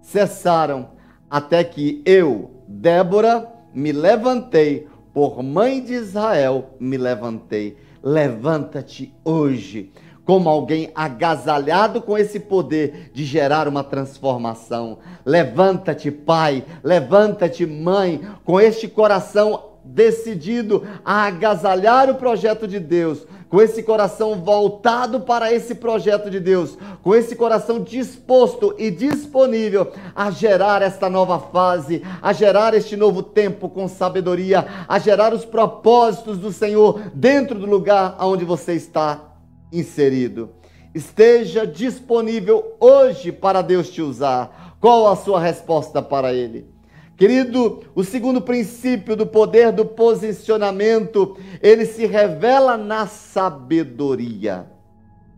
cessaram 0.02 0.90
até 1.30 1.64
que 1.64 2.02
eu, 2.06 2.52
Débora, 2.68 3.52
me 3.74 3.92
levantei 3.92 4.88
por 5.14 5.44
mãe 5.44 5.82
de 5.82 5.94
Israel 5.94 6.72
me 6.80 6.98
levantei. 6.98 7.78
Levanta-te 8.02 9.14
hoje, 9.24 9.92
como 10.26 10.50
alguém 10.50 10.92
agasalhado 10.96 12.02
com 12.02 12.18
esse 12.18 12.40
poder 12.40 13.12
de 13.14 13.24
gerar 13.24 13.68
uma 13.68 13.84
transformação. 13.84 14.98
Levanta-te, 15.26 16.10
pai, 16.10 16.66
levanta-te, 16.84 17.66
mãe, 17.66 18.22
com 18.44 18.60
este 18.60 18.88
coração 18.88 19.73
decidido 19.84 20.88
a 21.04 21.26
agasalhar 21.26 22.10
o 22.10 22.16
projeto 22.16 22.68
de 22.68 22.80
Deus, 22.80 23.26
com 23.50 23.62
esse 23.62 23.84
coração 23.84 24.42
voltado 24.42 25.20
para 25.20 25.54
esse 25.54 25.76
projeto 25.76 26.30
de 26.30 26.40
Deus, 26.40 26.76
com 27.04 27.14
esse 27.14 27.36
coração 27.36 27.80
disposto 27.80 28.74
e 28.80 28.90
disponível 28.90 29.92
a 30.16 30.32
gerar 30.32 30.82
esta 30.82 31.08
nova 31.08 31.38
fase, 31.38 32.02
a 32.20 32.34
gerar 32.34 32.74
este 32.74 32.98
novo 32.98 33.22
tempo 33.22 33.70
com 33.70 33.88
sabedoria, 33.88 34.66
a 34.88 34.98
gerar 34.98 35.34
os 35.34 35.46
propósitos 35.46 36.40
do 36.40 36.52
Senhor 36.52 37.12
dentro 37.14 37.60
do 37.60 37.68
lugar 37.68 38.18
onde 38.22 38.44
você 38.44 38.74
está 38.74 39.36
inserido. 39.72 40.50
Esteja 40.96 41.68
disponível 41.68 42.76
hoje 42.80 43.32
para 43.32 43.62
Deus 43.62 43.90
te 43.90 44.02
usar. 44.02 44.78
Qual 44.80 45.08
a 45.08 45.16
sua 45.16 45.40
resposta 45.40 46.02
para 46.02 46.34
Ele? 46.34 46.73
Querido, 47.16 47.84
o 47.94 48.04
segundo 48.04 48.42
princípio 48.42 49.16
do 49.16 49.26
poder 49.26 49.72
do 49.72 49.86
posicionamento, 49.86 51.38
ele 51.62 51.86
se 51.86 52.08
revela 52.08 52.76
na 52.76 53.06
sabedoria. 53.06 54.66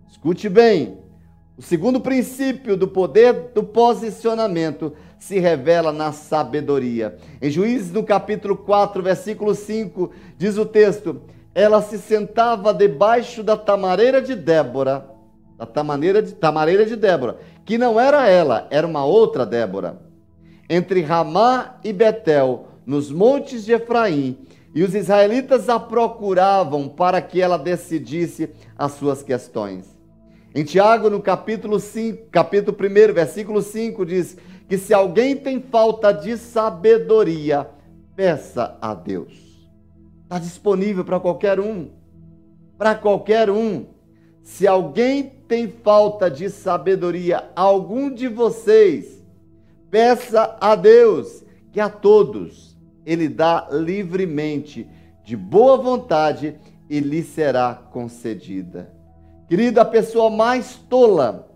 Escute 0.09 0.47
bem. 0.47 0.97
O 1.57 1.61
segundo 1.61 1.99
princípio 1.99 2.77
do 2.77 2.87
poder 2.87 3.51
do 3.53 3.63
posicionamento 3.63 4.93
se 5.19 5.37
revela 5.37 5.91
na 5.91 6.13
sabedoria. 6.13 7.17
Em 7.41 7.49
Juízes, 7.49 7.91
no 7.91 8.03
capítulo 8.03 8.55
4, 8.55 9.03
versículo 9.03 9.53
5, 9.53 10.11
diz 10.37 10.57
o 10.57 10.65
texto: 10.65 11.21
Ela 11.53 11.81
se 11.81 11.97
sentava 11.97 12.73
debaixo 12.73 13.43
da 13.43 13.57
tamareira 13.57 14.21
de 14.21 14.33
Débora, 14.33 15.09
da 15.57 15.65
tamareira 15.65 16.21
de, 16.21 16.33
tamareira 16.33 16.85
de 16.85 16.95
Débora, 16.95 17.37
que 17.65 17.77
não 17.77 17.99
era 17.99 18.27
ela, 18.29 18.65
era 18.69 18.87
uma 18.87 19.05
outra 19.05 19.45
Débora 19.45 20.05
entre 20.69 21.01
Ramá 21.01 21.79
e 21.83 21.93
Betel, 21.93 22.67
nos 22.85 23.11
montes 23.11 23.65
de 23.65 23.73
Efraim, 23.73 24.37
e 24.73 24.83
os 24.83 24.93
israelitas 24.93 25.69
a 25.69 25.79
procuravam 25.79 26.89
para 26.89 27.21
que 27.21 27.41
ela 27.41 27.57
decidisse 27.57 28.49
as 28.77 28.91
suas 28.93 29.23
questões. 29.23 29.95
Em 30.53 30.63
Tiago, 30.63 31.09
no 31.09 31.21
capítulo 31.21 31.79
5, 31.79 32.29
capítulo 32.29 32.77
1, 32.77 33.13
versículo 33.13 33.61
5, 33.61 34.05
diz 34.05 34.37
que 34.67 34.77
se 34.77 34.93
alguém 34.93 35.35
tem 35.35 35.61
falta 35.61 36.11
de 36.11 36.37
sabedoria, 36.37 37.69
peça 38.15 38.77
a 38.81 38.93
Deus. 38.93 39.33
Está 40.23 40.39
disponível 40.39 41.05
para 41.05 41.19
qualquer 41.19 41.59
um. 41.59 41.89
Para 42.77 42.95
qualquer 42.95 43.49
um. 43.49 43.85
Se 44.43 44.67
alguém 44.67 45.23
tem 45.47 45.67
falta 45.67 46.29
de 46.29 46.49
sabedoria, 46.49 47.49
algum 47.55 48.09
de 48.09 48.27
vocês, 48.27 49.14
Peça 49.89 50.57
a 50.59 50.75
Deus 50.75 51.43
que 51.71 51.79
a 51.79 51.89
todos 51.89 52.77
Ele 53.05 53.27
dá 53.27 53.67
livremente, 53.71 54.87
de 55.23 55.35
boa 55.35 55.77
vontade, 55.77 56.57
e 56.89 56.99
lhe 56.99 57.23
será 57.23 57.73
concedida. 57.73 58.93
Querida, 59.47 59.81
a 59.81 59.85
pessoa 59.85 60.29
mais 60.29 60.75
tola 60.89 61.47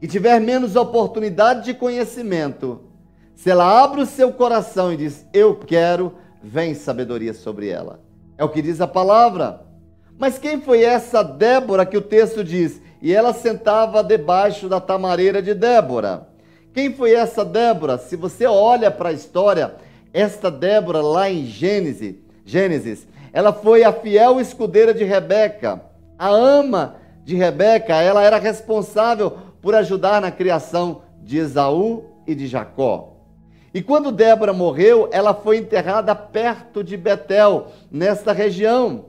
que 0.00 0.06
tiver 0.06 0.40
menos 0.40 0.76
oportunidade 0.76 1.64
de 1.64 1.74
conhecimento, 1.74 2.80
se 3.34 3.50
ela 3.50 3.82
abre 3.82 4.00
o 4.00 4.06
seu 4.06 4.32
coração 4.32 4.92
e 4.92 4.96
diz: 4.96 5.26
Eu 5.32 5.56
quero, 5.56 6.14
vem 6.42 6.74
sabedoria 6.74 7.34
sobre 7.34 7.68
ela. 7.68 8.00
É 8.36 8.44
o 8.44 8.48
que 8.48 8.62
diz 8.62 8.80
a 8.80 8.86
palavra. 8.86 9.66
Mas 10.18 10.38
quem 10.38 10.60
foi 10.60 10.82
essa 10.82 11.22
Débora 11.22 11.86
que 11.86 11.96
o 11.96 12.02
texto 12.02 12.42
diz? 12.42 12.80
E 13.00 13.12
ela 13.12 13.32
sentava 13.32 14.02
debaixo 14.02 14.68
da 14.68 14.80
tamareira 14.80 15.40
de 15.40 15.54
Débora. 15.54 16.27
Quem 16.78 16.94
foi 16.94 17.12
essa 17.12 17.44
Débora? 17.44 17.98
Se 17.98 18.14
você 18.14 18.46
olha 18.46 18.88
para 18.88 19.08
a 19.08 19.12
história, 19.12 19.74
esta 20.12 20.48
Débora 20.48 21.02
lá 21.02 21.28
em 21.28 21.44
Gênesis, 21.44 22.14
Gênesis, 22.46 23.04
ela 23.32 23.52
foi 23.52 23.82
a 23.82 23.92
fiel 23.92 24.40
escudeira 24.40 24.94
de 24.94 25.02
Rebeca, 25.02 25.82
a 26.16 26.28
ama 26.28 26.94
de 27.24 27.34
Rebeca, 27.34 27.96
ela 27.96 28.22
era 28.22 28.38
responsável 28.38 29.38
por 29.60 29.74
ajudar 29.74 30.20
na 30.20 30.30
criação 30.30 31.02
de 31.20 31.38
Esaú 31.38 32.04
e 32.24 32.32
de 32.32 32.46
Jacó. 32.46 33.12
E 33.74 33.82
quando 33.82 34.12
Débora 34.12 34.52
morreu, 34.52 35.08
ela 35.10 35.34
foi 35.34 35.56
enterrada 35.56 36.14
perto 36.14 36.84
de 36.84 36.96
Betel, 36.96 37.72
nesta 37.90 38.32
região. 38.32 39.06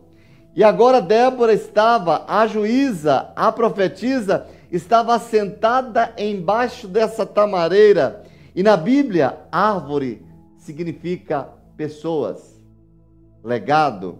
E 0.55 0.63
agora 0.63 0.99
Débora 0.99 1.53
estava, 1.53 2.25
a 2.27 2.47
juíza, 2.47 3.29
a 3.35 3.51
profetisa, 3.51 4.47
estava 4.71 5.17
sentada 5.19 6.13
embaixo 6.17 6.87
dessa 6.87 7.25
tamareira. 7.25 8.23
E 8.55 8.63
na 8.63 8.77
Bíblia, 8.77 9.37
árvore 9.51 10.25
significa 10.57 11.49
pessoas, 11.75 12.59
legado. 13.43 14.19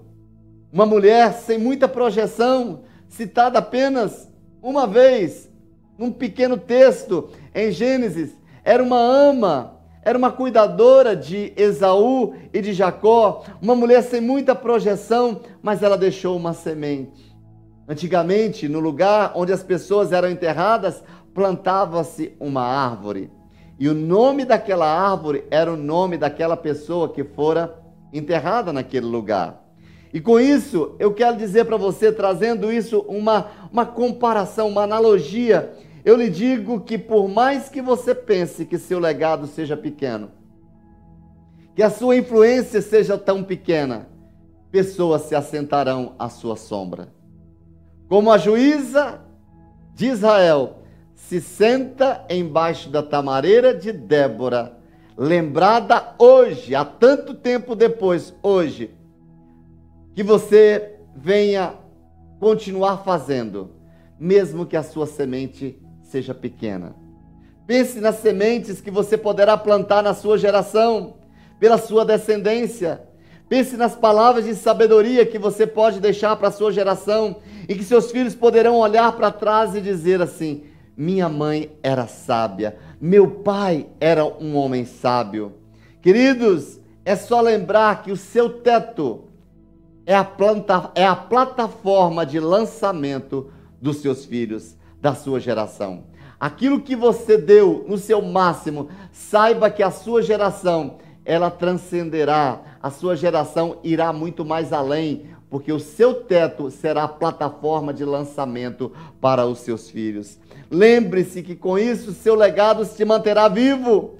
Uma 0.72 0.86
mulher 0.86 1.34
sem 1.34 1.58
muita 1.58 1.88
projeção, 1.88 2.82
citada 3.08 3.60
apenas 3.60 4.30
uma 4.62 4.86
vez, 4.86 5.50
num 5.98 6.12
pequeno 6.12 6.58
texto 6.58 7.30
em 7.54 7.72
Gênesis, 7.72 8.32
era 8.64 8.84
uma 8.84 9.00
ama, 9.00 9.80
era 10.04 10.18
uma 10.18 10.32
cuidadora 10.32 11.16
de 11.16 11.54
Esaú 11.56 12.34
e 12.54 12.62
de 12.62 12.74
Jacó, 12.74 13.44
uma 13.62 13.76
mulher 13.76 14.02
sem 14.04 14.22
muita 14.22 14.56
projeção, 14.56 15.42
mas 15.62 15.84
ela 15.84 15.98
deixou 15.98 16.38
uma 16.38 16.54
semente. 16.54 17.29
Antigamente, 17.90 18.70
no 18.70 18.80
lugar 18.80 19.32
onde 19.34 19.52
as 19.52 19.64
pessoas 19.64 20.12
eram 20.12 20.30
enterradas, 20.30 21.04
plantava-se 21.34 22.36
uma 22.40 22.62
árvore. 22.62 23.32
E 23.80 23.90
o 23.90 23.96
nome 23.96 24.46
daquela 24.46 24.86
árvore 24.86 25.44
era 25.50 25.74
o 25.74 25.76
nome 25.76 26.16
daquela 26.16 26.56
pessoa 26.56 27.10
que 27.10 27.24
fora 27.24 27.82
enterrada 28.14 28.72
naquele 28.72 29.08
lugar. 29.08 29.66
E 30.14 30.22
com 30.22 30.40
isso, 30.40 30.96
eu 31.00 31.12
quero 31.12 31.36
dizer 31.36 31.66
para 31.66 31.78
você, 31.78 32.12
trazendo 32.12 32.72
isso 32.72 33.00
uma, 33.08 33.48
uma 33.74 33.88
comparação, 33.88 34.68
uma 34.68 34.84
analogia, 34.84 35.74
eu 36.06 36.16
lhe 36.16 36.30
digo 36.30 36.82
que 36.82 36.96
por 36.96 37.28
mais 37.28 37.70
que 37.70 37.82
você 37.82 38.14
pense 38.14 38.66
que 38.66 38.78
seu 38.78 39.00
legado 39.00 39.48
seja 39.48 39.76
pequeno, 39.76 40.30
que 41.76 41.82
a 41.82 41.90
sua 41.90 42.16
influência 42.16 42.84
seja 42.84 43.18
tão 43.18 43.44
pequena, 43.44 44.08
pessoas 44.70 45.24
se 45.24 45.34
assentarão 45.34 46.14
à 46.20 46.30
sua 46.30 46.56
sombra. 46.56 47.18
Como 48.10 48.32
a 48.32 48.40
juíza 48.40 49.22
de 49.94 50.08
Israel 50.08 50.80
se 51.14 51.40
senta 51.40 52.26
embaixo 52.28 52.90
da 52.90 53.04
tamareira 53.04 53.72
de 53.72 53.92
Débora, 53.92 54.76
lembrada 55.16 56.16
hoje, 56.18 56.74
há 56.74 56.84
tanto 56.84 57.36
tempo 57.36 57.76
depois, 57.76 58.34
hoje, 58.42 58.90
que 60.16 60.24
você 60.24 60.96
venha 61.16 61.76
continuar 62.40 63.04
fazendo, 63.04 63.76
mesmo 64.20 64.66
que 64.66 64.76
a 64.76 64.82
sua 64.82 65.06
semente 65.06 65.80
seja 66.02 66.34
pequena. 66.34 66.96
Pense 67.68 68.02
nas 68.02 68.16
sementes 68.16 68.82
que 68.82 68.90
você 68.90 69.20
poderá 69.20 69.56
plantar 69.56 70.02
na 70.02 70.16
sua 70.16 70.36
geração, 70.36 71.18
pela 71.60 71.78
sua 71.78 72.04
descendência. 72.04 73.04
Pense 73.48 73.78
nas 73.78 73.96
palavras 73.96 74.46
de 74.46 74.56
sabedoria 74.56 75.28
que 75.28 75.38
você 75.38 75.68
pode 75.68 76.00
deixar 76.00 76.36
para 76.38 76.48
a 76.48 76.52
sua 76.52 76.72
geração 76.72 77.36
e 77.70 77.76
que 77.76 77.84
seus 77.84 78.12
filhos 78.12 78.34
poderão 78.34 78.78
olhar 78.78 79.12
para 79.12 79.32
trás 79.32 79.76
e 79.76 79.82
dizer 79.82 80.20
assim: 80.24 80.64
minha 80.98 81.30
mãe 81.30 81.72
era 81.84 82.08
sábia, 82.08 82.76
meu 83.00 83.30
pai 83.30 83.86
era 84.02 84.26
um 84.26 84.58
homem 84.58 84.86
sábio. 84.86 85.54
Queridos, 86.02 86.80
é 87.06 87.16
só 87.16 87.40
lembrar 87.40 88.02
que 88.02 88.12
o 88.12 88.18
seu 88.18 88.50
teto 88.50 89.26
é 90.04 90.16
a, 90.16 90.24
planta, 90.24 90.90
é 90.96 91.06
a 91.06 91.16
plataforma 91.16 92.26
de 92.26 92.40
lançamento 92.40 93.52
dos 93.80 93.98
seus 93.98 94.26
filhos, 94.26 94.76
da 95.00 95.14
sua 95.14 95.40
geração. 95.40 96.06
Aquilo 96.40 96.82
que 96.82 96.96
você 96.96 97.38
deu 97.38 97.86
no 97.88 97.98
seu 97.98 98.22
máximo, 98.22 98.90
saiba 99.12 99.70
que 99.70 99.84
a 99.84 99.92
sua 99.92 100.24
geração, 100.24 100.98
ela 101.24 101.52
transcenderá, 101.52 102.62
a 102.82 102.90
sua 102.90 103.16
geração 103.16 103.78
irá 103.84 104.12
muito 104.12 104.44
mais 104.44 104.74
além, 104.74 105.28
porque 105.50 105.72
o 105.72 105.80
seu 105.80 106.14
teto 106.14 106.70
será 106.70 107.06
a 107.06 107.08
plataforma 107.08 107.94
de 107.94 108.06
lançamento 108.06 108.92
para 109.20 109.46
os 109.46 109.60
seus 109.60 109.90
filhos. 109.90 110.38
Lembre-se 110.70 111.42
que 111.42 111.56
com 111.56 111.78
isso 111.78 112.14
seu 112.14 112.36
legado 112.36 112.86
se 112.86 113.04
manterá 113.04 113.48
vivo. 113.48 114.16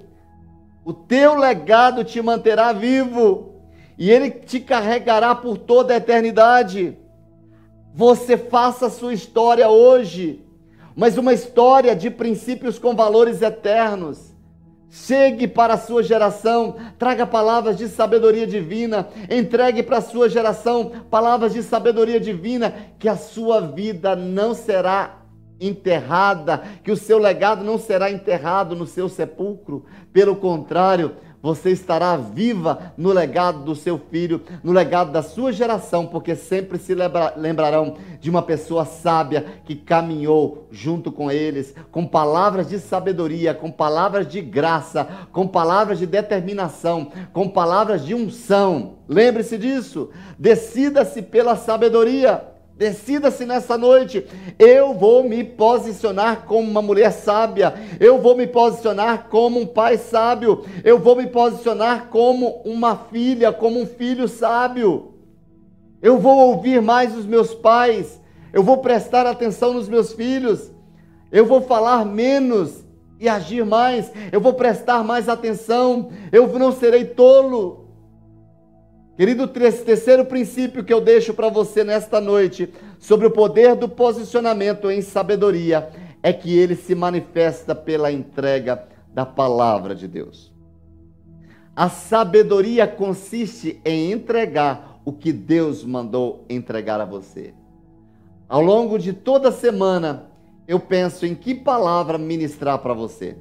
O 0.84 0.92
teu 0.92 1.36
legado 1.38 2.02
te 2.02 2.20
manterá 2.20 2.72
vivo 2.72 3.54
e 3.96 4.10
ele 4.10 4.30
te 4.30 4.58
carregará 4.58 5.34
por 5.34 5.56
toda 5.56 5.94
a 5.94 5.98
eternidade. 5.98 6.96
Você 7.94 8.36
faça 8.36 8.86
a 8.86 8.90
sua 8.90 9.14
história 9.14 9.68
hoje, 9.68 10.44
mas 10.96 11.16
uma 11.16 11.32
história 11.32 11.94
de 11.94 12.10
princípios 12.10 12.78
com 12.78 12.96
valores 12.96 13.40
eternos. 13.40 14.29
Chegue 14.90 15.46
para 15.46 15.74
a 15.74 15.78
sua 15.78 16.02
geração, 16.02 16.74
traga 16.98 17.24
palavras 17.24 17.76
de 17.78 17.86
sabedoria 17.86 18.44
divina, 18.44 19.08
entregue 19.30 19.84
para 19.84 19.98
a 19.98 20.02
sua 20.02 20.28
geração 20.28 20.90
palavras 21.08 21.52
de 21.52 21.62
sabedoria 21.62 22.18
divina, 22.18 22.74
que 22.98 23.08
a 23.08 23.16
sua 23.16 23.60
vida 23.60 24.16
não 24.16 24.52
será 24.52 25.20
enterrada, 25.60 26.60
que 26.82 26.90
o 26.90 26.96
seu 26.96 27.18
legado 27.18 27.62
não 27.62 27.78
será 27.78 28.10
enterrado 28.10 28.74
no 28.74 28.86
seu 28.86 29.08
sepulcro. 29.08 29.84
Pelo 30.12 30.34
contrário, 30.34 31.14
você 31.42 31.70
estará 31.70 32.16
viva 32.16 32.92
no 32.96 33.12
legado 33.12 33.64
do 33.64 33.74
seu 33.74 33.98
filho, 33.98 34.42
no 34.62 34.72
legado 34.72 35.10
da 35.10 35.22
sua 35.22 35.52
geração, 35.52 36.06
porque 36.06 36.34
sempre 36.34 36.78
se 36.78 36.94
lembrarão 37.36 37.96
de 38.20 38.28
uma 38.28 38.42
pessoa 38.42 38.84
sábia 38.84 39.46
que 39.64 39.74
caminhou 39.74 40.66
junto 40.70 41.10
com 41.10 41.30
eles, 41.30 41.74
com 41.90 42.06
palavras 42.06 42.68
de 42.68 42.78
sabedoria, 42.78 43.54
com 43.54 43.70
palavras 43.70 44.28
de 44.28 44.40
graça, 44.40 45.08
com 45.32 45.46
palavras 45.46 45.98
de 45.98 46.06
determinação, 46.06 47.10
com 47.32 47.48
palavras 47.48 48.04
de 48.04 48.14
unção. 48.14 48.98
Lembre-se 49.08 49.56
disso. 49.56 50.10
Decida-se 50.38 51.22
pela 51.22 51.56
sabedoria. 51.56 52.49
Decida-se 52.80 53.44
nessa 53.44 53.76
noite. 53.76 54.26
Eu 54.58 54.94
vou 54.94 55.22
me 55.22 55.44
posicionar 55.44 56.46
como 56.46 56.66
uma 56.66 56.80
mulher 56.80 57.12
sábia. 57.12 57.74
Eu 58.00 58.18
vou 58.18 58.34
me 58.34 58.46
posicionar 58.46 59.28
como 59.28 59.60
um 59.60 59.66
pai 59.66 59.98
sábio. 59.98 60.64
Eu 60.82 60.98
vou 60.98 61.14
me 61.14 61.26
posicionar 61.26 62.06
como 62.08 62.62
uma 62.64 62.96
filha, 62.96 63.52
como 63.52 63.78
um 63.78 63.84
filho 63.84 64.26
sábio. 64.26 65.12
Eu 66.00 66.18
vou 66.18 66.38
ouvir 66.38 66.80
mais 66.80 67.14
os 67.14 67.26
meus 67.26 67.54
pais. 67.54 68.18
Eu 68.50 68.62
vou 68.62 68.78
prestar 68.78 69.26
atenção 69.26 69.74
nos 69.74 69.86
meus 69.86 70.14
filhos. 70.14 70.72
Eu 71.30 71.44
vou 71.44 71.60
falar 71.60 72.06
menos 72.06 72.82
e 73.20 73.28
agir 73.28 73.62
mais. 73.62 74.10
Eu 74.32 74.40
vou 74.40 74.54
prestar 74.54 75.04
mais 75.04 75.28
atenção. 75.28 76.08
Eu 76.32 76.46
não 76.58 76.72
serei 76.72 77.04
tolo. 77.04 77.79
Querido, 79.20 79.46
terceiro 79.46 80.24
princípio 80.24 80.82
que 80.82 80.90
eu 80.90 80.98
deixo 80.98 81.34
para 81.34 81.50
você 81.50 81.84
nesta 81.84 82.22
noite 82.22 82.72
sobre 82.98 83.26
o 83.26 83.30
poder 83.30 83.76
do 83.76 83.86
posicionamento 83.86 84.90
em 84.90 85.02
sabedoria 85.02 85.90
é 86.22 86.32
que 86.32 86.58
ele 86.58 86.74
se 86.74 86.94
manifesta 86.94 87.74
pela 87.74 88.10
entrega 88.10 88.82
da 89.12 89.26
palavra 89.26 89.94
de 89.94 90.08
Deus. 90.08 90.50
A 91.76 91.90
sabedoria 91.90 92.86
consiste 92.86 93.78
em 93.84 94.10
entregar 94.10 95.02
o 95.04 95.12
que 95.12 95.34
Deus 95.34 95.84
mandou 95.84 96.46
entregar 96.48 96.98
a 96.98 97.04
você. 97.04 97.52
Ao 98.48 98.62
longo 98.62 98.98
de 98.98 99.12
toda 99.12 99.52
semana, 99.52 100.30
eu 100.66 100.80
penso 100.80 101.26
em 101.26 101.34
que 101.34 101.54
palavra 101.54 102.16
ministrar 102.16 102.78
para 102.78 102.94
você. 102.94 103.36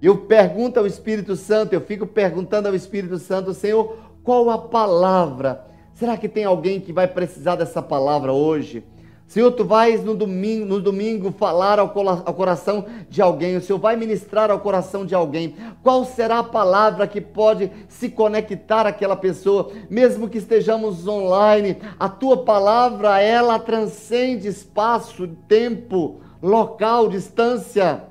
Eu 0.00 0.16
pergunto 0.26 0.78
ao 0.78 0.86
Espírito 0.86 1.34
Santo, 1.34 1.72
eu 1.72 1.80
fico 1.80 2.06
perguntando 2.06 2.68
ao 2.68 2.74
Espírito 2.74 3.18
Santo, 3.18 3.52
Senhor, 3.52 4.07
qual 4.28 4.50
a 4.50 4.58
palavra? 4.58 5.64
Será 5.94 6.14
que 6.18 6.28
tem 6.28 6.44
alguém 6.44 6.80
que 6.80 6.92
vai 6.92 7.08
precisar 7.08 7.56
dessa 7.56 7.80
palavra 7.80 8.30
hoje? 8.30 8.84
Senhor, 9.26 9.50
tu 9.52 9.64
vais 9.64 10.04
no 10.04 10.14
domingo, 10.14 10.66
no 10.66 10.82
domingo 10.82 11.32
falar 11.32 11.78
ao, 11.78 11.90
ao 11.98 12.34
coração 12.34 12.84
de 13.08 13.22
alguém, 13.22 13.56
o 13.56 13.62
Senhor 13.62 13.78
vai 13.78 13.96
ministrar 13.96 14.50
ao 14.50 14.60
coração 14.60 15.06
de 15.06 15.14
alguém. 15.14 15.56
Qual 15.82 16.04
será 16.04 16.40
a 16.40 16.44
palavra 16.44 17.06
que 17.06 17.22
pode 17.22 17.72
se 17.88 18.10
conectar 18.10 18.86
àquela 18.86 19.16
pessoa, 19.16 19.70
mesmo 19.88 20.28
que 20.28 20.36
estejamos 20.36 21.08
online? 21.08 21.78
A 21.98 22.10
tua 22.10 22.44
palavra, 22.44 23.22
ela 23.22 23.58
transcende 23.58 24.46
espaço, 24.46 25.26
tempo, 25.48 26.20
local, 26.42 27.08
distância. 27.08 28.04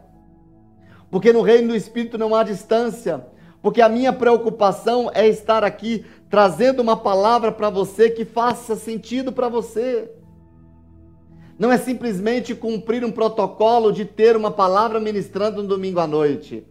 Porque 1.11 1.31
no 1.31 1.43
reino 1.43 1.67
do 1.67 1.75
Espírito 1.75 2.17
não 2.17 2.33
há 2.33 2.41
distância 2.41 3.23
porque 3.61 3.81
a 3.81 3.89
minha 3.89 4.13
preocupação 4.13 5.11
é 5.13 5.27
estar 5.27 5.63
aqui 5.63 6.05
trazendo 6.29 6.81
uma 6.81 6.95
palavra 6.95 7.51
para 7.51 7.69
você 7.69 8.09
que 8.09 8.25
faça 8.25 8.75
sentido 8.75 9.31
para 9.31 9.49
você. 9.49 10.11
Não 11.57 11.71
é 11.71 11.77
simplesmente 11.77 12.53
cumprir 12.53 13.03
um 13.03 13.11
protocolo 13.11 13.91
de 13.91 14.05
ter 14.05 14.37
uma 14.37 14.51
palavra 14.51 14.99
ministrando 14.99 15.61
no 15.61 15.67
domingo 15.67 15.99
à 15.99 16.05
noite, 16.05 16.63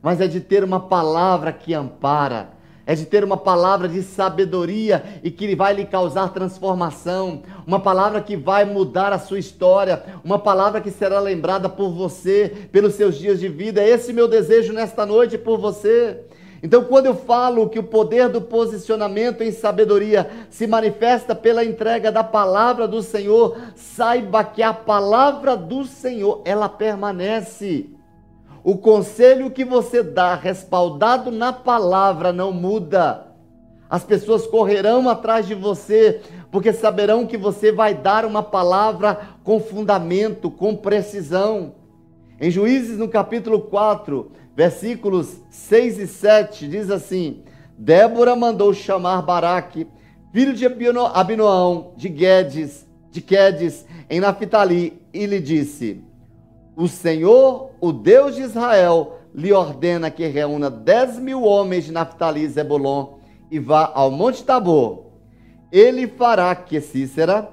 mas 0.00 0.20
é 0.20 0.28
de 0.28 0.40
ter 0.40 0.62
uma 0.62 0.78
palavra 0.78 1.52
que 1.52 1.74
ampara, 1.74 2.50
é 2.86 2.94
de 2.94 3.04
ter 3.04 3.24
uma 3.24 3.36
palavra 3.36 3.88
de 3.88 4.00
sabedoria 4.00 5.20
e 5.24 5.30
que 5.30 5.56
vai 5.56 5.74
lhe 5.74 5.84
causar 5.84 6.32
transformação, 6.32 7.42
uma 7.66 7.80
palavra 7.80 8.20
que 8.20 8.36
vai 8.36 8.64
mudar 8.64 9.12
a 9.12 9.18
sua 9.18 9.40
história, 9.40 10.04
uma 10.22 10.38
palavra 10.38 10.80
que 10.80 10.90
será 10.90 11.18
lembrada 11.18 11.68
por 11.68 11.90
você 11.90 12.68
pelos 12.70 12.94
seus 12.94 13.16
dias 13.16 13.40
de 13.40 13.48
vida. 13.48 13.82
É 13.82 13.88
esse 13.88 14.12
meu 14.12 14.28
desejo 14.28 14.72
nesta 14.72 15.04
noite 15.04 15.36
por 15.36 15.58
você. 15.58 16.27
Então, 16.62 16.84
quando 16.84 17.06
eu 17.06 17.14
falo 17.14 17.68
que 17.68 17.78
o 17.78 17.84
poder 17.84 18.28
do 18.28 18.40
posicionamento 18.40 19.42
em 19.42 19.52
sabedoria 19.52 20.28
se 20.50 20.66
manifesta 20.66 21.34
pela 21.34 21.64
entrega 21.64 22.10
da 22.10 22.24
palavra 22.24 22.88
do 22.88 23.00
Senhor, 23.00 23.56
saiba 23.76 24.42
que 24.42 24.62
a 24.62 24.74
palavra 24.74 25.56
do 25.56 25.84
Senhor, 25.84 26.42
ela 26.44 26.68
permanece. 26.68 27.90
O 28.64 28.76
conselho 28.76 29.50
que 29.50 29.64
você 29.64 30.02
dá, 30.02 30.34
respaldado 30.34 31.30
na 31.30 31.52
palavra, 31.52 32.32
não 32.32 32.52
muda. 32.52 33.28
As 33.88 34.04
pessoas 34.04 34.46
correrão 34.46 35.08
atrás 35.08 35.46
de 35.46 35.54
você, 35.54 36.20
porque 36.50 36.72
saberão 36.72 37.24
que 37.24 37.38
você 37.38 37.70
vai 37.70 37.94
dar 37.94 38.24
uma 38.24 38.42
palavra 38.42 39.18
com 39.44 39.60
fundamento, 39.60 40.50
com 40.50 40.76
precisão. 40.76 41.72
Em 42.40 42.50
Juízes, 42.50 42.98
no 42.98 43.08
capítulo 43.08 43.60
4, 43.60 44.30
versículos 44.58 45.40
6 45.50 46.00
e 46.00 46.06
7, 46.08 46.66
diz 46.66 46.90
assim: 46.90 47.44
Débora 47.78 48.34
mandou 48.34 48.74
chamar 48.74 49.22
Baraque, 49.22 49.86
filho 50.32 50.52
de 50.52 50.66
Abinoão, 50.66 51.92
de 51.96 52.08
Guedes, 52.08 52.84
de 53.08 53.20
Quedes, 53.20 53.86
em 54.10 54.18
Naphtali, 54.18 55.00
e 55.14 55.26
lhe 55.26 55.38
disse: 55.38 56.02
O 56.74 56.88
Senhor, 56.88 57.70
o 57.80 57.92
Deus 57.92 58.34
de 58.34 58.42
Israel, 58.42 59.20
lhe 59.32 59.52
ordena 59.52 60.10
que 60.10 60.26
reúna 60.26 60.68
dez 60.68 61.20
mil 61.20 61.44
homens 61.44 61.84
de 61.84 61.92
Naphtali 61.92 62.42
e 62.42 62.48
Zebulon 62.48 63.18
e 63.48 63.60
vá 63.60 63.92
ao 63.94 64.10
Monte 64.10 64.42
Tabor. 64.42 65.04
Ele 65.70 66.08
fará 66.08 66.52
que 66.56 66.80
Cícera, 66.80 67.48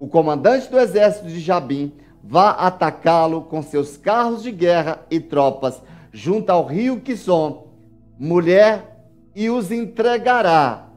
o 0.00 0.08
comandante 0.08 0.68
do 0.68 0.80
exército 0.80 1.28
de 1.28 1.38
Jabim, 1.38 1.92
vá 2.24 2.50
atacá-lo 2.50 3.42
com 3.42 3.62
seus 3.62 3.96
carros 3.96 4.42
de 4.42 4.50
guerra 4.50 5.06
e 5.08 5.20
tropas 5.20 5.80
junto 6.14 6.48
ao 6.50 6.64
rio 6.64 7.00
Quisson, 7.00 7.74
mulher, 8.16 9.04
e 9.34 9.50
os 9.50 9.72
entregará 9.72 10.88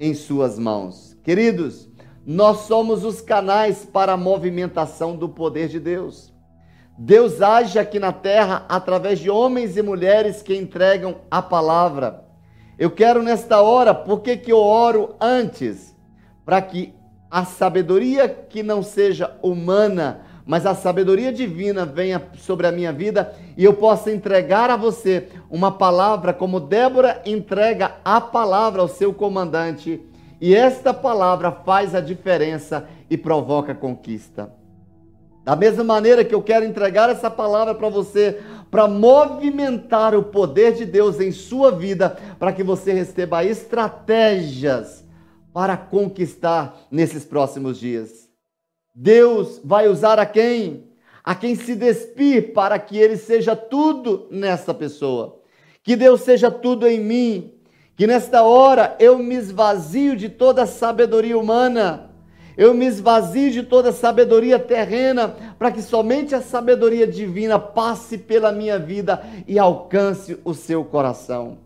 em 0.00 0.14
suas 0.14 0.58
mãos. 0.58 1.14
Queridos, 1.22 1.86
nós 2.24 2.60
somos 2.60 3.04
os 3.04 3.20
canais 3.20 3.84
para 3.84 4.14
a 4.14 4.16
movimentação 4.16 5.14
do 5.14 5.28
poder 5.28 5.68
de 5.68 5.78
Deus. 5.78 6.32
Deus 6.96 7.42
age 7.42 7.78
aqui 7.78 7.98
na 7.98 8.10
terra 8.10 8.64
através 8.70 9.18
de 9.18 9.28
homens 9.28 9.76
e 9.76 9.82
mulheres 9.82 10.40
que 10.40 10.56
entregam 10.56 11.16
a 11.30 11.42
palavra. 11.42 12.24
Eu 12.78 12.90
quero 12.90 13.22
nesta 13.22 13.60
hora, 13.60 13.94
por 13.94 14.22
que, 14.22 14.34
que 14.34 14.50
eu 14.50 14.58
oro 14.58 15.14
antes? 15.20 15.94
Para 16.46 16.62
que 16.62 16.94
a 17.30 17.44
sabedoria 17.44 18.26
que 18.26 18.62
não 18.62 18.82
seja 18.82 19.38
humana, 19.42 20.22
mas 20.48 20.64
a 20.64 20.74
sabedoria 20.74 21.30
divina 21.30 21.84
venha 21.84 22.22
sobre 22.38 22.66
a 22.66 22.72
minha 22.72 22.90
vida 22.90 23.34
e 23.54 23.62
eu 23.62 23.74
possa 23.74 24.10
entregar 24.10 24.70
a 24.70 24.78
você 24.78 25.28
uma 25.50 25.70
palavra 25.70 26.32
como 26.32 26.58
Débora 26.58 27.20
entrega 27.26 27.96
a 28.02 28.18
palavra 28.18 28.80
ao 28.80 28.88
seu 28.88 29.12
comandante. 29.12 30.00
E 30.40 30.54
esta 30.54 30.94
palavra 30.94 31.52
faz 31.52 31.94
a 31.94 32.00
diferença 32.00 32.88
e 33.10 33.16
provoca 33.18 33.74
conquista. 33.74 34.50
Da 35.44 35.54
mesma 35.54 35.84
maneira 35.84 36.24
que 36.24 36.34
eu 36.34 36.40
quero 36.40 36.64
entregar 36.64 37.10
essa 37.10 37.30
palavra 37.30 37.74
para 37.74 37.90
você, 37.90 38.40
para 38.70 38.88
movimentar 38.88 40.14
o 40.14 40.22
poder 40.22 40.72
de 40.72 40.86
Deus 40.86 41.20
em 41.20 41.30
sua 41.30 41.70
vida, 41.70 42.16
para 42.38 42.54
que 42.54 42.62
você 42.62 42.94
receba 42.94 43.44
estratégias 43.44 45.04
para 45.52 45.76
conquistar 45.76 46.74
nesses 46.90 47.22
próximos 47.22 47.78
dias. 47.78 48.27
Deus 49.00 49.60
vai 49.62 49.86
usar 49.86 50.18
a 50.18 50.26
quem? 50.26 50.88
A 51.22 51.32
quem 51.34 51.54
se 51.54 51.76
despir 51.76 52.52
para 52.52 52.78
que 52.78 52.98
ele 52.98 53.16
seja 53.16 53.54
tudo 53.54 54.26
nessa 54.28 54.74
pessoa. 54.74 55.40
Que 55.84 55.94
Deus 55.94 56.22
seja 56.22 56.50
tudo 56.50 56.84
em 56.86 56.98
mim. 56.98 57.52
Que 57.96 58.06
nesta 58.06 58.42
hora 58.42 58.96
eu 58.98 59.16
me 59.18 59.36
esvazio 59.36 60.16
de 60.16 60.28
toda 60.28 60.62
a 60.62 60.66
sabedoria 60.66 61.38
humana 61.38 62.08
eu 62.58 62.74
me 62.74 62.86
esvazio 62.86 63.52
de 63.52 63.62
toda 63.62 63.92
sabedoria 63.92 64.58
terrena, 64.58 65.28
para 65.56 65.70
que 65.70 65.80
somente 65.80 66.34
a 66.34 66.42
sabedoria 66.42 67.06
divina 67.06 67.56
passe 67.56 68.18
pela 68.18 68.50
minha 68.50 68.76
vida 68.80 69.22
e 69.46 69.60
alcance 69.60 70.36
o 70.44 70.52
seu 70.52 70.84
coração. 70.84 71.58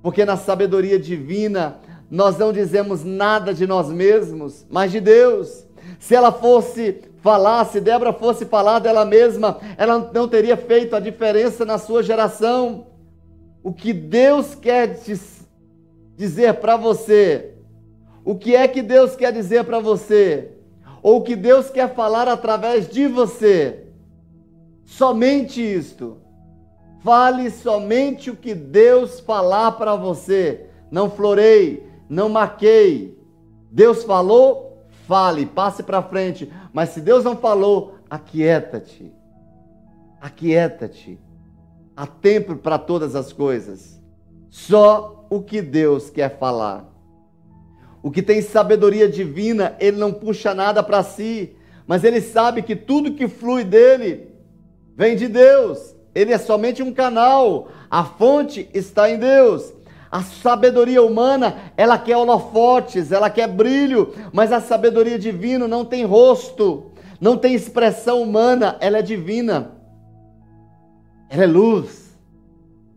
Porque 0.00 0.24
na 0.24 0.36
sabedoria 0.36 1.00
divina, 1.00 1.80
nós 2.08 2.38
não 2.38 2.52
dizemos 2.52 3.02
nada 3.02 3.52
de 3.52 3.66
nós 3.66 3.88
mesmos, 3.88 4.64
mas 4.70 4.92
de 4.92 5.00
Deus. 5.00 5.66
Se 5.98 6.14
ela 6.14 6.32
fosse 6.32 7.02
falar, 7.22 7.64
se 7.66 7.80
Débora 7.80 8.12
fosse 8.12 8.44
falar 8.46 8.78
dela 8.78 9.04
mesma, 9.04 9.58
ela 9.76 10.10
não 10.12 10.28
teria 10.28 10.56
feito 10.56 10.96
a 10.96 11.00
diferença 11.00 11.64
na 11.64 11.78
sua 11.78 12.02
geração. 12.02 12.86
O 13.62 13.72
que 13.72 13.92
Deus 13.92 14.54
quer 14.54 14.98
dizer 16.16 16.54
para 16.54 16.76
você 16.76 17.50
o 18.24 18.34
que 18.34 18.54
é 18.54 18.68
que 18.68 18.82
Deus 18.82 19.16
quer 19.16 19.32
dizer 19.32 19.64
para 19.64 19.80
você? 19.80 20.52
Ou 21.02 21.18
o 21.18 21.22
que 21.22 21.34
Deus 21.34 21.70
quer 21.70 21.94
falar 21.94 22.28
através 22.28 22.88
de 22.88 23.06
você? 23.06 23.86
Somente 24.84 25.60
isto. 25.60 26.18
Fale 27.02 27.50
somente 27.50 28.30
o 28.30 28.36
que 28.36 28.54
Deus 28.54 29.20
falar 29.20 29.72
para 29.72 29.96
você. 29.96 30.66
Não 30.90 31.10
florei, 31.10 31.86
não 32.08 32.28
maquei. 32.28 33.18
Deus 33.70 34.04
falou, 34.04 34.69
fale, 35.10 35.44
passe 35.44 35.82
para 35.82 36.00
frente. 36.00 36.48
Mas 36.72 36.90
se 36.90 37.00
Deus 37.00 37.24
não 37.24 37.36
falou, 37.36 37.96
aquieta-te. 38.08 39.12
Aquieta-te. 40.20 41.18
Há 41.96 42.06
tempo 42.06 42.54
para 42.54 42.78
todas 42.78 43.16
as 43.16 43.32
coisas. 43.32 44.00
Só 44.48 45.26
o 45.28 45.42
que 45.42 45.60
Deus 45.60 46.10
quer 46.10 46.38
falar. 46.38 46.88
O 48.00 48.08
que 48.08 48.22
tem 48.22 48.40
sabedoria 48.40 49.08
divina, 49.08 49.76
ele 49.80 49.96
não 49.96 50.12
puxa 50.12 50.54
nada 50.54 50.80
para 50.80 51.02
si, 51.02 51.56
mas 51.88 52.04
ele 52.04 52.20
sabe 52.20 52.62
que 52.62 52.76
tudo 52.76 53.14
que 53.14 53.26
flui 53.26 53.64
dele 53.64 54.28
vem 54.96 55.16
de 55.16 55.26
Deus. 55.26 55.92
Ele 56.14 56.32
é 56.32 56.38
somente 56.38 56.84
um 56.84 56.94
canal, 56.94 57.68
a 57.90 58.04
fonte 58.04 58.70
está 58.72 59.10
em 59.10 59.18
Deus. 59.18 59.72
A 60.10 60.22
sabedoria 60.22 61.02
humana, 61.02 61.56
ela 61.76 61.96
quer 61.98 62.16
holofotes, 62.16 63.12
ela 63.12 63.30
quer 63.30 63.46
brilho, 63.46 64.12
mas 64.32 64.52
a 64.52 64.60
sabedoria 64.60 65.18
divina 65.18 65.68
não 65.68 65.84
tem 65.84 66.04
rosto, 66.04 66.90
não 67.20 67.36
tem 67.36 67.54
expressão 67.54 68.22
humana, 68.22 68.76
ela 68.80 68.98
é 68.98 69.02
divina. 69.02 69.72
Ela 71.28 71.44
é 71.44 71.46
luz, 71.46 72.18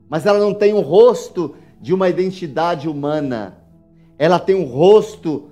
mas 0.09 0.25
ela 0.25 0.39
não 0.39 0.53
tem 0.53 0.73
o 0.73 0.81
rosto 0.81 1.55
de 1.79 1.93
uma 1.93 2.09
identidade 2.09 2.89
humana 2.89 3.63
ela 4.17 4.39
tem 4.39 4.55
um 4.55 4.63
rosto 4.63 5.49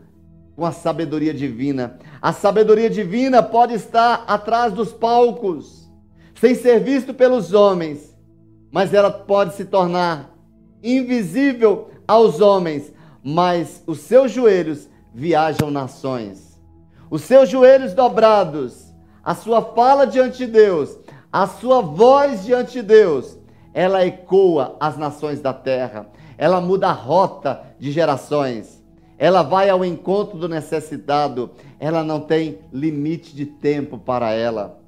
com 0.55 0.66
a 0.66 0.72
sabedoria 0.72 1.34
divina. 1.34 1.99
A 2.22 2.32
sabedoria 2.32 2.89
divina 2.89 3.41
pode 3.41 3.74
estar 3.74 4.24
atrás 4.28 4.74
dos 4.74 4.93
palcos, 4.93 5.89
sem 6.36 6.55
ser 6.55 6.80
visto 6.80 7.14
pelos 7.14 7.53
homens, 7.53 8.16
mas 8.72 8.93
ela 8.93 9.12
pode 9.12 9.55
se 9.55 9.66
tornar 9.66 10.30
invisível 10.84 11.89
aos 12.07 12.41
homens, 12.41 12.91
mas 13.23 13.84
os 13.86 13.99
seus 13.99 14.32
joelhos 14.32 14.89
viajam 15.13 15.69
nações. 15.69 16.59
Os 17.09 17.21
seus 17.23 17.49
joelhos 17.49 17.93
dobrados, 17.93 18.93
a 19.23 19.36
sua 19.36 19.61
fala 19.61 20.05
diante 20.05 20.39
de 20.39 20.47
Deus, 20.47 20.97
a 21.32 21.47
sua 21.47 21.82
voz 21.82 22.43
diante 22.43 22.73
de 22.73 22.82
Deus, 22.82 23.38
ela 23.73 24.05
ecoa 24.05 24.75
as 24.79 24.97
nações 24.97 25.41
da 25.41 25.53
terra 25.53 26.07
ela 26.41 26.59
muda 26.59 26.88
a 26.88 26.91
rota 26.91 27.61
de 27.77 27.91
gerações, 27.91 28.84
ela 29.15 29.43
vai 29.43 29.69
ao 29.69 29.86
encontro 29.86 30.39
do 30.39 30.49
necessitado, 30.49 31.51
ela 31.79 32.03
não 32.03 32.19
tem 32.19 32.57
limite 32.73 33.36
de 33.36 33.45
tempo 33.45 33.95
para 33.95 34.32
ela. 34.32 34.79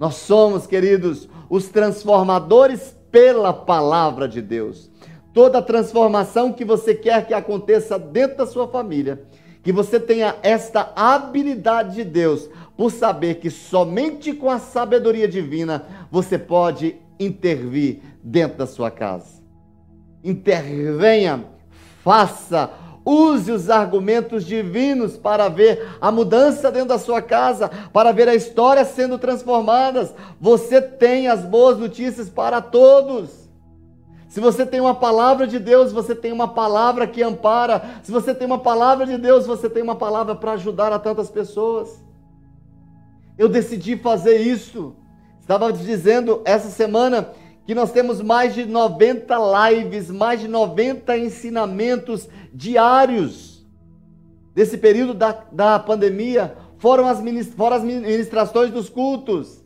Nós 0.00 0.14
somos, 0.14 0.66
queridos, 0.66 1.28
os 1.50 1.68
transformadores 1.68 2.96
pela 3.10 3.52
palavra 3.52 4.26
de 4.26 4.40
Deus. 4.40 4.90
Toda 5.32 5.62
transformação 5.62 6.52
que 6.52 6.64
você 6.64 6.94
quer 6.94 7.26
que 7.26 7.34
aconteça 7.34 7.98
dentro 7.98 8.38
da 8.38 8.46
sua 8.46 8.68
família, 8.68 9.22
que 9.62 9.72
você 9.72 9.98
tenha 9.98 10.36
esta 10.42 10.92
habilidade 10.94 11.94
de 11.94 12.04
Deus, 12.04 12.48
por 12.76 12.90
saber 12.90 13.36
que 13.36 13.50
somente 13.50 14.32
com 14.32 14.50
a 14.50 14.58
sabedoria 14.58 15.28
divina 15.28 15.86
você 16.10 16.38
pode 16.38 16.96
intervir 17.18 18.00
dentro 18.22 18.58
da 18.58 18.66
sua 18.66 18.90
casa 18.90 19.42
intervenha, 20.24 21.44
faça, 22.04 22.70
use 23.04 23.50
os 23.50 23.68
argumentos 23.68 24.44
divinos 24.44 25.16
para 25.16 25.48
ver 25.48 25.96
a 26.00 26.12
mudança 26.12 26.70
dentro 26.70 26.88
da 26.88 26.98
sua 26.98 27.20
casa, 27.20 27.68
para 27.92 28.12
ver 28.12 28.28
a 28.28 28.34
história 28.34 28.84
sendo 28.84 29.18
transformada. 29.18 30.12
Você 30.40 30.80
tem 30.80 31.28
as 31.28 31.44
boas 31.44 31.78
notícias 31.78 32.28
para 32.28 32.60
todos. 32.60 33.41
Se 34.32 34.40
você 34.40 34.64
tem 34.64 34.80
uma 34.80 34.94
palavra 34.94 35.46
de 35.46 35.58
Deus, 35.58 35.92
você 35.92 36.14
tem 36.14 36.32
uma 36.32 36.48
palavra 36.48 37.06
que 37.06 37.22
ampara. 37.22 38.00
Se 38.02 38.10
você 38.10 38.34
tem 38.34 38.46
uma 38.46 38.58
palavra 38.58 39.04
de 39.04 39.18
Deus, 39.18 39.46
você 39.46 39.68
tem 39.68 39.82
uma 39.82 39.94
palavra 39.94 40.34
para 40.34 40.52
ajudar 40.52 40.90
a 40.90 40.98
tantas 40.98 41.28
pessoas. 41.28 42.02
Eu 43.36 43.46
decidi 43.46 43.94
fazer 43.94 44.38
isso. 44.38 44.96
Estava 45.38 45.70
dizendo 45.70 46.40
essa 46.46 46.70
semana 46.70 47.28
que 47.66 47.74
nós 47.74 47.92
temos 47.92 48.22
mais 48.22 48.54
de 48.54 48.64
90 48.64 49.36
lives, 49.68 50.10
mais 50.10 50.40
de 50.40 50.48
90 50.48 51.14
ensinamentos 51.18 52.26
diários 52.54 53.62
desse 54.54 54.78
período 54.78 55.12
da, 55.12 55.44
da 55.52 55.78
pandemia, 55.78 56.56
foram 56.78 57.06
as, 57.06 57.22
fora 57.54 57.76
as 57.76 57.84
ministrações 57.84 58.70
dos 58.70 58.88
cultos. 58.88 59.61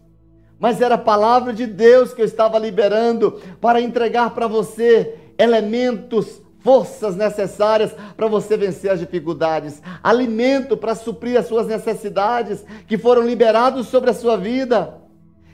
Mas 0.58 0.80
era 0.80 0.94
a 0.94 0.98
palavra 0.98 1.52
de 1.52 1.66
Deus 1.66 2.12
que 2.12 2.20
eu 2.22 2.26
estava 2.26 2.58
liberando 2.58 3.40
para 3.60 3.80
entregar 3.80 4.30
para 4.30 4.46
você 4.46 5.14
elementos, 5.38 6.40
forças 6.60 7.14
necessárias 7.14 7.94
para 8.16 8.26
você 8.26 8.56
vencer 8.56 8.90
as 8.90 8.98
dificuldades, 8.98 9.82
alimento 10.02 10.76
para 10.76 10.94
suprir 10.94 11.38
as 11.38 11.46
suas 11.46 11.66
necessidades 11.66 12.64
que 12.86 12.96
foram 12.98 13.22
liberados 13.22 13.88
sobre 13.88 14.10
a 14.10 14.14
sua 14.14 14.36
vida. 14.36 14.94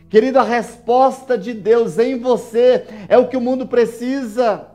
Querido, 0.08 0.38
a 0.38 0.42
resposta 0.42 1.36
de 1.38 1.54
Deus 1.54 1.98
em 1.98 2.18
você 2.18 2.84
é 3.08 3.16
o 3.18 3.28
que 3.28 3.36
o 3.36 3.40
mundo 3.40 3.66
precisa. 3.66 4.68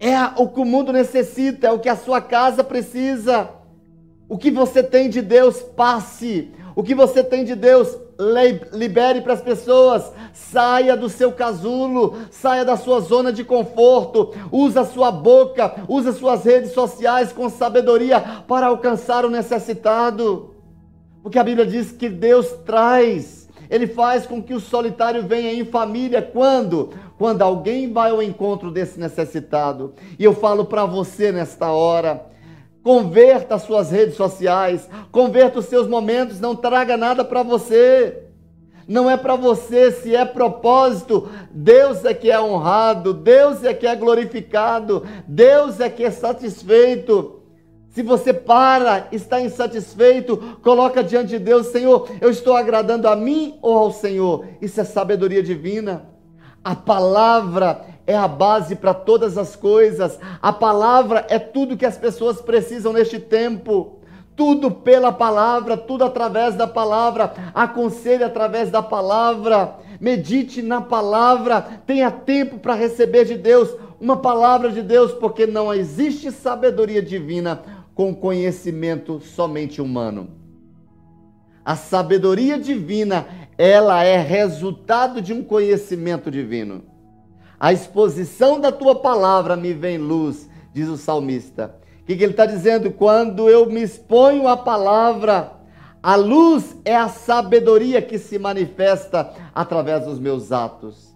É 0.00 0.16
o 0.36 0.48
que 0.48 0.58
o 0.58 0.64
mundo 0.64 0.92
necessita, 0.92 1.68
é 1.68 1.70
o 1.70 1.78
que 1.78 1.88
a 1.88 1.94
sua 1.94 2.20
casa 2.20 2.64
precisa. 2.64 3.50
O 4.28 4.36
que 4.36 4.50
você 4.50 4.82
tem 4.82 5.08
de 5.08 5.22
Deus, 5.22 5.60
passe. 5.60 6.50
O 6.74 6.82
que 6.82 6.94
você 6.94 7.22
tem 7.22 7.44
de 7.44 7.54
Deus, 7.54 7.96
libere 8.72 9.20
para 9.20 9.32
as 9.32 9.40
pessoas. 9.40 10.12
Saia 10.32 10.96
do 10.96 11.08
seu 11.08 11.32
casulo, 11.32 12.16
saia 12.30 12.64
da 12.64 12.76
sua 12.76 13.00
zona 13.00 13.32
de 13.32 13.44
conforto. 13.44 14.32
Usa 14.50 14.84
sua 14.84 15.10
boca, 15.10 15.74
usa 15.88 16.12
suas 16.12 16.44
redes 16.44 16.72
sociais 16.72 17.32
com 17.32 17.48
sabedoria 17.48 18.20
para 18.46 18.66
alcançar 18.66 19.24
o 19.24 19.30
necessitado. 19.30 20.54
Porque 21.22 21.38
a 21.38 21.44
Bíblia 21.44 21.66
diz 21.66 21.92
que 21.92 22.08
Deus 22.08 22.48
traz 22.64 23.42
ele 23.72 23.86
faz 23.86 24.26
com 24.26 24.42
que 24.42 24.52
o 24.52 24.60
solitário 24.60 25.26
venha 25.26 25.50
em 25.50 25.64
família. 25.64 26.20
Quando? 26.20 26.90
Quando 27.16 27.40
alguém 27.40 27.90
vai 27.90 28.10
ao 28.10 28.22
encontro 28.22 28.70
desse 28.70 29.00
necessitado. 29.00 29.94
E 30.18 30.24
eu 30.24 30.34
falo 30.34 30.66
para 30.66 30.84
você 30.84 31.32
nesta 31.32 31.72
hora. 31.72 32.31
Converta 32.82 33.54
as 33.54 33.62
suas 33.62 33.90
redes 33.90 34.16
sociais, 34.16 34.88
converta 35.12 35.60
os 35.60 35.66
seus 35.66 35.86
momentos, 35.86 36.40
não 36.40 36.56
traga 36.56 36.96
nada 36.96 37.24
para 37.24 37.42
você. 37.42 38.24
Não 38.88 39.08
é 39.08 39.16
para 39.16 39.36
você, 39.36 39.92
se 39.92 40.14
é 40.16 40.24
propósito, 40.24 41.28
Deus 41.52 42.04
é 42.04 42.12
que 42.12 42.30
é 42.30 42.40
honrado, 42.40 43.14
Deus 43.14 43.62
é 43.62 43.72
que 43.72 43.86
é 43.86 43.94
glorificado, 43.94 45.06
Deus 45.26 45.78
é 45.78 45.88
que 45.88 46.04
é 46.04 46.10
satisfeito. 46.10 47.40
Se 47.90 48.02
você 48.02 48.32
para, 48.32 49.06
está 49.12 49.40
insatisfeito, 49.40 50.58
coloca 50.62 51.04
diante 51.04 51.28
de 51.28 51.38
Deus, 51.38 51.66
Senhor, 51.66 52.08
eu 52.20 52.30
estou 52.30 52.56
agradando 52.56 53.06
a 53.06 53.14
mim 53.14 53.58
ou 53.62 53.76
ao 53.76 53.92
Senhor? 53.92 54.46
Isso 54.60 54.80
é 54.80 54.84
sabedoria 54.84 55.42
divina. 55.42 56.08
A 56.64 56.74
palavra 56.74 57.84
é 58.12 58.16
a 58.16 58.28
base 58.28 58.76
para 58.76 58.94
todas 58.94 59.36
as 59.36 59.56
coisas. 59.56 60.18
A 60.40 60.52
palavra 60.52 61.26
é 61.28 61.38
tudo 61.38 61.76
que 61.76 61.86
as 61.86 61.96
pessoas 61.96 62.40
precisam 62.40 62.92
neste 62.92 63.18
tempo. 63.18 63.98
Tudo 64.36 64.70
pela 64.70 65.12
palavra, 65.12 65.76
tudo 65.76 66.04
através 66.04 66.54
da 66.54 66.66
palavra. 66.66 67.32
Aconselhe 67.54 68.24
através 68.24 68.70
da 68.70 68.82
palavra. 68.82 69.76
Medite 70.00 70.62
na 70.62 70.80
palavra. 70.80 71.82
Tenha 71.86 72.10
tempo 72.10 72.58
para 72.58 72.74
receber 72.74 73.24
de 73.24 73.36
Deus 73.36 73.70
uma 74.00 74.16
palavra 74.16 74.70
de 74.70 74.82
Deus, 74.82 75.12
porque 75.12 75.46
não 75.46 75.72
existe 75.72 76.32
sabedoria 76.32 77.00
divina 77.00 77.62
com 77.94 78.12
conhecimento 78.12 79.20
somente 79.20 79.80
humano. 79.80 80.28
A 81.64 81.76
sabedoria 81.76 82.58
divina, 82.58 83.26
ela 83.56 84.02
é 84.02 84.16
resultado 84.18 85.22
de 85.22 85.32
um 85.32 85.44
conhecimento 85.44 86.30
divino. 86.30 86.91
A 87.62 87.72
exposição 87.72 88.58
da 88.58 88.72
tua 88.72 88.96
palavra 88.96 89.56
me 89.56 89.72
vem 89.72 89.96
luz, 89.96 90.50
diz 90.74 90.88
o 90.88 90.96
salmista. 90.96 91.76
O 92.00 92.04
que, 92.04 92.16
que 92.16 92.24
ele 92.24 92.32
está 92.32 92.44
dizendo? 92.44 92.90
Quando 92.90 93.48
eu 93.48 93.66
me 93.66 93.80
exponho 93.80 94.48
à 94.48 94.56
palavra, 94.56 95.52
a 96.02 96.16
luz 96.16 96.76
é 96.84 96.96
a 96.96 97.08
sabedoria 97.08 98.02
que 98.02 98.18
se 98.18 98.36
manifesta 98.36 99.32
através 99.54 100.06
dos 100.06 100.18
meus 100.18 100.50
atos. 100.50 101.14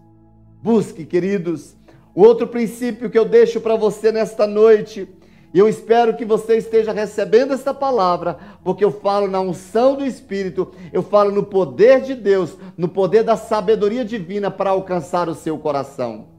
Busque, 0.62 1.04
queridos. 1.04 1.74
O 2.14 2.22
outro 2.22 2.46
princípio 2.46 3.10
que 3.10 3.18
eu 3.18 3.24
deixo 3.24 3.60
para 3.60 3.74
você 3.74 4.12
nesta 4.12 4.46
noite 4.46 5.08
e 5.52 5.58
eu 5.58 5.68
espero 5.68 6.16
que 6.16 6.24
você 6.24 6.58
esteja 6.58 6.92
recebendo 6.92 7.54
essa 7.54 7.74
palavra, 7.74 8.38
porque 8.62 8.84
eu 8.84 8.92
falo 8.92 9.26
na 9.26 9.40
unção 9.40 9.96
do 9.96 10.06
Espírito, 10.06 10.70
eu 10.92 11.02
falo 11.02 11.32
no 11.32 11.42
poder 11.42 12.02
de 12.02 12.14
Deus, 12.14 12.56
no 12.78 12.86
poder 12.86 13.24
da 13.24 13.36
sabedoria 13.36 14.04
divina 14.04 14.48
para 14.48 14.70
alcançar 14.70 15.28
o 15.28 15.34
seu 15.34 15.58
coração. 15.58 16.35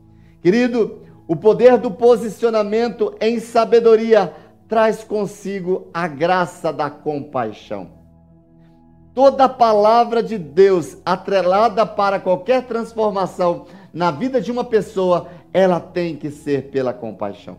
Querido, 0.48 1.02
o 1.28 1.36
poder 1.36 1.78
do 1.78 1.92
posicionamento 1.92 3.14
em 3.20 3.38
sabedoria 3.38 4.34
traz 4.66 5.04
consigo 5.04 5.90
a 5.94 6.08
graça 6.08 6.72
da 6.72 6.90
compaixão. 6.90 7.90
Toda 9.14 9.50
palavra 9.50 10.24
de 10.24 10.38
Deus 10.38 11.00
atrelada 11.06 11.86
para 11.86 12.18
qualquer 12.18 12.66
transformação 12.66 13.66
na 13.92 14.10
vida 14.10 14.40
de 14.40 14.50
uma 14.50 14.64
pessoa, 14.64 15.28
ela 15.52 15.82
tem 15.82 16.16
que 16.16 16.32
ser 16.32 16.70
pela 16.70 16.94
compaixão. 16.94 17.58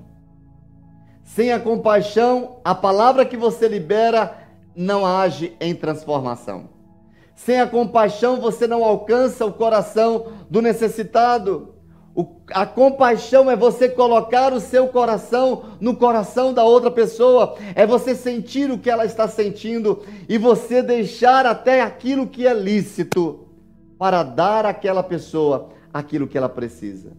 Sem 1.22 1.52
a 1.52 1.60
compaixão, 1.60 2.56
a 2.64 2.74
palavra 2.74 3.26
que 3.26 3.36
você 3.36 3.68
libera 3.68 4.34
não 4.74 5.04
age 5.04 5.54
em 5.60 5.74
transformação. 5.74 6.70
Sem 7.34 7.60
a 7.60 7.66
compaixão, 7.66 8.40
você 8.40 8.66
não 8.66 8.82
alcança 8.82 9.44
o 9.44 9.52
coração 9.52 10.28
do 10.48 10.62
necessitado. 10.62 11.74
A 12.52 12.66
compaixão 12.66 13.50
é 13.50 13.54
você 13.54 13.88
colocar 13.88 14.52
o 14.52 14.60
seu 14.60 14.88
coração 14.88 15.76
no 15.80 15.94
coração 15.94 16.52
da 16.52 16.64
outra 16.64 16.90
pessoa, 16.90 17.56
é 17.74 17.86
você 17.86 18.14
sentir 18.14 18.70
o 18.70 18.78
que 18.78 18.90
ela 18.90 19.04
está 19.04 19.28
sentindo 19.28 20.02
e 20.28 20.36
você 20.36 20.82
deixar 20.82 21.46
até 21.46 21.80
aquilo 21.80 22.26
que 22.26 22.46
é 22.46 22.52
lícito 22.52 23.46
para 23.96 24.22
dar 24.22 24.66
àquela 24.66 25.02
pessoa 25.02 25.68
aquilo 25.92 26.26
que 26.26 26.36
ela 26.36 26.48
precisa. 26.48 27.12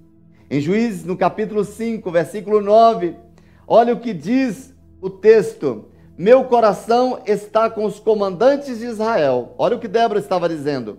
Em 0.50 0.60
Juízes, 0.60 1.06
no 1.06 1.16
capítulo 1.16 1.64
5, 1.64 2.12
versículo 2.12 2.60
9, 2.60 3.16
Olha 3.72 3.94
o 3.94 4.00
que 4.00 4.16
diz 4.16 4.74
o 5.00 5.12
texto. 5.12 5.86
Meu 6.18 6.46
coração 6.46 7.20
está 7.28 7.70
com 7.70 7.86
os 7.86 8.00
comandantes 8.00 8.80
de 8.80 8.86
Israel. 8.86 9.54
Olha 9.60 9.76
o 9.76 9.80
que 9.80 9.88
Débora 9.88 10.20
estava 10.20 10.50
dizendo. 10.50 10.98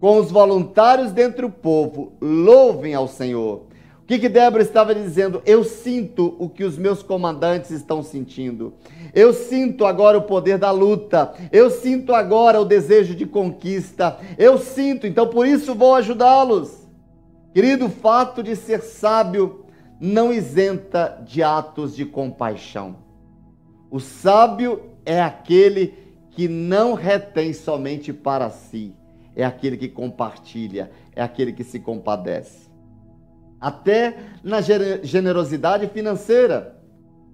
Com 0.00 0.18
os 0.18 0.30
voluntários 0.30 1.12
dentre 1.12 1.44
o 1.46 1.50
povo, 1.50 2.12
louvem 2.20 2.94
ao 2.94 3.08
Senhor. 3.08 3.66
O 4.02 4.06
que, 4.06 4.18
que 4.18 4.28
Débora 4.28 4.62
estava 4.62 4.94
dizendo? 4.94 5.42
Eu 5.44 5.64
sinto 5.64 6.36
o 6.38 6.48
que 6.48 6.62
os 6.62 6.78
meus 6.78 7.02
comandantes 7.02 7.70
estão 7.70 8.04
sentindo. 8.04 8.74
Eu 9.12 9.32
sinto 9.32 9.84
agora 9.84 10.18
o 10.18 10.22
poder 10.22 10.58
da 10.58 10.70
luta. 10.70 11.32
Eu 11.50 11.70
sinto 11.70 12.14
agora 12.14 12.60
o 12.60 12.64
desejo 12.64 13.16
de 13.16 13.26
conquista. 13.26 14.16
Eu 14.38 14.58
sinto, 14.58 15.08
então 15.08 15.26
por 15.26 15.44
isso 15.44 15.74
vou 15.74 15.94
ajudá-los. 15.94 16.86
Querido, 17.52 17.86
o 17.86 17.90
fato 17.90 18.42
de 18.42 18.54
ser 18.54 18.82
sábio 18.82 19.64
não 19.98 20.32
isenta 20.32 21.20
de 21.26 21.42
atos 21.42 21.96
de 21.96 22.04
compaixão. 22.04 22.96
O 23.90 23.98
sábio 23.98 24.82
é 25.04 25.20
aquele 25.20 25.94
que 26.30 26.46
não 26.46 26.92
retém 26.92 27.52
somente 27.52 28.12
para 28.12 28.50
si, 28.50 28.94
é 29.36 29.44
aquele 29.44 29.76
que 29.76 29.88
compartilha, 29.88 30.90
é 31.14 31.22
aquele 31.22 31.52
que 31.52 31.62
se 31.62 31.78
compadece. 31.78 32.70
Até 33.60 34.16
na 34.42 34.60
generosidade 34.60 35.86
financeira. 35.88 36.74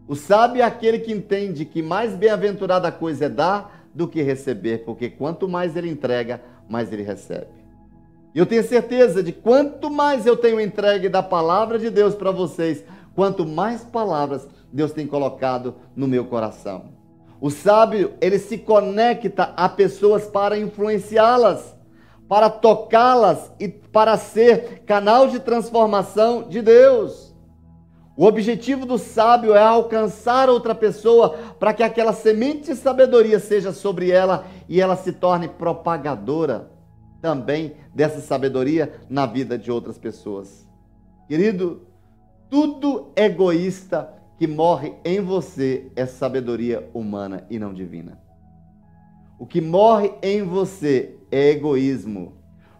O 0.09 0.17
sábio 0.17 0.61
é 0.61 0.65
aquele 0.65 0.99
que 0.99 1.13
entende 1.13 1.65
que 1.65 1.81
mais 1.81 2.15
bem-aventurada 2.15 2.91
coisa 2.91 3.27
é 3.27 3.29
dar 3.29 3.87
do 3.95 4.09
que 4.09 4.21
receber, 4.21 4.85
porque 4.85 5.09
quanto 5.09 5.49
mais 5.49 5.77
ele 5.77 5.89
entrega, 5.89 6.43
mais 6.69 6.93
ele 6.93 7.03
recebe. 7.03 7.63
Eu 8.35 8.47
tenho 8.47 8.65
certeza 8.65 9.23
de 9.23 9.31
quanto 9.31 9.91
mais 9.91 10.27
eu 10.27 10.37
tenho 10.37 10.61
entregue 10.61 11.09
da 11.09 11.23
palavra 11.23 11.79
de 11.79 11.89
Deus 11.91 12.15
para 12.15 12.31
vocês, 12.31 12.83
quanto 13.15 13.47
mais 13.47 13.85
palavras 13.85 14.49
Deus 14.73 14.93
tem 14.93 15.07
colocado 15.07 15.77
no 15.95 16.09
meu 16.09 16.25
coração. 16.25 16.87
O 17.41 17.51
sábio, 17.51 18.15
ele 18.21 18.39
se 18.39 18.57
conecta 18.57 19.53
a 19.57 19.69
pessoas 19.69 20.27
para 20.27 20.59
influenciá-las, 20.59 21.72
para 22.33 22.49
tocá-las 22.49 23.53
e 23.61 23.69
para 23.69 24.17
ser 24.17 24.85
canal 24.87 25.29
de 25.29 25.39
transformação 25.39 26.49
de 26.49 26.63
Deus. 26.63 27.37
O 28.17 28.25
objetivo 28.25 28.87
do 28.87 28.97
sábio 28.97 29.55
é 29.55 29.63
alcançar 29.63 30.49
outra 30.49 30.75
pessoa 30.75 31.37
para 31.61 31.75
que 31.75 31.83
aquela 31.83 32.15
semente 32.15 32.73
de 32.73 32.75
sabedoria 32.75 33.39
seja 33.39 33.71
sobre 33.71 34.11
ela 34.11 34.47
e 34.67 34.81
ela 34.81 34.97
se 34.97 35.13
torne 35.13 35.47
propagadora 35.47 36.71
também 37.21 37.77
dessa 37.95 38.23
sabedoria 38.23 38.95
na 39.11 39.27
vida 39.27 39.59
de 39.59 39.71
outras 39.71 39.99
pessoas. 39.99 40.67
Querido, 41.29 41.83
tudo 42.49 43.13
egoísta 43.15 44.11
que 44.39 44.47
morre 44.47 44.95
em 45.05 45.21
você 45.21 45.93
é 45.95 46.07
sabedoria 46.07 46.89
humana 46.95 47.47
e 47.51 47.59
não 47.59 47.75
divina. 47.75 48.19
O 49.39 49.45
que 49.45 49.61
morre 49.61 50.15
em 50.23 50.43
você 50.43 51.19
é 51.33 51.51
egoísmo. 51.51 52.35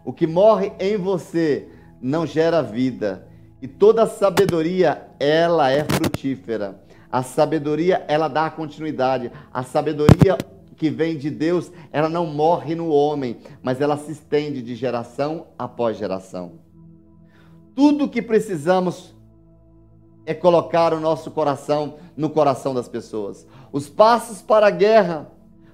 O 0.05 0.13
que 0.13 0.27
morre 0.27 0.71
em 0.79 0.95
você 0.95 1.67
não 1.99 2.25
gera 2.25 2.61
vida. 2.61 3.27
E 3.61 3.67
toda 3.67 4.05
sabedoria, 4.05 5.07
ela 5.19 5.71
é 5.71 5.83
frutífera. 5.83 6.83
A 7.11 7.23
sabedoria, 7.23 8.05
ela 8.07 8.27
dá 8.27 8.49
continuidade. 8.49 9.31
A 9.51 9.63
sabedoria 9.63 10.37
que 10.75 10.89
vem 10.89 11.17
de 11.17 11.29
Deus, 11.29 11.71
ela 11.91 12.09
não 12.09 12.25
morre 12.25 12.75
no 12.75 12.89
homem, 12.89 13.37
mas 13.61 13.79
ela 13.79 13.97
se 13.97 14.11
estende 14.11 14.61
de 14.61 14.75
geração 14.75 15.47
após 15.57 15.97
geração. 15.97 16.59
Tudo 17.75 18.09
que 18.09 18.21
precisamos 18.21 19.15
é 20.25 20.33
colocar 20.33 20.93
o 20.93 20.99
nosso 20.99 21.31
coração 21.31 21.95
no 22.15 22.29
coração 22.29 22.73
das 22.73 22.87
pessoas. 22.87 23.47
Os 23.71 23.89
passos 23.89 24.41
para 24.41 24.67
a 24.67 24.71
guerra 24.71 25.31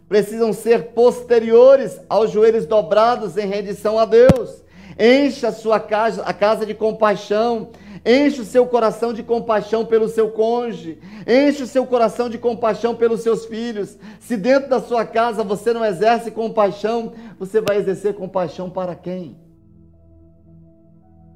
precisam 0.09 0.51
ser 0.51 0.87
posteriores 0.87 2.01
aos 2.09 2.31
joelhos 2.31 2.65
dobrados 2.65 3.37
em 3.37 3.47
rendição 3.47 3.99
a 3.99 4.05
Deus. 4.05 4.63
Encha 4.99 5.49
a 5.49 5.51
sua 5.53 5.79
casa, 5.79 6.23
a 6.23 6.33
casa 6.33 6.65
de 6.65 6.73
compaixão. 6.73 7.69
Enche 8.03 8.41
o 8.41 8.45
seu 8.45 8.65
coração 8.65 9.13
de 9.13 9.21
compaixão 9.21 9.85
pelo 9.85 10.09
seu 10.09 10.31
cônjuge. 10.31 10.99
Enche 11.27 11.63
o 11.63 11.67
seu 11.67 11.85
coração 11.85 12.27
de 12.27 12.39
compaixão 12.39 12.95
pelos 12.95 13.21
seus 13.21 13.45
filhos. 13.45 13.97
Se 14.19 14.35
dentro 14.35 14.67
da 14.67 14.81
sua 14.81 15.05
casa 15.05 15.43
você 15.43 15.71
não 15.71 15.85
exerce 15.85 16.31
compaixão, 16.31 17.13
você 17.37 17.61
vai 17.61 17.77
exercer 17.77 18.15
compaixão 18.15 18.69
para 18.69 18.95
quem? 18.95 19.37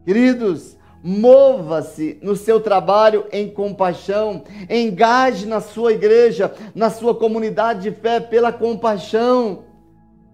Queridos, 0.03 0.75
Mova-se 1.03 2.17
no 2.21 2.33
seu 2.33 2.61
trabalho 2.61 3.25
em 3.29 3.49
compaixão, 3.49 4.41
engaje 4.69 5.45
na 5.45 5.59
sua 5.59 5.91
igreja, 5.91 6.53
na 6.73 6.89
sua 6.89 7.13
comunidade 7.13 7.81
de 7.81 7.91
fé 7.91 8.21
pela 8.21 8.53
compaixão, 8.53 9.65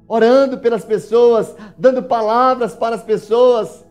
orando 0.07 0.59
pelas 0.59 0.85
pessoas, 0.85 1.55
dando 1.75 2.03
palavras 2.03 2.75
para 2.75 2.95
as 2.95 3.01
pessoas. 3.01 3.83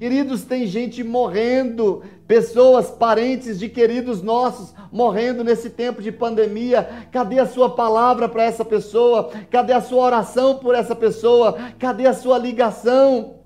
Queridos, 0.00 0.42
tem 0.42 0.66
gente 0.66 1.04
morrendo, 1.04 2.02
pessoas, 2.26 2.90
parentes 2.90 3.56
de 3.56 3.68
queridos 3.68 4.20
nossos 4.20 4.74
morrendo 4.90 5.44
nesse 5.44 5.70
tempo 5.70 6.02
de 6.02 6.10
pandemia. 6.10 7.06
Cadê 7.12 7.38
a 7.38 7.46
sua 7.46 7.70
palavra 7.70 8.28
para 8.28 8.42
essa 8.42 8.64
pessoa? 8.64 9.30
Cadê 9.48 9.72
a 9.72 9.80
sua 9.80 10.02
oração 10.02 10.56
por 10.56 10.74
essa 10.74 10.96
pessoa? 10.96 11.56
Cadê 11.78 12.06
a 12.06 12.14
sua 12.14 12.36
ligação? 12.36 13.36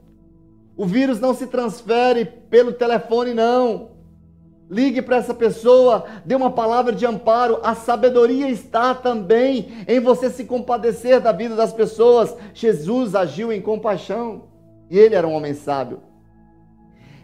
O 0.81 0.87
vírus 0.87 1.21
não 1.21 1.35
se 1.35 1.47
transfere 1.47 2.25
pelo 2.25 2.73
telefone, 2.73 3.35
não. 3.35 3.91
Ligue 4.71 5.03
para 5.03 5.17
essa 5.17 5.35
pessoa, 5.35 6.07
dê 6.25 6.35
uma 6.35 6.51
palavra 6.51 6.91
de 6.91 7.05
amparo. 7.05 7.61
A 7.63 7.75
sabedoria 7.75 8.49
está 8.49 8.95
também 8.95 9.85
em 9.87 10.01
você 10.01 10.31
se 10.31 10.47
compadecer 10.47 11.21
da 11.21 11.33
vida 11.33 11.55
das 11.55 11.71
pessoas. 11.71 12.35
Jesus 12.55 13.15
agiu 13.15 13.53
em 13.53 13.61
compaixão 13.61 14.45
e 14.89 14.99
ele 14.99 15.15
era 15.15 15.29
um 15.29 15.35
homem 15.35 15.53
sábio. 15.53 16.01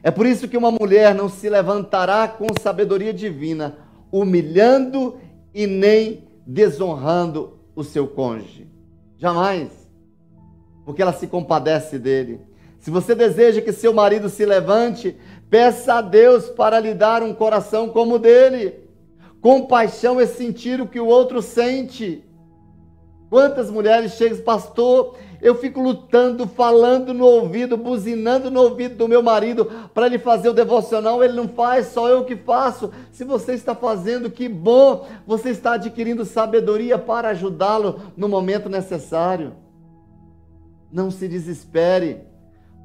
É 0.02 0.10
por 0.10 0.26
isso 0.26 0.48
que 0.48 0.58
uma 0.58 0.70
mulher 0.70 1.14
não 1.14 1.30
se 1.30 1.48
levantará 1.48 2.28
com 2.28 2.48
sabedoria 2.60 3.14
divina, 3.14 3.78
humilhando 4.12 5.16
e 5.54 5.66
nem 5.66 6.28
desonrando 6.46 7.58
o 7.74 7.82
seu 7.82 8.06
cônjuge. 8.06 8.70
Jamais. 9.16 9.70
Porque 10.84 11.00
ela 11.00 11.14
se 11.14 11.26
compadece 11.26 11.98
dele. 11.98 12.45
Se 12.86 12.90
você 12.92 13.16
deseja 13.16 13.60
que 13.60 13.72
seu 13.72 13.92
marido 13.92 14.28
se 14.28 14.46
levante, 14.46 15.16
peça 15.50 15.94
a 15.94 16.00
Deus 16.00 16.48
para 16.48 16.78
lhe 16.78 16.94
dar 16.94 17.20
um 17.20 17.34
coração 17.34 17.88
como 17.88 18.14
o 18.14 18.18
dele. 18.20 18.74
Compaixão 19.40 20.20
é 20.20 20.24
sentir 20.24 20.80
o 20.80 20.86
que 20.86 21.00
o 21.00 21.08
outro 21.08 21.42
sente. 21.42 22.24
Quantas 23.28 23.72
mulheres 23.72 24.12
chegam, 24.12 24.38
pastor, 24.38 25.16
eu 25.42 25.56
fico 25.56 25.80
lutando, 25.80 26.46
falando 26.46 27.12
no 27.12 27.24
ouvido, 27.24 27.76
buzinando 27.76 28.52
no 28.52 28.60
ouvido 28.62 28.94
do 28.94 29.08
meu 29.08 29.20
marido 29.20 29.68
para 29.92 30.06
ele 30.06 30.20
fazer 30.20 30.50
o 30.50 30.54
devocional, 30.54 31.24
ele 31.24 31.32
não 31.32 31.48
faz, 31.48 31.88
só 31.88 32.08
eu 32.08 32.24
que 32.24 32.36
faço. 32.36 32.92
Se 33.10 33.24
você 33.24 33.54
está 33.54 33.74
fazendo, 33.74 34.30
que 34.30 34.48
bom, 34.48 35.08
você 35.26 35.50
está 35.50 35.72
adquirindo 35.72 36.24
sabedoria 36.24 36.96
para 36.96 37.30
ajudá-lo 37.30 38.12
no 38.16 38.28
momento 38.28 38.68
necessário. 38.68 39.54
Não 40.92 41.10
se 41.10 41.26
desespere. 41.26 42.35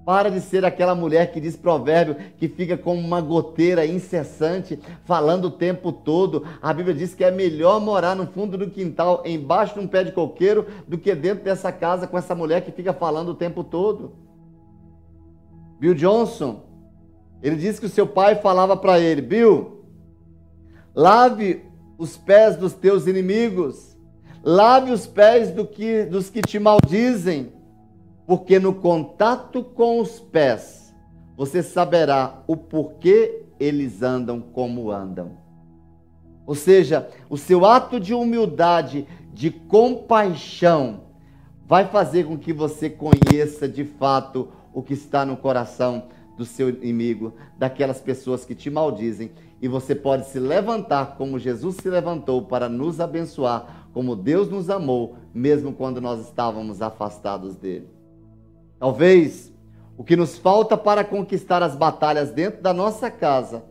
Para 0.05 0.31
de 0.31 0.41
ser 0.41 0.65
aquela 0.65 0.95
mulher 0.95 1.31
que 1.31 1.39
diz 1.39 1.55
provérbio, 1.55 2.15
que 2.37 2.47
fica 2.47 2.75
como 2.75 2.99
uma 2.99 3.21
goteira 3.21 3.85
incessante, 3.85 4.79
falando 5.05 5.45
o 5.45 5.51
tempo 5.51 5.91
todo. 5.91 6.43
A 6.59 6.73
Bíblia 6.73 6.95
diz 6.95 7.13
que 7.13 7.23
é 7.23 7.29
melhor 7.29 7.79
morar 7.79 8.15
no 8.15 8.25
fundo 8.25 8.57
do 8.57 8.69
quintal, 8.69 9.21
embaixo 9.25 9.75
de 9.75 9.81
um 9.81 9.87
pé 9.87 10.03
de 10.03 10.11
coqueiro, 10.11 10.65
do 10.87 10.97
que 10.97 11.13
dentro 11.13 11.43
dessa 11.43 11.71
casa 11.71 12.07
com 12.07 12.17
essa 12.17 12.33
mulher 12.33 12.61
que 12.61 12.71
fica 12.71 12.93
falando 12.93 13.29
o 13.29 13.35
tempo 13.35 13.63
todo. 13.63 14.13
Bill 15.79 15.93
Johnson, 15.93 16.63
ele 17.41 17.55
disse 17.55 17.79
que 17.79 17.85
o 17.85 17.89
seu 17.89 18.07
pai 18.07 18.35
falava 18.35 18.75
para 18.75 18.99
ele: 18.99 19.21
Bill, 19.21 19.83
lave 20.95 21.63
os 21.97 22.17
pés 22.17 22.55
dos 22.55 22.73
teus 22.73 23.05
inimigos, 23.05 23.95
lave 24.43 24.91
os 24.91 25.05
pés 25.05 25.51
do 25.51 25.63
que, 25.63 26.05
dos 26.05 26.27
que 26.27 26.41
te 26.41 26.57
maldizem 26.57 27.60
porque 28.31 28.59
no 28.59 28.73
contato 28.73 29.61
com 29.61 29.99
os 29.99 30.17
pés 30.17 30.95
você 31.35 31.61
saberá 31.61 32.41
o 32.47 32.55
porquê 32.55 33.43
eles 33.59 34.01
andam 34.01 34.39
como 34.39 34.89
andam. 34.89 35.33
Ou 36.47 36.55
seja, 36.55 37.09
o 37.29 37.35
seu 37.35 37.65
ato 37.65 37.99
de 37.99 38.13
humildade, 38.13 39.05
de 39.33 39.51
compaixão, 39.51 41.01
vai 41.67 41.89
fazer 41.89 42.23
com 42.23 42.37
que 42.37 42.53
você 42.53 42.89
conheça 42.89 43.67
de 43.67 43.83
fato 43.83 44.47
o 44.73 44.81
que 44.81 44.93
está 44.93 45.25
no 45.25 45.35
coração 45.35 46.05
do 46.37 46.45
seu 46.45 46.69
inimigo, 46.69 47.33
daquelas 47.57 47.99
pessoas 47.99 48.45
que 48.45 48.55
te 48.55 48.69
maldizem, 48.69 49.33
e 49.61 49.67
você 49.67 49.93
pode 49.93 50.27
se 50.27 50.39
levantar 50.39 51.17
como 51.17 51.37
Jesus 51.37 51.75
se 51.81 51.89
levantou 51.89 52.43
para 52.43 52.69
nos 52.69 53.01
abençoar, 53.01 53.89
como 53.91 54.15
Deus 54.15 54.49
nos 54.49 54.69
amou, 54.69 55.17
mesmo 55.33 55.73
quando 55.73 55.99
nós 55.99 56.25
estávamos 56.25 56.81
afastados 56.81 57.57
dele. 57.57 57.99
Talvez 58.81 59.53
o 59.95 60.03
que 60.03 60.15
nos 60.15 60.39
falta 60.39 60.75
para 60.75 61.03
conquistar 61.03 61.61
as 61.61 61.75
batalhas 61.75 62.31
dentro 62.31 62.63
da 62.63 62.73
nossa 62.73 63.11
casa 63.11 63.63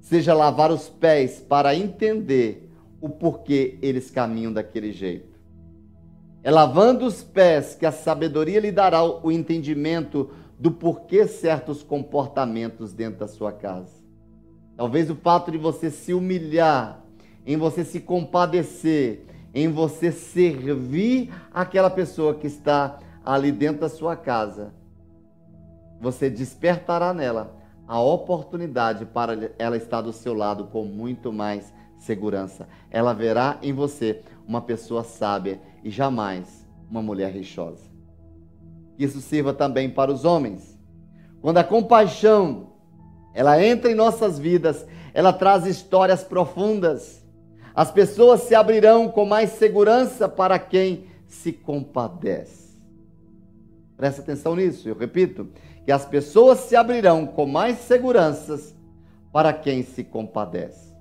seja 0.00 0.32
lavar 0.32 0.70
os 0.70 0.88
pés 0.88 1.38
para 1.38 1.74
entender 1.74 2.70
o 2.98 3.10
porquê 3.10 3.76
eles 3.82 4.10
caminham 4.10 4.50
daquele 4.50 4.90
jeito. 4.90 5.38
É 6.42 6.50
lavando 6.50 7.04
os 7.04 7.22
pés 7.22 7.74
que 7.74 7.84
a 7.84 7.92
sabedoria 7.92 8.58
lhe 8.58 8.72
dará 8.72 9.04
o 9.04 9.30
entendimento 9.30 10.30
do 10.58 10.72
porquê 10.72 11.26
certos 11.26 11.82
comportamentos 11.82 12.94
dentro 12.94 13.20
da 13.20 13.28
sua 13.28 13.52
casa. 13.52 13.92
Talvez 14.78 15.10
o 15.10 15.14
fato 15.14 15.50
de 15.50 15.58
você 15.58 15.90
se 15.90 16.14
humilhar, 16.14 17.04
em 17.44 17.58
você 17.58 17.84
se 17.84 18.00
compadecer, 18.00 19.26
em 19.52 19.68
você 19.68 20.10
servir 20.10 21.30
aquela 21.52 21.90
pessoa 21.90 22.34
que 22.34 22.46
está 22.46 22.98
ali 23.24 23.50
dentro 23.50 23.80
da 23.80 23.88
sua 23.88 24.16
casa, 24.16 24.72
você 26.00 26.28
despertará 26.28 27.14
nela 27.14 27.56
a 27.86 28.00
oportunidade 28.00 29.06
para 29.06 29.52
ela 29.58 29.76
estar 29.76 30.00
do 30.00 30.12
seu 30.12 30.34
lado 30.34 30.66
com 30.66 30.84
muito 30.84 31.32
mais 31.32 31.72
segurança. 31.96 32.68
Ela 32.90 33.12
verá 33.12 33.58
em 33.62 33.72
você 33.72 34.22
uma 34.46 34.60
pessoa 34.60 35.02
sábia 35.02 35.60
e 35.82 35.90
jamais 35.90 36.66
uma 36.90 37.02
mulher 37.02 37.32
rixosa. 37.32 37.84
Isso 38.98 39.20
sirva 39.20 39.52
também 39.52 39.90
para 39.90 40.12
os 40.12 40.24
homens. 40.24 40.78
Quando 41.40 41.58
a 41.58 41.64
compaixão 41.64 42.68
ela 43.34 43.62
entra 43.62 43.90
em 43.90 43.94
nossas 43.94 44.38
vidas, 44.38 44.86
ela 45.12 45.32
traz 45.32 45.66
histórias 45.66 46.22
profundas. 46.22 47.22
As 47.74 47.90
pessoas 47.90 48.42
se 48.42 48.54
abrirão 48.54 49.08
com 49.08 49.26
mais 49.26 49.50
segurança 49.50 50.28
para 50.28 50.58
quem 50.58 51.06
se 51.26 51.52
compadece. 51.52 52.63
Presta 53.96 54.22
atenção 54.22 54.56
nisso, 54.56 54.88
eu 54.88 54.96
repito, 54.96 55.48
que 55.84 55.92
as 55.92 56.04
pessoas 56.04 56.60
se 56.60 56.74
abrirão 56.74 57.26
com 57.26 57.46
mais 57.46 57.78
seguranças 57.78 58.74
para 59.32 59.52
quem 59.52 59.82
se 59.82 60.02
compadece. 60.02 60.94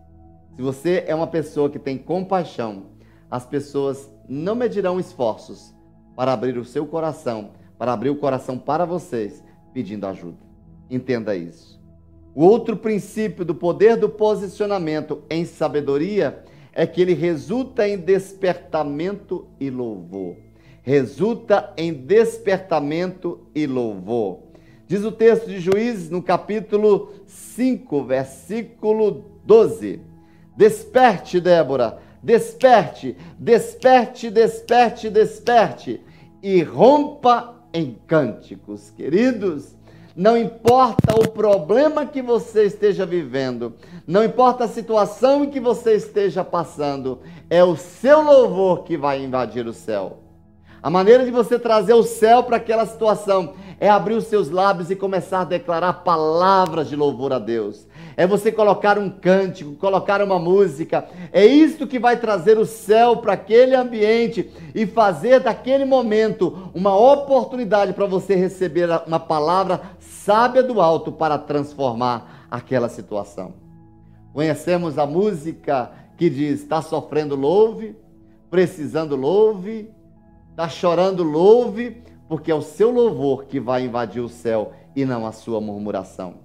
Se 0.55 0.61
você 0.61 1.03
é 1.07 1.15
uma 1.15 1.27
pessoa 1.27 1.69
que 1.69 1.79
tem 1.79 1.97
compaixão, 1.97 2.91
as 3.29 3.45
pessoas 3.45 4.11
não 4.29 4.53
medirão 4.53 4.99
esforços 4.99 5.73
para 6.15 6.33
abrir 6.33 6.57
o 6.57 6.65
seu 6.65 6.85
coração, 6.85 7.51
para 7.77 7.93
abrir 7.93 8.11
o 8.11 8.15
coração 8.15 8.57
para 8.59 8.85
vocês, 8.85 9.43
pedindo 9.73 10.05
ajuda. 10.05 10.37
Entenda 10.89 11.35
isso. 11.35 11.81
O 12.35 12.43
outro 12.43 12.77
princípio 12.77 13.43
do 13.43 13.55
poder 13.55 13.97
do 13.97 14.09
posicionamento 14.09 15.23
em 15.29 15.45
sabedoria 15.45 16.43
é 16.71 16.85
que 16.85 17.01
ele 17.01 17.13
resulta 17.13 17.87
em 17.87 17.97
despertamento 17.97 19.47
e 19.59 19.69
louvor 19.69 20.35
resulta 20.83 21.73
em 21.77 21.93
despertamento 21.93 23.39
e 23.55 23.65
louvor. 23.65 24.39
Diz 24.85 25.03
o 25.03 25.11
texto 25.11 25.47
de 25.47 25.59
Juízes 25.59 26.09
no 26.09 26.21
capítulo 26.21 27.13
5, 27.25 28.03
versículo 28.03 29.25
12: 29.45 30.01
Desperte, 30.55 31.39
Débora, 31.39 31.97
desperte, 32.21 33.15
desperte, 33.39 34.29
desperte, 34.29 35.09
desperte, 35.09 36.01
e 36.43 36.61
rompa 36.61 37.55
em 37.73 37.97
cânticos. 38.05 38.91
Queridos, 38.91 39.73
não 40.15 40.37
importa 40.37 41.15
o 41.15 41.29
problema 41.29 42.05
que 42.05 42.21
você 42.21 42.65
esteja 42.65 43.05
vivendo, 43.05 43.73
não 44.05 44.23
importa 44.23 44.65
a 44.65 44.67
situação 44.67 45.45
em 45.45 45.49
que 45.49 45.61
você 45.61 45.95
esteja 45.95 46.43
passando, 46.43 47.19
é 47.49 47.63
o 47.63 47.75
seu 47.75 48.21
louvor 48.21 48.83
que 48.83 48.97
vai 48.97 49.23
invadir 49.23 49.65
o 49.65 49.73
céu. 49.73 50.22
A 50.83 50.89
maneira 50.89 51.23
de 51.23 51.31
você 51.31 51.57
trazer 51.57 51.93
o 51.93 52.03
céu 52.03 52.43
para 52.43 52.57
aquela 52.57 52.85
situação 52.85 53.53
é 53.79 53.89
abrir 53.89 54.15
os 54.15 54.25
seus 54.25 54.49
lábios 54.49 54.91
e 54.91 54.97
começar 54.97 55.39
a 55.39 55.45
declarar 55.45 55.93
palavras 56.03 56.89
de 56.89 56.95
louvor 56.97 57.31
a 57.31 57.39
Deus. 57.39 57.87
É 58.17 58.27
você 58.27 58.51
colocar 58.51 58.99
um 58.99 59.09
cântico, 59.09 59.75
colocar 59.75 60.21
uma 60.21 60.37
música. 60.37 61.07
É 61.31 61.45
isto 61.45 61.87
que 61.87 61.97
vai 61.97 62.17
trazer 62.17 62.57
o 62.57 62.65
céu 62.65 63.15
para 63.15 63.31
aquele 63.31 63.73
ambiente 63.73 64.51
e 64.75 64.85
fazer 64.85 65.39
daquele 65.39 65.85
momento 65.85 66.69
uma 66.75 66.93
oportunidade 66.97 67.93
para 67.93 68.05
você 68.05 68.35
receber 68.35 68.89
uma 69.07 69.21
palavra 69.21 69.79
sábia 70.01 70.61
do 70.61 70.81
alto 70.81 71.13
para 71.13 71.37
transformar 71.37 72.45
aquela 72.51 72.89
situação. 72.89 73.53
Conhecemos 74.33 74.97
a 74.97 75.05
música 75.05 75.91
que 76.17 76.29
diz: 76.29 76.61
está 76.61 76.81
sofrendo, 76.81 77.37
louve, 77.37 77.95
precisando, 78.49 79.15
louve 79.15 79.89
Está 80.53 80.69
chorando, 80.69 81.23
louve, 81.23 82.03
porque 82.29 82.51
é 82.51 82.55
o 82.55 82.61
seu 82.61 82.91
louvor 82.91 83.45
que 83.45 83.59
vai 83.59 83.85
invadir 83.85 84.21
o 84.21 84.29
céu 84.29 84.71
e 84.95 85.03
não 85.03 85.25
a 85.25 85.31
sua 85.31 85.59
murmuração. 85.59 86.35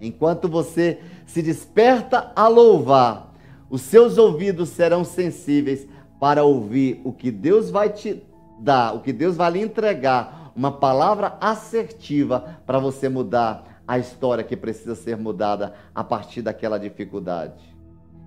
Enquanto 0.00 0.48
você 0.48 1.00
se 1.26 1.42
desperta 1.42 2.30
a 2.36 2.46
louvar, 2.46 3.34
os 3.68 3.82
seus 3.82 4.16
ouvidos 4.16 4.68
serão 4.68 5.02
sensíveis 5.02 5.88
para 6.20 6.44
ouvir 6.44 7.00
o 7.02 7.12
que 7.12 7.32
Deus 7.32 7.68
vai 7.68 7.88
te 7.88 8.22
dar, 8.60 8.94
o 8.94 9.00
que 9.00 9.12
Deus 9.12 9.36
vai 9.36 9.50
lhe 9.50 9.60
entregar, 9.60 10.52
uma 10.54 10.70
palavra 10.70 11.36
assertiva 11.40 12.60
para 12.64 12.78
você 12.78 13.08
mudar 13.08 13.82
a 13.88 13.98
história 13.98 14.44
que 14.44 14.56
precisa 14.56 14.94
ser 14.94 15.16
mudada 15.16 15.74
a 15.92 16.04
partir 16.04 16.42
daquela 16.42 16.78
dificuldade. 16.78 17.76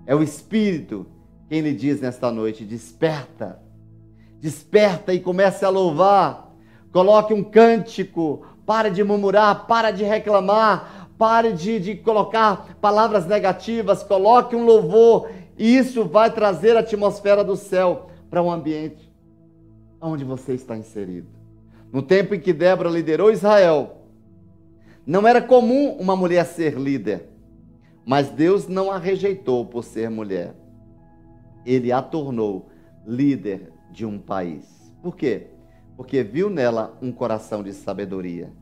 É 0.04 0.14
o 0.14 0.22
Espírito 0.22 1.06
quem 1.48 1.62
lhe 1.62 1.72
diz 1.72 2.02
nesta 2.02 2.30
noite: 2.30 2.66
desperta 2.66 3.64
Desperta 4.46 5.12
e 5.12 5.18
comece 5.18 5.64
a 5.64 5.68
louvar. 5.68 6.54
Coloque 6.92 7.34
um 7.34 7.42
cântico. 7.42 8.46
Pare 8.64 8.90
de 8.90 9.02
murmurar, 9.02 9.66
para 9.66 9.90
de 9.90 10.04
reclamar, 10.04 11.10
pare 11.18 11.52
de, 11.52 11.80
de 11.80 11.96
colocar 11.96 12.76
palavras 12.80 13.26
negativas. 13.26 14.04
Coloque 14.04 14.54
um 14.54 14.64
louvor. 14.64 15.28
E 15.58 15.76
isso 15.76 16.04
vai 16.04 16.32
trazer 16.32 16.76
a 16.76 16.80
atmosfera 16.80 17.42
do 17.42 17.56
céu 17.56 18.06
para 18.30 18.40
um 18.40 18.48
ambiente 18.48 19.12
onde 20.00 20.24
você 20.24 20.52
está 20.54 20.76
inserido. 20.76 21.26
No 21.92 22.00
tempo 22.00 22.32
em 22.32 22.38
que 22.38 22.52
Débora 22.52 22.88
liderou 22.88 23.32
Israel, 23.32 24.02
não 25.04 25.26
era 25.26 25.42
comum 25.42 25.96
uma 25.98 26.14
mulher 26.14 26.46
ser 26.46 26.78
líder, 26.78 27.28
mas 28.04 28.28
Deus 28.28 28.68
não 28.68 28.92
a 28.92 28.96
rejeitou 28.96 29.66
por 29.66 29.82
ser 29.82 30.08
mulher. 30.08 30.54
Ele 31.64 31.90
a 31.90 32.00
tornou 32.00 32.68
líder 33.04 33.74
de 33.96 34.04
um 34.04 34.18
país. 34.18 34.92
Por 35.02 35.16
quê? 35.16 35.46
Porque 35.96 36.22
viu 36.22 36.50
nela 36.50 36.98
um 37.00 37.10
coração 37.10 37.62
de 37.62 37.72
sabedoria, 37.72 38.52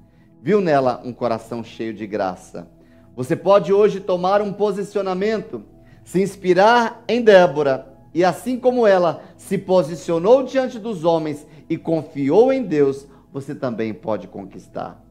viu 0.40 0.60
nela 0.60 1.02
um 1.04 1.12
coração 1.12 1.64
cheio 1.64 1.92
de 1.92 2.06
graça. 2.06 2.70
Você 3.16 3.34
pode 3.34 3.72
hoje 3.72 3.98
tomar 3.98 4.40
um 4.40 4.52
posicionamento, 4.52 5.64
se 6.04 6.22
inspirar 6.22 7.02
em 7.08 7.20
Débora, 7.20 7.92
e 8.14 8.24
assim 8.24 8.56
como 8.56 8.86
ela 8.86 9.24
se 9.36 9.58
posicionou 9.58 10.44
diante 10.44 10.78
dos 10.78 11.04
homens 11.04 11.44
e 11.68 11.76
confiou 11.76 12.52
em 12.52 12.62
Deus, 12.62 13.04
você 13.32 13.56
também 13.56 13.92
pode 13.92 14.28
conquistar. 14.28 15.02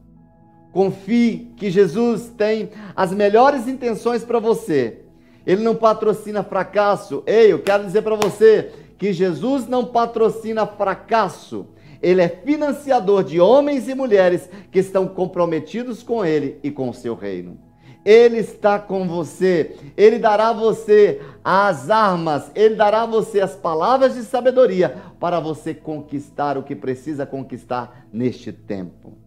Confie 0.72 1.52
que 1.54 1.70
Jesus 1.70 2.32
tem 2.34 2.70
as 2.96 3.12
melhores 3.12 3.68
intenções 3.68 4.24
para 4.24 4.38
você. 4.38 5.02
Ele 5.46 5.62
não 5.62 5.76
patrocina 5.76 6.42
fracasso. 6.42 7.22
Ei, 7.26 7.52
eu 7.52 7.62
quero 7.62 7.84
dizer 7.84 8.00
para 8.00 8.16
você 8.16 8.72
que 9.04 9.12
Jesus 9.12 9.68
não 9.68 9.84
patrocina 9.84 10.66
fracasso. 10.66 11.66
Ele 12.00 12.22
é 12.22 12.28
financiador 12.28 13.22
de 13.22 13.38
homens 13.38 13.86
e 13.86 13.94
mulheres 13.94 14.48
que 14.72 14.78
estão 14.78 15.06
comprometidos 15.06 16.02
com 16.02 16.24
Ele 16.24 16.58
e 16.62 16.70
com 16.70 16.88
o 16.88 16.94
seu 16.94 17.14
reino. 17.14 17.58
Ele 18.02 18.38
está 18.38 18.78
com 18.78 19.06
você, 19.06 19.76
Ele 19.94 20.18
dará 20.18 20.48
a 20.48 20.52
você 20.54 21.20
as 21.44 21.90
armas, 21.90 22.50
Ele 22.54 22.76
dará 22.76 23.02
a 23.02 23.06
você 23.06 23.42
as 23.42 23.54
palavras 23.54 24.14
de 24.14 24.22
sabedoria 24.22 24.96
para 25.20 25.38
você 25.38 25.74
conquistar 25.74 26.56
o 26.56 26.62
que 26.62 26.74
precisa 26.74 27.26
conquistar 27.26 28.06
neste 28.10 28.52
tempo. 28.52 29.18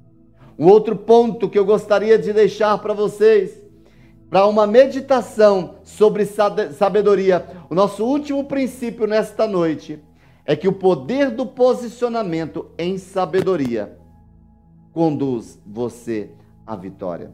Um 0.57 0.65
outro 0.65 0.95
ponto 0.95 1.47
que 1.47 1.59
eu 1.59 1.65
gostaria 1.65 2.17
de 2.17 2.34
deixar 2.34 2.75
para 2.80 2.95
vocês 2.95 3.61
para 4.30 4.45
uma 4.45 4.67
meditação 4.67 5.75
sobre 5.84 6.25
sabedoria. 6.25 7.45
O 7.69 7.75
nosso 7.75 8.05
último 8.05 8.43
princípio 8.43 9.07
nesta 9.07 9.47
noite 9.47 10.03
é 10.45 10.55
que 10.55 10.67
o 10.67 10.73
poder 10.73 11.32
do 11.32 11.45
posicionamento 11.45 12.69
em 12.78 12.97
sabedoria 12.97 13.97
conduz 14.93 15.59
você 15.65 16.32
à 16.65 16.75
vitória. 16.75 17.32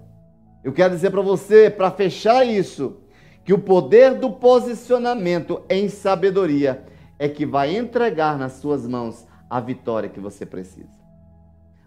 Eu 0.64 0.72
quero 0.72 0.94
dizer 0.94 1.12
para 1.12 1.22
você, 1.22 1.70
para 1.70 1.92
fechar 1.92 2.46
isso, 2.46 2.98
que 3.44 3.54
o 3.54 3.60
poder 3.60 4.16
do 4.16 4.32
posicionamento 4.32 5.62
em 5.70 5.90
sabedoria 5.90 6.86
é 7.20 7.28
que 7.28 7.46
vai 7.46 7.76
entregar 7.76 8.38
nas 8.38 8.54
suas 8.54 8.88
mãos 8.88 9.28
a 9.50 9.60
vitória 9.60 10.10
que 10.10 10.20
você 10.20 10.46
precisa. 10.46 11.04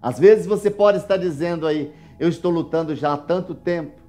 Às 0.01 0.19
vezes 0.19 0.47
você 0.47 0.71
pode 0.71 0.99
estar 0.99 1.17
dizendo 1.17 1.67
aí, 1.67 1.93
eu 2.21 2.29
estou 2.29 2.51
lutando 2.51 2.95
já 2.95 3.15
há 3.15 3.17
tanto 3.17 3.55
tempo, 3.55 4.06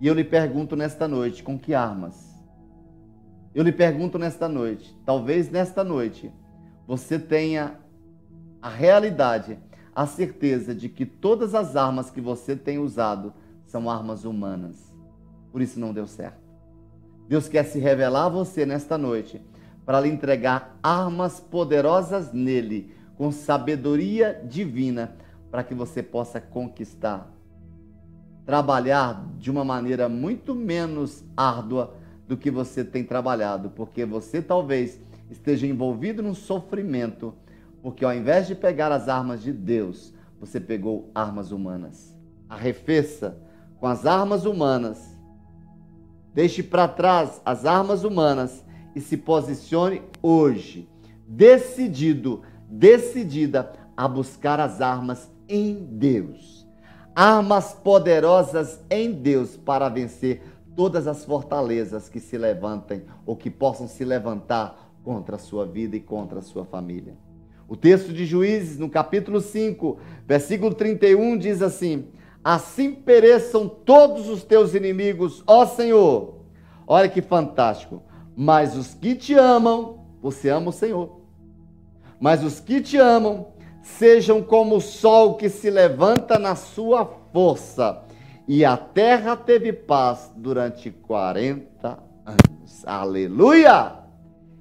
e 0.00 0.06
eu 0.06 0.14
lhe 0.14 0.24
pergunto 0.24 0.76
nesta 0.76 1.06
noite: 1.06 1.42
com 1.42 1.58
que 1.58 1.74
armas? 1.74 2.34
Eu 3.54 3.62
lhe 3.62 3.72
pergunto 3.72 4.18
nesta 4.18 4.48
noite, 4.48 4.96
talvez 5.04 5.48
nesta 5.48 5.84
noite, 5.84 6.32
você 6.86 7.18
tenha 7.18 7.78
a 8.60 8.68
realidade, 8.68 9.58
a 9.94 10.06
certeza 10.06 10.74
de 10.74 10.88
que 10.88 11.06
todas 11.06 11.54
as 11.54 11.76
armas 11.76 12.10
que 12.10 12.20
você 12.20 12.56
tem 12.56 12.78
usado 12.78 13.32
são 13.64 13.88
armas 13.88 14.24
humanas. 14.24 14.92
Por 15.52 15.62
isso 15.62 15.78
não 15.78 15.92
deu 15.92 16.06
certo. 16.06 16.42
Deus 17.28 17.48
quer 17.48 17.64
se 17.64 17.78
revelar 17.78 18.26
a 18.26 18.28
você 18.28 18.66
nesta 18.66 18.98
noite 18.98 19.40
para 19.86 20.00
lhe 20.00 20.08
entregar 20.08 20.78
armas 20.82 21.38
poderosas 21.38 22.32
nele, 22.32 22.92
com 23.16 23.30
sabedoria 23.30 24.42
divina, 24.48 25.16
para 25.50 25.62
que 25.62 25.74
você 25.74 26.02
possa 26.02 26.40
conquistar 26.40 27.32
trabalhar 28.44 29.26
de 29.38 29.50
uma 29.50 29.64
maneira 29.64 30.08
muito 30.08 30.54
menos 30.54 31.24
árdua 31.36 31.94
do 32.28 32.36
que 32.36 32.50
você 32.50 32.84
tem 32.84 33.04
trabalhado, 33.04 33.70
porque 33.70 34.04
você 34.04 34.40
talvez 34.40 35.00
esteja 35.30 35.66
envolvido 35.66 36.22
num 36.22 36.34
sofrimento, 36.34 37.34
porque 37.82 38.04
ao 38.04 38.14
invés 38.14 38.46
de 38.46 38.54
pegar 38.54 38.92
as 38.92 39.08
armas 39.08 39.42
de 39.42 39.52
Deus, 39.52 40.12
você 40.38 40.60
pegou 40.60 41.10
armas 41.14 41.52
humanas. 41.52 42.16
Arrefeça 42.48 43.38
com 43.78 43.86
as 43.86 44.06
armas 44.06 44.44
humanas. 44.44 45.14
Deixe 46.34 46.62
para 46.62 46.88
trás 46.88 47.40
as 47.44 47.64
armas 47.64 48.04
humanas 48.04 48.64
e 48.94 49.00
se 49.00 49.16
posicione 49.16 50.02
hoje, 50.22 50.88
decidido, 51.26 52.42
decidida 52.68 53.72
a 53.96 54.08
buscar 54.08 54.60
as 54.60 54.80
armas 54.80 55.30
em 55.48 55.74
Deus 55.74 56.63
armas 57.14 57.72
poderosas 57.72 58.80
em 58.90 59.12
Deus 59.12 59.56
para 59.56 59.88
vencer 59.88 60.42
todas 60.74 61.06
as 61.06 61.24
fortalezas 61.24 62.08
que 62.08 62.18
se 62.18 62.36
levantem 62.36 63.04
ou 63.24 63.36
que 63.36 63.50
possam 63.50 63.86
se 63.86 64.04
levantar 64.04 64.90
contra 65.04 65.36
a 65.36 65.38
sua 65.38 65.64
vida 65.64 65.96
e 65.96 66.00
contra 66.00 66.40
a 66.40 66.42
sua 66.42 66.64
família. 66.64 67.14
O 67.68 67.76
texto 67.76 68.12
de 68.12 68.26
Juízes, 68.26 68.78
no 68.78 68.90
capítulo 68.90 69.40
5, 69.40 69.98
versículo 70.26 70.74
31, 70.74 71.38
diz 71.38 71.62
assim: 71.62 72.08
Assim 72.42 72.92
pereçam 72.92 73.68
todos 73.68 74.28
os 74.28 74.42
teus 74.42 74.74
inimigos, 74.74 75.42
ó 75.46 75.64
Senhor. 75.64 76.34
Olha 76.86 77.08
que 77.08 77.22
fantástico. 77.22 78.02
Mas 78.36 78.76
os 78.76 78.92
que 78.92 79.14
te 79.14 79.34
amam, 79.34 80.00
você 80.20 80.50
ama 80.50 80.70
o 80.70 80.72
Senhor. 80.72 81.20
Mas 82.20 82.42
os 82.42 82.60
que 82.60 82.80
te 82.80 82.98
amam 82.98 83.53
sejam 83.84 84.42
como 84.42 84.76
o 84.76 84.80
sol 84.80 85.34
que 85.34 85.50
se 85.50 85.70
levanta 85.70 86.38
na 86.38 86.56
sua 86.56 87.04
força. 87.32 88.02
E 88.48 88.64
a 88.64 88.76
terra 88.76 89.36
teve 89.36 89.72
paz 89.72 90.32
durante 90.34 90.90
40 90.90 91.98
anos. 92.24 92.86
Aleluia! 92.86 93.92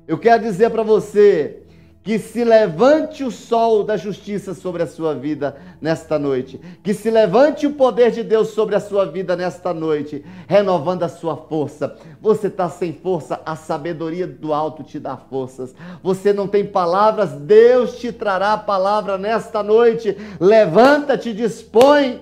Eu 0.05 0.17
quero 0.17 0.43
dizer 0.43 0.69
para 0.69 0.83
você 0.83 1.62
que 2.03 2.19
se 2.19 2.43
levante 2.43 3.23
o 3.23 3.31
sol 3.31 3.83
da 3.85 3.95
justiça 3.95 4.53
sobre 4.53 4.83
a 4.83 4.87
sua 4.87 5.15
vida 5.15 5.55
nesta 5.79 6.19
noite. 6.19 6.59
Que 6.83 6.93
se 6.93 7.09
levante 7.09 7.65
o 7.65 7.73
poder 7.73 8.11
de 8.11 8.23
Deus 8.23 8.49
sobre 8.49 8.75
a 8.75 8.79
sua 8.81 9.05
vida 9.05 9.37
nesta 9.37 9.73
noite, 9.73 10.23
renovando 10.45 11.03
a 11.03 11.09
sua 11.09 11.37
força. 11.37 11.95
Você 12.21 12.47
está 12.47 12.67
sem 12.67 12.91
força, 12.91 13.39
a 13.45 13.55
sabedoria 13.55 14.27
do 14.27 14.53
alto 14.53 14.83
te 14.83 14.99
dá 14.99 15.15
forças. 15.15 15.73
Você 16.03 16.33
não 16.33 16.45
tem 16.45 16.65
palavras, 16.65 17.31
Deus 17.31 17.97
te 17.97 18.11
trará 18.11 18.53
a 18.53 18.57
palavra 18.57 19.17
nesta 19.17 19.63
noite. 19.63 20.17
Levanta-te, 20.41 21.33
dispõe 21.33 22.21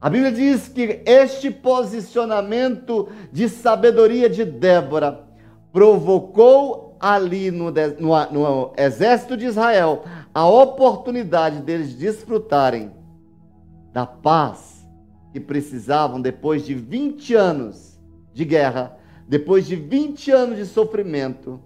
A 0.00 0.08
Bíblia 0.08 0.32
diz 0.32 0.68
que 0.68 1.02
este 1.04 1.50
posicionamento 1.50 3.08
de 3.32 3.48
sabedoria 3.48 4.30
de 4.30 4.44
Débora 4.44 5.24
provocou 5.72 6.89
ali 7.00 7.50
no, 7.50 7.72
no, 7.98 8.30
no, 8.30 8.72
exército 8.76 9.36
de 9.36 9.46
Israel 9.46 10.04
a 10.34 10.46
oportunidade 10.46 11.62
deles 11.62 11.94
desfrutarem 11.94 12.92
da 13.92 14.06
paz 14.06 14.86
que 15.32 15.40
precisavam 15.40 16.20
depois 16.20 16.64
de 16.64 16.74
20 16.74 17.34
anos 17.34 17.98
de 18.32 18.44
guerra, 18.44 18.96
depois 19.26 19.66
de 19.66 19.76
20 19.76 20.30
anos 20.30 20.56
de 20.58 20.66
sofrimento, 20.66 21.60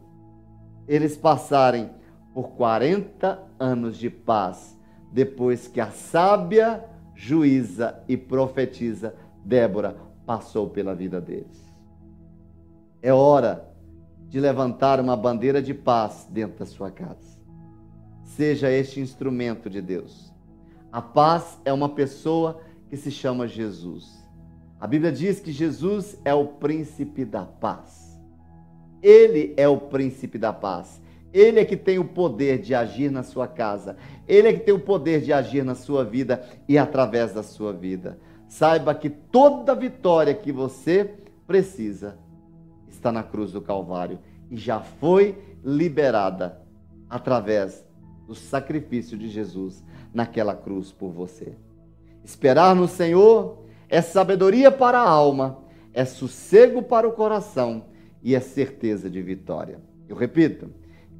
eles 0.87 1.17
passarem 1.17 1.91
por 2.33 2.51
40 2.51 3.43
anos 3.59 3.99
de 3.99 4.09
paz, 4.09 4.79
depois 5.13 5.67
que 5.67 5.81
a 5.81 5.91
sábia 5.91 6.85
juíza 7.15 8.03
e 8.09 8.17
profetiza 8.17 9.15
Débora 9.45 9.97
passou 10.27 10.69
pela 10.69 10.95
vida 10.95 11.21
deles. 11.21 11.73
É 13.03 13.13
hora 13.13 13.74
de 14.35 14.41
levantar 14.41 14.99
uma 14.99 15.17
bandeira 15.17 15.63
de 15.63 15.73
paz 15.73 16.27
dentro 16.29 16.59
da 16.59 16.67
sua 16.67 16.91
casa. 16.91 17.39
Seja 18.25 18.69
este 18.69 18.99
instrumento 18.99 19.71
de 19.71 19.81
Deus. 19.81 20.35
A 20.91 21.01
paz 21.01 21.61
é 21.65 21.73
uma 21.73 21.89
pessoa 21.89 22.61
que 22.91 22.97
se 22.97 23.13
chama 23.13 23.47
Jesus. 23.47 24.29
A 24.81 24.89
Bíblia 24.89 25.13
diz 25.13 25.39
que 25.39 25.53
Jesus 25.53 26.19
é 26.25 26.35
o 26.35 26.49
príncipe 26.49 27.25
da 27.25 27.45
paz. 27.45 28.21
Ele 29.01 29.55
é 29.57 29.69
o 29.69 29.79
príncipe 29.79 30.37
da 30.37 30.53
paz. 30.53 31.01
Ele 31.33 31.61
é 31.61 31.65
que 31.65 31.77
tem 31.77 32.01
o 32.01 32.05
poder 32.05 32.59
de 32.59 32.75
agir 32.75 33.13
na 33.13 33.23
sua 33.23 33.47
casa. 33.47 33.97
Ele 34.27 34.49
é 34.49 34.53
que 34.53 34.65
tem 34.65 34.75
o 34.75 34.81
poder 34.81 35.21
de 35.21 35.33
agir 35.33 35.65
na 35.65 35.77
sua 35.77 36.05
vida 36.05 36.45
e 36.69 36.77
através 36.77 37.33
da 37.33 37.45
sua 37.45 37.73
vida. 37.73 38.19
Saiba 38.49 38.97
que 38.97 39.09
toda 39.09 39.77
vitória 39.77 40.35
que 40.35 40.51
você 40.51 41.09
precisa 41.47 42.19
está 43.05 43.13
na 43.13 43.23
cruz 43.23 43.53
do 43.53 43.61
Calvário 43.61 44.19
e 44.51 44.57
já 44.57 44.81
foi 44.81 45.37
liberada 45.63 46.59
através 47.09 47.87
do 48.27 48.35
sacrifício 48.35 49.19
de 49.19 49.29
Jesus 49.29 49.85
naquela 50.13 50.55
cruz 50.55 50.91
por 50.91 51.11
você. 51.11 51.53
Esperar 52.25 52.75
no 52.75 52.89
Senhor 52.89 53.59
é 53.91 54.01
sabedoria 54.01 54.71
para 54.71 54.99
a 54.99 55.09
alma, 55.09 55.59
é 55.93 56.07
sossego 56.07 56.83
para 56.83 57.07
o 57.07 57.13
coração 57.13 57.85
e 58.23 58.35
é 58.35 58.41
certeza 58.41 59.11
de 59.11 59.21
vitória. 59.21 59.79
Eu 60.09 60.17
repito, 60.17 60.71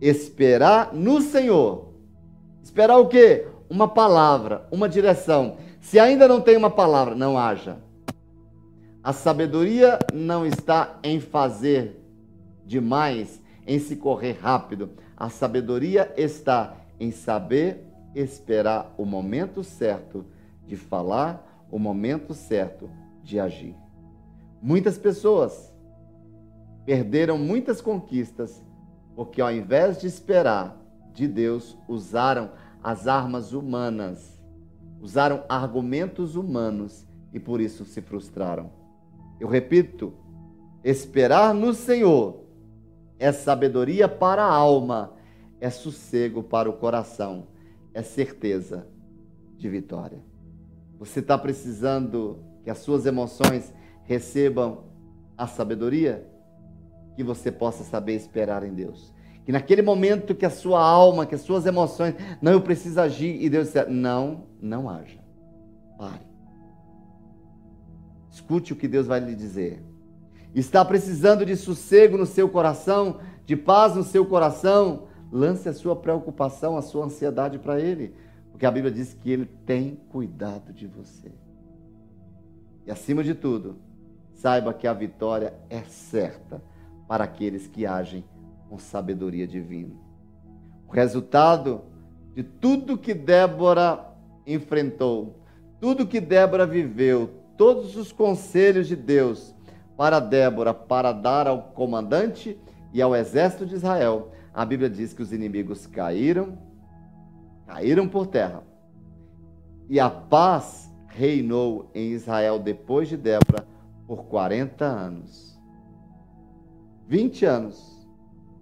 esperar 0.01 0.95
no 0.95 1.21
Senhor. 1.21 1.93
Esperar 2.63 2.97
o 2.97 3.09
quê? 3.09 3.47
Uma 3.69 3.89
palavra, 3.89 4.67
uma 4.73 4.89
direção. 4.89 5.59
Se 5.83 5.99
ainda 5.99 6.27
não 6.27 6.41
tem 6.41 6.57
uma 6.57 6.71
palavra, 6.71 7.15
não 7.15 7.37
haja. 7.37 7.77
A 9.05 9.13
sabedoria 9.13 9.99
não 10.15 10.47
está 10.47 10.99
em 11.03 11.21
fazer 11.21 12.03
demais, 12.65 13.39
em 13.67 13.79
se 13.79 13.97
correr 13.97 14.39
rápido. 14.41 14.93
A 15.15 15.29
sabedoria 15.29 16.11
está 16.17 16.75
em 16.99 17.11
saber 17.11 17.85
esperar 18.15 18.95
o 18.97 19.05
momento 19.05 19.63
certo 19.63 20.25
de 20.67 20.75
falar, 20.75 21.67
o 21.71 21.79
momento 21.79 22.33
certo 22.33 22.89
de 23.23 23.39
agir. 23.39 23.77
Muitas 24.63 24.97
pessoas 24.97 25.71
perderam 26.87 27.37
muitas 27.37 27.83
conquistas 27.83 28.65
porque 29.15 29.43
ao 29.43 29.53
invés 29.53 30.01
de 30.01 30.07
esperar 30.07 30.81
de 31.13 31.29
Deus, 31.29 31.77
usaram 31.87 32.53
as 32.83 33.07
armas 33.07 33.53
humanas, 33.53 34.41
usaram 34.99 35.45
argumentos 35.47 36.37
humanos 36.37 37.07
e 37.35 37.39
por 37.39 37.61
isso 37.61 37.85
se 37.85 38.01
frustraram. 38.01 38.84
Eu 39.41 39.49
repito, 39.49 40.13
esperar 40.83 41.55
no 41.55 41.75
Senhor 41.75 42.45
é 43.19 43.33
sabedoria 43.33 44.09
para 44.09 44.43
a 44.45 44.53
alma, 44.53 45.15
é 45.61 45.71
sossego 45.71 46.43
para 46.43 46.69
o 46.69 46.75
coração, 46.75 47.47
é 47.93 48.03
certeza 48.03 48.87
de 49.57 49.69
vitória. 49.69 50.23
Você 50.99 51.21
está 51.21 51.39
precisando 51.39 52.39
que 52.63 52.71
as 52.71 52.79
suas 52.79 53.07
emoções 53.07 53.73
recebam 54.05 54.85
a 55.37 55.47
sabedoria? 55.47 56.35
que 57.15 57.23
você 57.23 57.51
possa 57.51 57.85
saber 57.85 58.15
esperar 58.15 58.65
em 58.65 58.75
Deus. 58.75 59.13
Que 59.45 59.53
naquele 59.53 59.83
momento 59.83 60.35
que 60.35 60.47
a 60.47 60.51
sua 60.51 60.83
alma, 60.83 61.27
que 61.27 61.35
as 61.35 61.43
suas 61.43 61.67
emoções, 61.67 62.15
não, 62.41 62.53
eu 62.53 62.61
preciso 62.61 63.01
agir, 63.01 63.43
e 63.43 63.49
Deus 63.49 63.67
disser, 63.67 63.89
não, 63.89 64.45
não 64.61 64.89
haja. 64.89 65.21
Pare. 65.99 66.34
Escute 68.35 68.73
o 68.73 68.77
que 68.77 68.89
Deus 68.89 69.07
vai 69.07 69.21
lhe 69.21 69.33
dizer. 69.33 69.81
Está 70.53 70.85
precisando 70.85 71.47
de 71.47 71.55
sossego 71.55 72.19
no 72.19 72.27
seu 72.27 72.49
coração, 72.49 73.21
de 73.47 73.57
paz 73.57 73.95
no 73.95 74.03
seu 74.03 74.27
coração? 74.27 75.05
Lance 75.31 75.69
a 75.69 75.73
sua 75.73 75.95
preocupação, 75.95 76.77
a 76.77 76.83
sua 76.83 77.05
ansiedade 77.05 77.61
para 77.61 77.79
Ele. 77.79 78.13
Porque 78.51 78.67
a 78.67 78.73
Bíblia 78.73 78.93
diz 78.93 79.15
que 79.15 79.31
Ele 79.31 79.47
tem 79.65 80.01
cuidado 80.09 80.73
de 80.73 80.85
você. 80.89 81.31
E 82.85 82.91
acima 82.91 83.23
de 83.23 83.37
tudo, 83.37 83.77
saiba 84.33 84.75
que 84.75 84.89
a 84.89 84.93
vitória 84.93 85.55
é 85.71 85.83
certa 85.83 86.61
para 87.07 87.23
aqueles 87.23 87.69
que 87.69 87.87
agem 87.87 88.25
com 88.69 88.81
sabedoria 88.81 89.47
divina. 89.47 89.95
O 90.89 90.93
resultado 90.93 91.83
de 92.35 92.43
tudo 92.43 92.99
que 92.99 93.15
Débora 93.15 94.05
enfrentou, 94.45 95.39
tudo 95.81 96.05
que 96.05 96.21
Débora 96.21 96.67
viveu, 96.67 97.44
todos 97.57 97.97
os 97.97 98.13
conselhos 98.13 98.87
de 98.87 98.97
Deus 98.97 99.55
para 99.97 100.21
Débora 100.21 100.75
para 100.75 101.13
dar 101.13 101.47
ao 101.47 101.63
comandante 101.63 102.59
e 102.93 103.01
ao 103.01 103.15
exército 103.15 103.67
de 103.67 103.75
Israel, 103.75 104.33
a 104.53 104.65
Bíblia 104.65 104.89
diz 104.89 105.13
que 105.13 105.23
os 105.23 105.33
inimigos 105.33 105.87
caíram, 105.87 106.59
caíram 107.67 108.09
por 108.09 108.27
terra. 108.27 108.63
E 109.89 109.99
a 109.99 110.09
paz 110.09 110.93
reinou 111.09 111.91
em 111.95 112.13
Israel 112.13 112.59
depois 112.59 113.09
de 113.09 113.17
Débora 113.17 113.67
por 114.07 114.25
40 114.25 114.85
anos. 114.85 115.61
20 117.07 117.45
anos 117.45 118.09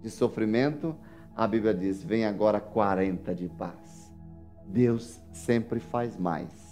de 0.01 0.09
sofrimento, 0.09 0.95
a 1.35 1.47
Bíblia 1.47 1.73
diz: 1.73 2.03
vem 2.03 2.25
agora 2.25 2.59
40 2.59 3.33
de 3.33 3.47
paz. 3.49 4.13
Deus 4.65 5.19
sempre 5.31 5.79
faz 5.79 6.17
mais. 6.17 6.62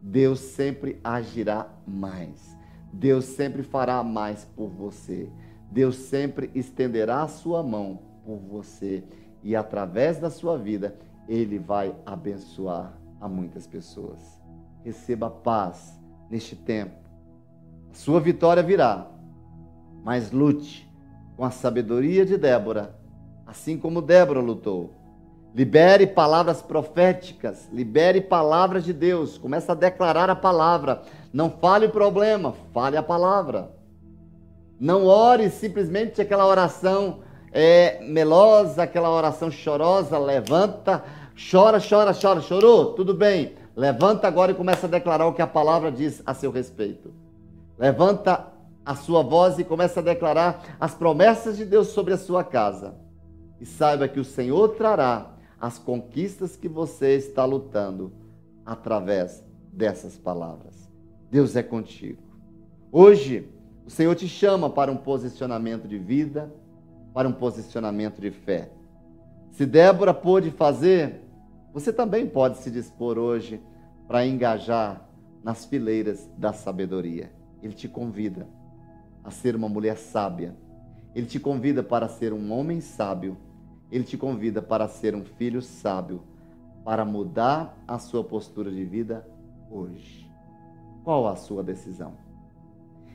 Deus 0.00 0.40
sempre 0.40 1.00
agirá 1.04 1.68
mais. 1.86 2.56
Deus 2.92 3.24
sempre 3.24 3.62
fará 3.62 4.02
mais 4.02 4.44
por 4.44 4.68
você. 4.68 5.28
Deus 5.70 5.96
sempre 5.96 6.50
estenderá 6.54 7.22
a 7.22 7.28
sua 7.28 7.62
mão 7.62 8.00
por 8.24 8.38
você 8.38 9.04
e 9.42 9.54
através 9.54 10.18
da 10.18 10.30
sua 10.30 10.58
vida 10.58 10.96
ele 11.28 11.58
vai 11.58 11.94
abençoar 12.04 12.92
a 13.20 13.28
muitas 13.28 13.66
pessoas. 13.66 14.40
Receba 14.84 15.30
paz 15.30 15.98
neste 16.28 16.56
tempo. 16.56 16.98
A 17.90 17.94
sua 17.94 18.20
vitória 18.20 18.62
virá 18.62 19.10
mas 20.04 20.30
lute 20.30 20.90
com 21.36 21.44
a 21.44 21.50
sabedoria 21.50 22.24
de 22.24 22.36
Débora, 22.36 22.94
assim 23.46 23.78
como 23.78 24.02
Débora 24.02 24.40
lutou. 24.40 24.94
Libere 25.52 26.06
palavras 26.06 26.62
proféticas, 26.62 27.68
libere 27.72 28.20
palavras 28.20 28.84
de 28.84 28.92
Deus, 28.92 29.36
comece 29.36 29.70
a 29.70 29.74
declarar 29.74 30.30
a 30.30 30.36
palavra. 30.36 31.02
Não 31.32 31.50
fale 31.50 31.86
o 31.86 31.90
problema, 31.90 32.54
fale 32.72 32.96
a 32.96 33.02
palavra. 33.02 33.72
Não 34.78 35.06
ore 35.06 35.50
simplesmente 35.50 36.20
aquela 36.20 36.46
oração 36.46 37.18
é, 37.52 38.00
melosa, 38.00 38.84
aquela 38.84 39.10
oração 39.10 39.50
chorosa, 39.50 40.16
levanta, 40.18 41.02
chora, 41.50 41.80
chora, 41.80 42.14
chora, 42.14 42.40
chorou, 42.40 42.94
tudo 42.94 43.12
bem. 43.12 43.56
Levanta 43.74 44.28
agora 44.28 44.52
e 44.52 44.54
começa 44.54 44.86
a 44.86 44.90
declarar 44.90 45.26
o 45.26 45.32
que 45.32 45.42
a 45.42 45.46
palavra 45.48 45.90
diz 45.90 46.22
a 46.24 46.32
seu 46.32 46.52
respeito. 46.52 47.12
Levanta 47.76 48.46
a 48.86 48.94
sua 48.94 49.22
voz 49.22 49.58
e 49.58 49.64
comece 49.64 49.98
a 49.98 50.02
declarar 50.02 50.76
as 50.78 50.94
promessas 50.94 51.56
de 51.56 51.64
Deus 51.64 51.88
sobre 51.88 52.14
a 52.14 52.18
sua 52.18 52.44
casa. 52.44 52.94
E 53.60 53.66
saiba 53.66 54.06
que 54.06 54.20
o 54.20 54.24
Senhor 54.24 54.70
trará 54.70 55.39
as 55.60 55.78
conquistas 55.78 56.56
que 56.56 56.68
você 56.68 57.16
está 57.16 57.44
lutando 57.44 58.12
através 58.64 59.44
dessas 59.72 60.16
palavras. 60.16 60.88
Deus 61.30 61.54
é 61.54 61.62
contigo. 61.62 62.22
Hoje, 62.90 63.48
o 63.86 63.90
Senhor 63.90 64.14
te 64.14 64.26
chama 64.26 64.70
para 64.70 64.90
um 64.90 64.96
posicionamento 64.96 65.86
de 65.86 65.98
vida, 65.98 66.52
para 67.12 67.28
um 67.28 67.32
posicionamento 67.32 68.20
de 68.20 68.30
fé. 68.30 68.70
Se 69.50 69.66
Débora 69.66 70.14
pôde 70.14 70.50
fazer, 70.50 71.20
você 71.72 71.92
também 71.92 72.26
pode 72.26 72.58
se 72.58 72.70
dispor 72.70 73.18
hoje 73.18 73.60
para 74.08 74.26
engajar 74.26 75.08
nas 75.42 75.64
fileiras 75.64 76.28
da 76.36 76.52
sabedoria. 76.52 77.32
Ele 77.62 77.72
te 77.72 77.88
convida 77.88 78.48
a 79.22 79.30
ser 79.30 79.54
uma 79.54 79.68
mulher 79.68 79.96
sábia. 79.96 80.56
Ele 81.14 81.26
te 81.26 81.38
convida 81.38 81.82
para 81.82 82.08
ser 82.08 82.32
um 82.32 82.52
homem 82.52 82.80
sábio. 82.80 83.36
Ele 83.90 84.04
te 84.04 84.16
convida 84.16 84.62
para 84.62 84.88
ser 84.88 85.14
um 85.14 85.24
filho 85.24 85.60
sábio, 85.60 86.22
para 86.84 87.04
mudar 87.04 87.76
a 87.86 87.98
sua 87.98 88.22
postura 88.22 88.70
de 88.70 88.84
vida 88.84 89.26
hoje. 89.70 90.30
Qual 91.04 91.26
a 91.26 91.36
sua 91.36 91.62
decisão? 91.62 92.14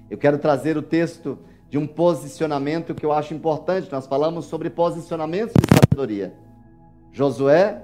Eu 0.09 0.17
quero 0.17 0.37
trazer 0.37 0.77
o 0.77 0.81
texto 0.81 1.39
de 1.69 1.77
um 1.77 1.87
posicionamento 1.87 2.93
que 2.93 3.05
eu 3.05 3.11
acho 3.11 3.33
importante. 3.33 3.91
Nós 3.91 4.05
falamos 4.05 4.45
sobre 4.45 4.69
posicionamentos 4.69 5.53
de 5.53 5.67
sabedoria. 5.73 6.33
Josué, 7.11 7.83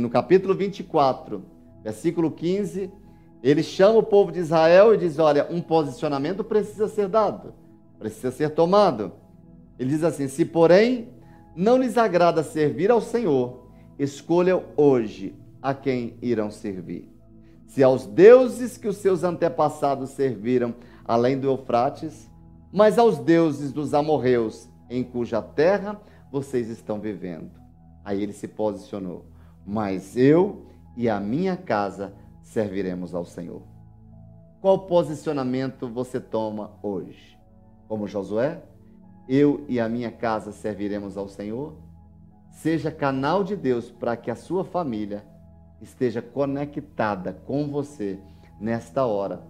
no 0.00 0.08
capítulo 0.08 0.54
24, 0.54 1.44
versículo 1.82 2.30
15, 2.30 2.90
ele 3.42 3.62
chama 3.62 3.98
o 3.98 4.02
povo 4.02 4.32
de 4.32 4.40
Israel 4.40 4.94
e 4.94 4.98
diz: 4.98 5.18
Olha, 5.18 5.46
um 5.50 5.60
posicionamento 5.60 6.42
precisa 6.42 6.88
ser 6.88 7.08
dado, 7.08 7.52
precisa 7.98 8.30
ser 8.30 8.50
tomado. 8.50 9.12
Ele 9.78 9.90
diz 9.90 10.02
assim: 10.02 10.28
Se, 10.28 10.44
porém, 10.44 11.08
não 11.54 11.76
lhes 11.76 11.96
agrada 11.96 12.42
servir 12.42 12.90
ao 12.90 13.00
Senhor, 13.00 13.68
escolham 13.98 14.64
hoje 14.76 15.34
a 15.62 15.72
quem 15.72 16.16
irão 16.20 16.50
servir. 16.50 17.08
Se 17.66 17.82
aos 17.82 18.06
deuses 18.06 18.76
que 18.76 18.88
os 18.88 18.98
seus 18.98 19.24
antepassados 19.24 20.10
serviram 20.10 20.74
além 21.04 21.38
do 21.38 21.48
Eufrates, 21.48 22.30
mas 22.72 22.98
aos 22.98 23.18
deuses 23.18 23.72
dos 23.72 23.94
amorreus 23.94 24.68
em 24.90 25.02
cuja 25.02 25.40
terra 25.40 26.00
vocês 26.30 26.68
estão 26.68 27.00
vivendo. 27.00 27.50
Aí 28.04 28.22
ele 28.22 28.32
se 28.32 28.48
posicionou: 28.48 29.24
Mas 29.64 30.16
eu 30.16 30.66
e 30.96 31.08
a 31.08 31.18
minha 31.20 31.56
casa 31.56 32.12
serviremos 32.42 33.14
ao 33.14 33.24
Senhor. 33.24 33.62
Qual 34.60 34.86
posicionamento 34.86 35.88
você 35.88 36.20
toma 36.20 36.72
hoje? 36.82 37.38
Como 37.88 38.08
Josué? 38.08 38.62
Eu 39.28 39.64
e 39.68 39.80
a 39.80 39.88
minha 39.88 40.10
casa 40.10 40.52
serviremos 40.52 41.16
ao 41.16 41.28
Senhor? 41.28 41.74
Seja 42.50 42.90
canal 42.90 43.42
de 43.42 43.56
Deus 43.56 43.90
para 43.90 44.16
que 44.16 44.30
a 44.30 44.36
sua 44.36 44.64
família 44.64 45.24
esteja 45.80 46.22
conectada 46.22 47.32
com 47.32 47.68
você 47.68 48.18
nesta 48.60 49.04
hora. 49.04 49.42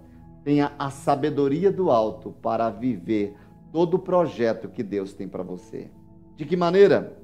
Tenha 0.42 0.72
a 0.78 0.90
sabedoria 0.90 1.70
do 1.70 1.90
alto 1.90 2.30
para 2.30 2.70
viver 2.70 3.36
todo 3.72 3.94
o 3.94 3.98
projeto 3.98 4.68
que 4.68 4.82
Deus 4.82 5.12
tem 5.12 5.28
para 5.28 5.42
você. 5.42 5.90
De 6.36 6.44
que 6.44 6.56
maneira? 6.56 7.18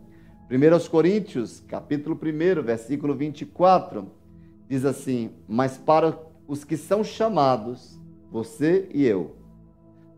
1 0.50 0.88
Coríntios, 0.90 1.60
capítulo 1.60 2.16
1, 2.16 2.62
versículo 2.62 3.14
24 3.14 4.10
diz 4.70 4.84
assim: 4.84 5.32
Mas 5.48 5.76
para 5.76 6.16
os 6.46 6.62
que 6.62 6.76
são 6.76 7.02
chamados, 7.02 8.00
você 8.30 8.88
e 8.94 9.04
eu, 9.04 9.34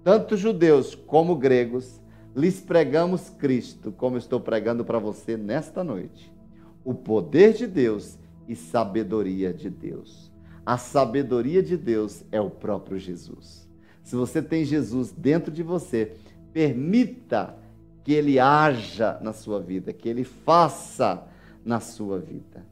tanto 0.04 0.36
judeus 0.36 0.94
como 0.94 1.34
gregos, 1.34 2.01
lhes 2.34 2.60
pregamos 2.60 3.28
Cristo, 3.30 3.92
como 3.92 4.16
estou 4.16 4.40
pregando 4.40 4.84
para 4.84 4.98
você 4.98 5.36
nesta 5.36 5.84
noite. 5.84 6.32
O 6.84 6.94
poder 6.94 7.52
de 7.52 7.66
Deus 7.66 8.18
e 8.48 8.56
sabedoria 8.56 9.52
de 9.52 9.70
Deus. 9.70 10.30
A 10.64 10.78
sabedoria 10.78 11.62
de 11.62 11.76
Deus 11.76 12.24
é 12.30 12.40
o 12.40 12.50
próprio 12.50 12.98
Jesus. 12.98 13.68
Se 14.02 14.16
você 14.16 14.42
tem 14.42 14.64
Jesus 14.64 15.12
dentro 15.12 15.52
de 15.52 15.62
você, 15.62 16.16
permita 16.52 17.56
que 18.04 18.12
ele 18.12 18.38
haja 18.38 19.18
na 19.20 19.32
sua 19.32 19.60
vida, 19.60 19.92
que 19.92 20.09
ele 20.09 20.24
faça 20.24 21.24
na 21.64 21.80
sua 21.80 22.18
vida. 22.18 22.64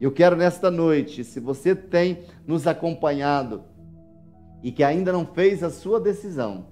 Eu 0.00 0.10
quero 0.10 0.36
nesta 0.36 0.70
noite, 0.70 1.24
se 1.24 1.40
você 1.40 1.74
tem 1.74 2.24
nos 2.46 2.66
acompanhado 2.66 3.62
e 4.62 4.72
que 4.72 4.82
ainda 4.82 5.12
não 5.12 5.26
fez 5.26 5.62
a 5.62 5.70
sua 5.70 6.00
decisão, 6.00 6.66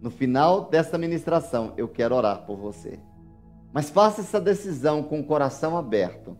no 0.00 0.10
final 0.10 0.68
desta 0.68 0.96
ministração, 0.96 1.72
eu 1.76 1.88
quero 1.88 2.14
orar 2.14 2.44
por 2.46 2.56
você. 2.56 2.98
Mas 3.72 3.90
faça 3.90 4.20
essa 4.20 4.40
decisão 4.40 5.02
com 5.02 5.20
o 5.20 5.24
coração 5.24 5.76
aberto. 5.76 6.36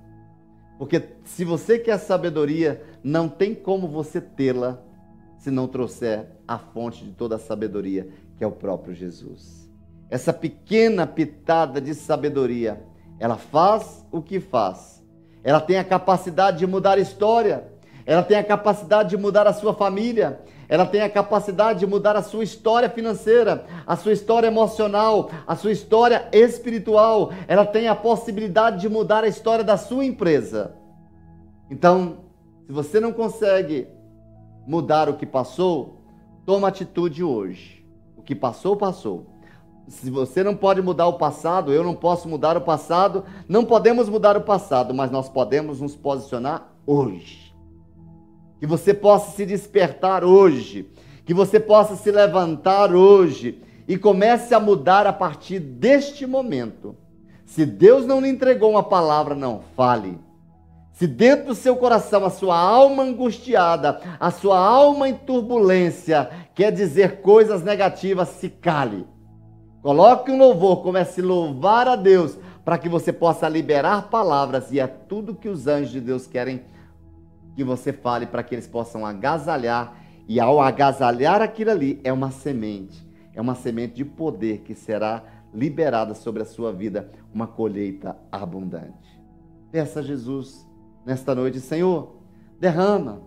Porque 0.78 1.02
se 1.24 1.44
você 1.44 1.78
quer 1.78 1.98
sabedoria, 1.98 2.82
não 3.02 3.28
tem 3.28 3.54
como 3.54 3.88
você 3.88 4.20
tê-la 4.20 4.78
se 5.36 5.50
não 5.50 5.66
trouxer 5.66 6.26
a 6.46 6.58
fonte 6.58 7.04
de 7.04 7.12
toda 7.12 7.36
a 7.36 7.38
sabedoria, 7.38 8.08
que 8.36 8.44
é 8.44 8.46
o 8.46 8.52
próprio 8.52 8.94
Jesus. 8.94 9.68
Essa 10.08 10.32
pequena 10.32 11.06
pitada 11.06 11.80
de 11.80 11.94
sabedoria, 11.94 12.82
ela 13.18 13.36
faz 13.36 14.06
o 14.10 14.22
que 14.22 14.40
faz 14.40 14.98
ela 15.42 15.60
tem 15.60 15.78
a 15.78 15.84
capacidade 15.84 16.58
de 16.58 16.66
mudar 16.66 16.98
a 16.98 17.00
história. 17.00 17.64
Ela 18.04 18.22
tem 18.22 18.36
a 18.36 18.44
capacidade 18.44 19.10
de 19.10 19.16
mudar 19.16 19.46
a 19.46 19.52
sua 19.52 19.74
família. 19.74 20.40
Ela 20.68 20.84
tem 20.84 21.00
a 21.00 21.08
capacidade 21.08 21.80
de 21.80 21.86
mudar 21.86 22.14
a 22.16 22.22
sua 22.22 22.44
história 22.44 22.90
financeira, 22.90 23.64
a 23.86 23.96
sua 23.96 24.12
história 24.12 24.48
emocional, 24.48 25.30
a 25.46 25.56
sua 25.56 25.72
história 25.72 26.28
espiritual. 26.32 27.32
Ela 27.46 27.64
tem 27.64 27.88
a 27.88 27.94
possibilidade 27.94 28.80
de 28.80 28.88
mudar 28.88 29.24
a 29.24 29.28
história 29.28 29.64
da 29.64 29.76
sua 29.76 30.04
empresa. 30.04 30.74
Então, 31.70 32.18
se 32.66 32.72
você 32.72 33.00
não 33.00 33.12
consegue 33.12 33.88
mudar 34.66 35.08
o 35.08 35.16
que 35.16 35.24
passou, 35.24 36.02
toma 36.44 36.68
atitude 36.68 37.24
hoje. 37.24 37.86
O 38.16 38.22
que 38.22 38.34
passou, 38.34 38.76
passou 38.76 39.38
se 39.88 40.10
você 40.10 40.44
não 40.44 40.54
pode 40.54 40.82
mudar 40.82 41.06
o 41.06 41.14
passado, 41.14 41.72
eu 41.72 41.82
não 41.82 41.94
posso 41.94 42.28
mudar 42.28 42.56
o 42.56 42.60
passado, 42.60 43.24
não 43.48 43.64
podemos 43.64 44.08
mudar 44.08 44.36
o 44.36 44.42
passado, 44.42 44.92
mas 44.94 45.10
nós 45.10 45.28
podemos 45.28 45.80
nos 45.80 45.96
posicionar 45.96 46.68
hoje. 46.86 47.47
Que 48.58 48.66
você 48.66 48.92
possa 48.92 49.32
se 49.36 49.46
despertar 49.46 50.24
hoje, 50.24 50.90
que 51.24 51.32
você 51.32 51.60
possa 51.60 51.96
se 51.96 52.10
levantar 52.10 52.94
hoje 52.94 53.62
e 53.86 53.96
comece 53.96 54.54
a 54.54 54.60
mudar 54.60 55.06
a 55.06 55.12
partir 55.12 55.58
deste 55.58 56.26
momento. 56.26 56.96
Se 57.46 57.64
Deus 57.64 58.04
não 58.04 58.20
lhe 58.20 58.28
entregou 58.28 58.70
uma 58.70 58.82
palavra, 58.82 59.34
não 59.34 59.62
fale. 59.76 60.18
Se 60.92 61.06
dentro 61.06 61.46
do 61.46 61.54
seu 61.54 61.76
coração 61.76 62.24
a 62.24 62.30
sua 62.30 62.58
alma 62.58 63.04
angustiada, 63.04 64.00
a 64.18 64.30
sua 64.30 64.58
alma 64.58 65.08
em 65.08 65.14
turbulência 65.14 66.28
quer 66.54 66.72
dizer 66.72 67.20
coisas 67.20 67.62
negativas, 67.62 68.28
se 68.28 68.48
cale 68.48 69.06
Coloque 69.82 70.30
um 70.30 70.38
louvor, 70.38 70.82
comece 70.82 71.20
a 71.20 71.24
louvar 71.24 71.86
a 71.86 71.94
Deus, 71.94 72.36
para 72.64 72.76
que 72.76 72.88
você 72.88 73.12
possa 73.12 73.48
liberar 73.48 74.10
palavras, 74.10 74.72
e 74.72 74.80
é 74.80 74.86
tudo 74.86 75.34
que 75.34 75.48
os 75.48 75.66
anjos 75.66 75.92
de 75.92 76.00
Deus 76.00 76.26
querem 76.26 76.62
que 77.58 77.64
você 77.64 77.92
fale, 77.92 78.24
para 78.24 78.44
que 78.44 78.54
eles 78.54 78.68
possam 78.68 79.04
agasalhar, 79.04 80.00
e 80.28 80.38
ao 80.38 80.60
agasalhar 80.60 81.42
aquilo 81.42 81.72
ali, 81.72 82.00
é 82.04 82.12
uma 82.12 82.30
semente, 82.30 83.04
é 83.34 83.40
uma 83.40 83.56
semente 83.56 83.96
de 83.96 84.04
poder 84.04 84.60
que 84.60 84.76
será 84.76 85.24
liberada 85.52 86.14
sobre 86.14 86.42
a 86.42 86.46
sua 86.46 86.72
vida, 86.72 87.10
uma 87.34 87.48
colheita 87.48 88.16
abundante. 88.30 89.20
Peça 89.72 89.98
a 89.98 90.02
Jesus 90.04 90.64
nesta 91.04 91.34
noite, 91.34 91.58
Senhor, 91.58 92.20
derrama, 92.60 93.22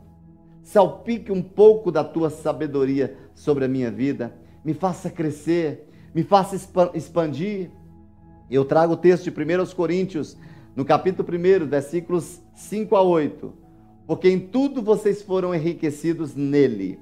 salpique 0.64 1.30
um 1.30 1.42
pouco 1.42 1.92
da 1.92 2.02
tua 2.02 2.30
sabedoria 2.30 3.18
sobre 3.36 3.66
a 3.66 3.68
minha 3.68 3.92
vida, 3.92 4.34
me 4.64 4.74
faça 4.74 5.10
crescer 5.10 5.92
me 6.14 6.24
faça 6.24 6.56
expandir. 6.94 7.70
Eu 8.50 8.64
trago 8.66 8.94
o 8.94 8.98
texto 8.98 9.30
de 9.30 9.32
1 9.32 9.66
Coríntios, 9.76 10.38
no 10.74 10.86
capítulo 10.86 11.28
1, 11.28 11.68
versículos 11.68 12.42
5 12.54 12.96
a 12.96 13.02
8. 13.02 13.61
Porque 14.06 14.30
em 14.30 14.40
tudo 14.40 14.82
vocês 14.82 15.22
foram 15.22 15.54
enriquecidos 15.56 16.36
nele, 16.36 17.00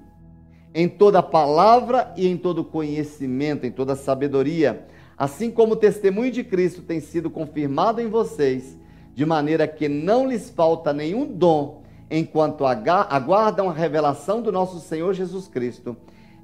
em 0.73 0.88
toda 0.88 1.23
palavra 1.23 2.13
e 2.15 2.27
em 2.27 2.38
todo 2.38 2.63
conhecimento, 2.63 3.65
em 3.65 3.71
toda 3.71 3.95
sabedoria, 3.95 4.85
assim 5.17 5.49
como 5.49 5.73
o 5.73 5.77
testemunho 5.77 6.31
de 6.31 6.43
Cristo 6.43 6.81
tem 6.81 6.99
sido 6.99 7.30
confirmado 7.30 7.99
em 7.99 8.07
vocês, 8.07 8.77
de 9.13 9.26
maneira 9.26 9.67
que 9.67 9.89
não 9.89 10.27
lhes 10.27 10.49
falta 10.49 10.93
nenhum 10.93 11.26
dom, 11.26 11.84
enquanto 12.11 12.65
aguardam 12.65 13.69
a 13.69 13.73
revelação 13.73 14.41
do 14.41 14.51
nosso 14.51 14.80
Senhor 14.80 15.13
Jesus 15.13 15.47
Cristo. 15.47 15.97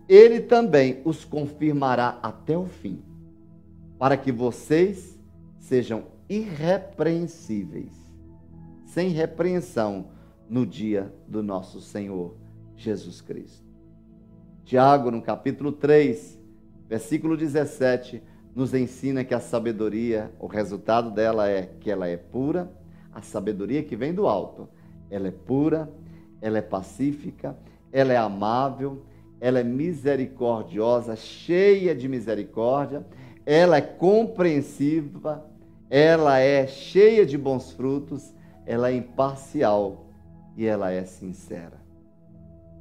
Ele 0.07 0.39
também 0.39 1.01
os 1.03 1.25
confirmará 1.25 2.19
até 2.21 2.57
o 2.57 2.65
fim, 2.65 3.01
para 3.97 4.17
que 4.17 4.31
vocês 4.31 5.19
sejam 5.59 6.03
irrepreensíveis, 6.29 7.91
sem 8.85 9.09
repreensão 9.09 10.07
no 10.49 10.65
dia 10.65 11.13
do 11.27 11.41
nosso 11.41 11.81
Senhor 11.81 12.35
Jesus 12.75 13.21
Cristo. 13.21 13.65
Tiago, 14.63 15.11
no 15.11 15.21
capítulo 15.21 15.71
3, 15.71 16.39
versículo 16.87 17.37
17, 17.37 18.21
nos 18.55 18.73
ensina 18.73 19.23
que 19.23 19.33
a 19.33 19.39
sabedoria, 19.39 20.31
o 20.39 20.47
resultado 20.47 21.11
dela 21.11 21.49
é 21.49 21.69
que 21.79 21.91
ela 21.91 22.07
é 22.07 22.17
pura, 22.17 22.71
a 23.13 23.21
sabedoria 23.21 23.83
que 23.83 23.95
vem 23.95 24.13
do 24.13 24.27
alto, 24.27 24.67
ela 25.09 25.27
é 25.27 25.31
pura, 25.31 25.89
ela 26.41 26.57
é 26.57 26.61
pacífica, 26.61 27.57
ela 27.91 28.13
é 28.13 28.17
amável, 28.17 29.03
ela 29.39 29.59
é 29.59 29.63
misericordiosa, 29.63 31.15
cheia 31.15 31.93
de 31.93 32.07
misericórdia, 32.07 33.05
ela 33.45 33.77
é 33.77 33.81
compreensiva, 33.81 35.45
ela 35.89 36.39
é 36.39 36.65
cheia 36.65 37.25
de 37.25 37.37
bons 37.37 37.71
frutos, 37.71 38.33
ela 38.65 38.89
é 38.89 38.95
imparcial 38.95 40.04
e 40.55 40.65
ela 40.65 40.91
é 40.91 41.03
sincera. 41.03 41.79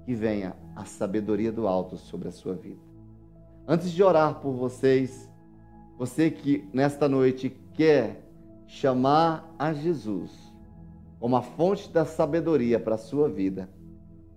Que 0.04 0.14
venha 0.14 0.54
a 0.76 0.84
sabedoria 0.84 1.50
do 1.50 1.66
alto 1.66 1.96
sobre 1.96 2.28
a 2.28 2.32
sua 2.32 2.54
vida. 2.54 2.80
Antes 3.66 3.90
de 3.90 4.02
orar 4.02 4.40
por 4.40 4.52
vocês, 4.52 5.30
você 5.98 6.30
que 6.30 6.68
nesta 6.72 7.08
noite 7.08 7.50
quer 7.72 8.22
chamar 8.66 9.54
a 9.58 9.72
Jesus 9.72 10.30
como 11.18 11.36
a 11.36 11.42
fonte 11.42 11.90
da 11.90 12.04
sabedoria 12.04 12.78
para 12.78 12.96
a 12.96 12.98
sua 12.98 13.28
vida, 13.30 13.68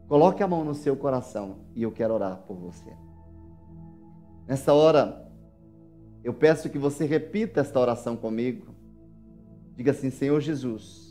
Coloque 0.07 0.41
a 0.41 0.47
mão 0.47 0.63
no 0.63 0.73
seu 0.73 0.95
coração 0.95 1.57
e 1.75 1.83
eu 1.83 1.91
quero 1.91 2.13
orar 2.13 2.37
por 2.47 2.55
você. 2.55 2.89
Nessa 4.47 4.73
hora, 4.73 5.29
eu 6.23 6.33
peço 6.33 6.69
que 6.69 6.77
você 6.77 7.05
repita 7.05 7.59
esta 7.59 7.77
oração 7.77 8.15
comigo. 8.15 8.73
Diga 9.75 9.91
assim: 9.91 10.09
Senhor 10.09 10.39
Jesus, 10.39 11.06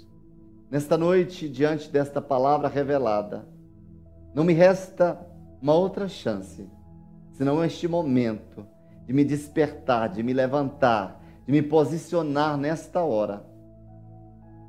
nesta 0.70 0.96
noite, 0.98 1.48
diante 1.48 1.90
desta 1.90 2.20
palavra 2.20 2.68
revelada, 2.68 3.46
não 4.34 4.44
me 4.44 4.52
resta 4.52 5.18
uma 5.60 5.74
outra 5.74 6.08
chance, 6.08 6.68
senão 7.32 7.64
este 7.64 7.88
momento 7.88 8.66
de 9.06 9.12
me 9.12 9.24
despertar, 9.24 10.08
de 10.08 10.22
me 10.22 10.32
levantar, 10.32 11.22
de 11.46 11.52
me 11.52 11.62
posicionar 11.62 12.56
nesta 12.56 13.02
hora, 13.02 13.46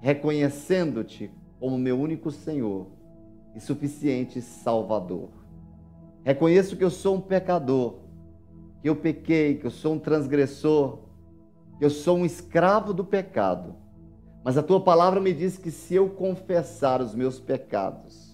reconhecendo-te 0.01 1.31
como 1.59 1.77
meu 1.77 1.99
único 1.99 2.31
Senhor 2.31 2.87
e 3.55 3.59
suficiente 3.59 4.41
Salvador. 4.41 5.29
Reconheço 6.23 6.77
que 6.77 6.83
eu 6.83 6.91
sou 6.91 7.15
um 7.15 7.21
pecador, 7.21 7.95
que 8.81 8.89
eu 8.89 8.95
pequei, 8.95 9.55
que 9.55 9.65
eu 9.65 9.71
sou 9.71 9.93
um 9.95 9.99
transgressor, 9.99 10.99
que 11.79 11.85
eu 11.85 11.89
sou 11.89 12.17
um 12.17 12.25
escravo 12.25 12.93
do 12.93 13.03
pecado. 13.03 13.75
Mas 14.47 14.57
a 14.57 14.63
tua 14.63 14.79
palavra 14.79 15.19
me 15.19 15.33
diz 15.33 15.57
que 15.57 15.69
se 15.69 15.93
eu 15.93 16.07
confessar 16.07 17.01
os 17.01 17.13
meus 17.13 17.37
pecados, 17.37 18.33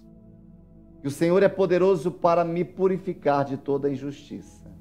que 1.01 1.07
o 1.07 1.11
Senhor 1.11 1.41
é 1.41 1.49
poderoso 1.49 2.11
para 2.11 2.45
me 2.45 2.63
purificar 2.63 3.43
de 3.43 3.57
toda 3.57 3.89
injustiça. 3.89 4.71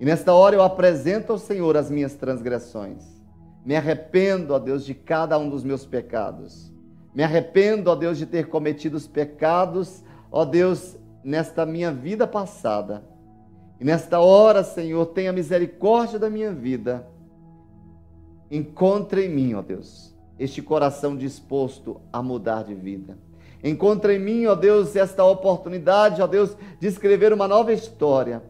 E 0.00 0.04
nesta 0.04 0.34
hora 0.34 0.56
eu 0.56 0.62
apresento 0.62 1.30
ao 1.30 1.38
Senhor 1.38 1.76
as 1.76 1.92
minhas 1.92 2.16
transgressões. 2.16 3.04
Me 3.64 3.76
arrependo, 3.76 4.52
ó 4.52 4.58
Deus, 4.58 4.84
de 4.84 4.94
cada 4.94 5.38
um 5.38 5.48
dos 5.48 5.62
meus 5.62 5.86
pecados. 5.86 6.72
Me 7.14 7.22
arrependo, 7.22 7.88
ó 7.88 7.94
Deus, 7.94 8.18
de 8.18 8.26
ter 8.26 8.48
cometido 8.48 8.96
os 8.96 9.06
pecados, 9.06 10.02
ó 10.28 10.44
Deus, 10.44 10.96
nesta 11.22 11.64
minha 11.64 11.92
vida 11.92 12.26
passada. 12.26 13.04
E 13.78 13.84
nesta 13.84 14.18
hora, 14.18 14.64
Senhor, 14.64 15.06
tenha 15.06 15.32
misericórdia 15.32 16.18
da 16.18 16.28
minha 16.28 16.52
vida. 16.52 17.06
Encontre 18.50 19.26
em 19.26 19.28
mim, 19.28 19.54
ó 19.54 19.62
Deus, 19.62 20.13
este 20.38 20.60
coração 20.62 21.16
disposto 21.16 22.00
a 22.12 22.22
mudar 22.22 22.64
de 22.64 22.74
vida. 22.74 23.18
Encontre 23.62 24.16
em 24.16 24.18
mim, 24.18 24.46
ó 24.46 24.54
Deus, 24.54 24.94
esta 24.94 25.24
oportunidade, 25.24 26.20
ó 26.20 26.26
Deus, 26.26 26.56
de 26.78 26.86
escrever 26.86 27.32
uma 27.32 27.48
nova 27.48 27.72
história. 27.72 28.42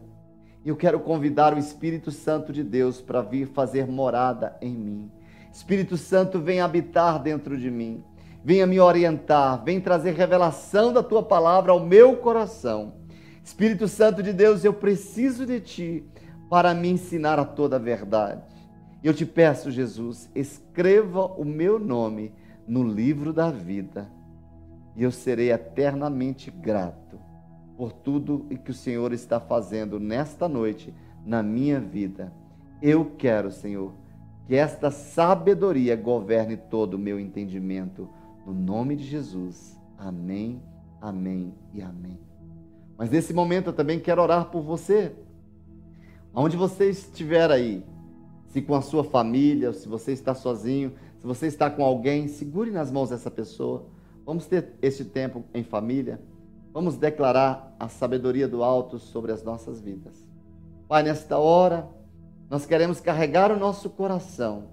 E 0.63 0.69
eu 0.69 0.75
quero 0.75 0.99
convidar 0.99 1.53
o 1.53 1.59
Espírito 1.59 2.11
Santo 2.11 2.51
de 2.51 2.63
Deus 2.63 2.99
para 3.01 3.21
vir 3.21 3.47
fazer 3.47 3.87
morada 3.87 4.57
em 4.61 4.75
mim. 4.75 5.11
Espírito 5.53 5.95
Santo, 5.95 6.39
vem 6.39 6.59
habitar 6.59 7.21
dentro 7.21 7.57
de 7.57 7.71
mim 7.71 8.03
venha 8.45 8.67
me 8.67 8.79
orientar, 8.79 9.63
vem 9.63 9.81
trazer 9.81 10.13
revelação 10.13 10.93
da 10.93 11.01
tua 11.01 11.23
palavra 11.23 11.71
ao 11.71 11.79
meu 11.79 12.17
coração. 12.17 12.93
Espírito 13.43 13.87
Santo 13.87 14.21
de 14.21 14.31
Deus, 14.31 14.63
eu 14.63 14.71
preciso 14.71 15.47
de 15.47 15.59
ti 15.59 16.05
para 16.47 16.71
me 16.71 16.89
ensinar 16.89 17.39
a 17.39 17.43
toda 17.43 17.77
a 17.77 17.79
verdade. 17.79 18.43
E 19.05 19.07
eu 19.07 19.13
te 19.13 19.23
peço, 19.23 19.69
Jesus, 19.69 20.27
escreva 20.33 21.27
o 21.27 21.45
meu 21.45 21.77
nome 21.77 22.33
no 22.67 22.81
livro 22.81 23.31
da 23.31 23.51
vida 23.51 24.09
e 24.95 25.03
eu 25.03 25.11
serei 25.11 25.51
eternamente 25.51 26.49
grato 26.49 27.19
por 27.77 27.91
tudo 27.91 28.47
que 28.65 28.71
o 28.71 28.73
Senhor 28.73 29.13
está 29.13 29.39
fazendo 29.39 29.99
nesta 29.99 30.49
noite 30.49 30.91
na 31.23 31.43
minha 31.43 31.79
vida. 31.79 32.33
Eu 32.81 33.11
quero, 33.15 33.51
Senhor, 33.51 33.93
que 34.47 34.55
esta 34.55 34.89
sabedoria 34.89 35.95
governe 35.95 36.57
todo 36.57 36.95
o 36.95 36.99
meu 36.99 37.19
entendimento 37.19 38.09
no 38.43 38.55
nome 38.55 38.95
de 38.95 39.03
Jesus. 39.03 39.79
Amém, 39.99 40.63
amém 40.99 41.53
e 41.75 41.79
amém. 41.79 42.19
Mas 42.97 43.11
nesse 43.11 43.35
momento 43.35 43.67
eu 43.67 43.73
também 43.73 43.99
quero 43.99 44.23
orar 44.23 44.45
por 44.45 44.63
você. 44.63 45.13
Onde 46.33 46.57
você 46.57 46.89
estiver 46.89 47.51
aí, 47.51 47.85
se 48.55 48.61
com 48.61 48.73
a 48.73 48.81
sua 48.81 49.03
família, 49.03 49.73
se 49.73 49.85
você 49.85 50.13
está 50.13 50.33
sozinho, 50.33 50.93
se 51.19 51.27
você 51.27 51.47
está 51.47 51.69
com 51.69 51.83
alguém, 51.83 52.29
segure 52.29 52.71
nas 52.71 52.89
mãos 52.89 53.09
dessa 53.09 53.29
pessoa. 53.29 53.85
Vamos 54.25 54.45
ter 54.45 54.69
este 54.81 55.03
tempo 55.03 55.43
em 55.53 55.61
família. 55.61 56.21
Vamos 56.73 56.95
declarar 56.95 57.75
a 57.77 57.89
sabedoria 57.89 58.47
do 58.47 58.63
alto 58.63 58.97
sobre 58.97 59.33
as 59.33 59.43
nossas 59.43 59.81
vidas. 59.81 60.25
Pai, 60.87 61.03
nesta 61.03 61.37
hora, 61.37 61.85
nós 62.49 62.65
queremos 62.65 63.01
carregar 63.01 63.51
o 63.51 63.59
nosso 63.59 63.89
coração 63.89 64.69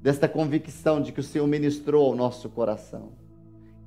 desta 0.00 0.28
convicção 0.28 1.02
de 1.02 1.10
que 1.10 1.18
o 1.18 1.24
Senhor 1.24 1.48
ministrou 1.48 2.06
ao 2.06 2.14
nosso 2.14 2.48
coração. 2.48 3.08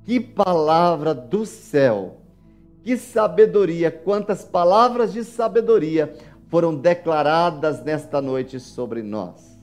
Que 0.04 0.20
palavra 0.20 1.14
do 1.14 1.46
céu! 1.46 2.18
Que 2.82 2.94
sabedoria! 2.98 3.90
Quantas 3.90 4.44
palavras 4.44 5.14
de 5.14 5.24
sabedoria 5.24 6.14
foram 6.50 6.74
declaradas 6.74 7.82
nesta 7.84 8.20
noite 8.20 8.58
sobre 8.58 9.02
nós. 9.02 9.56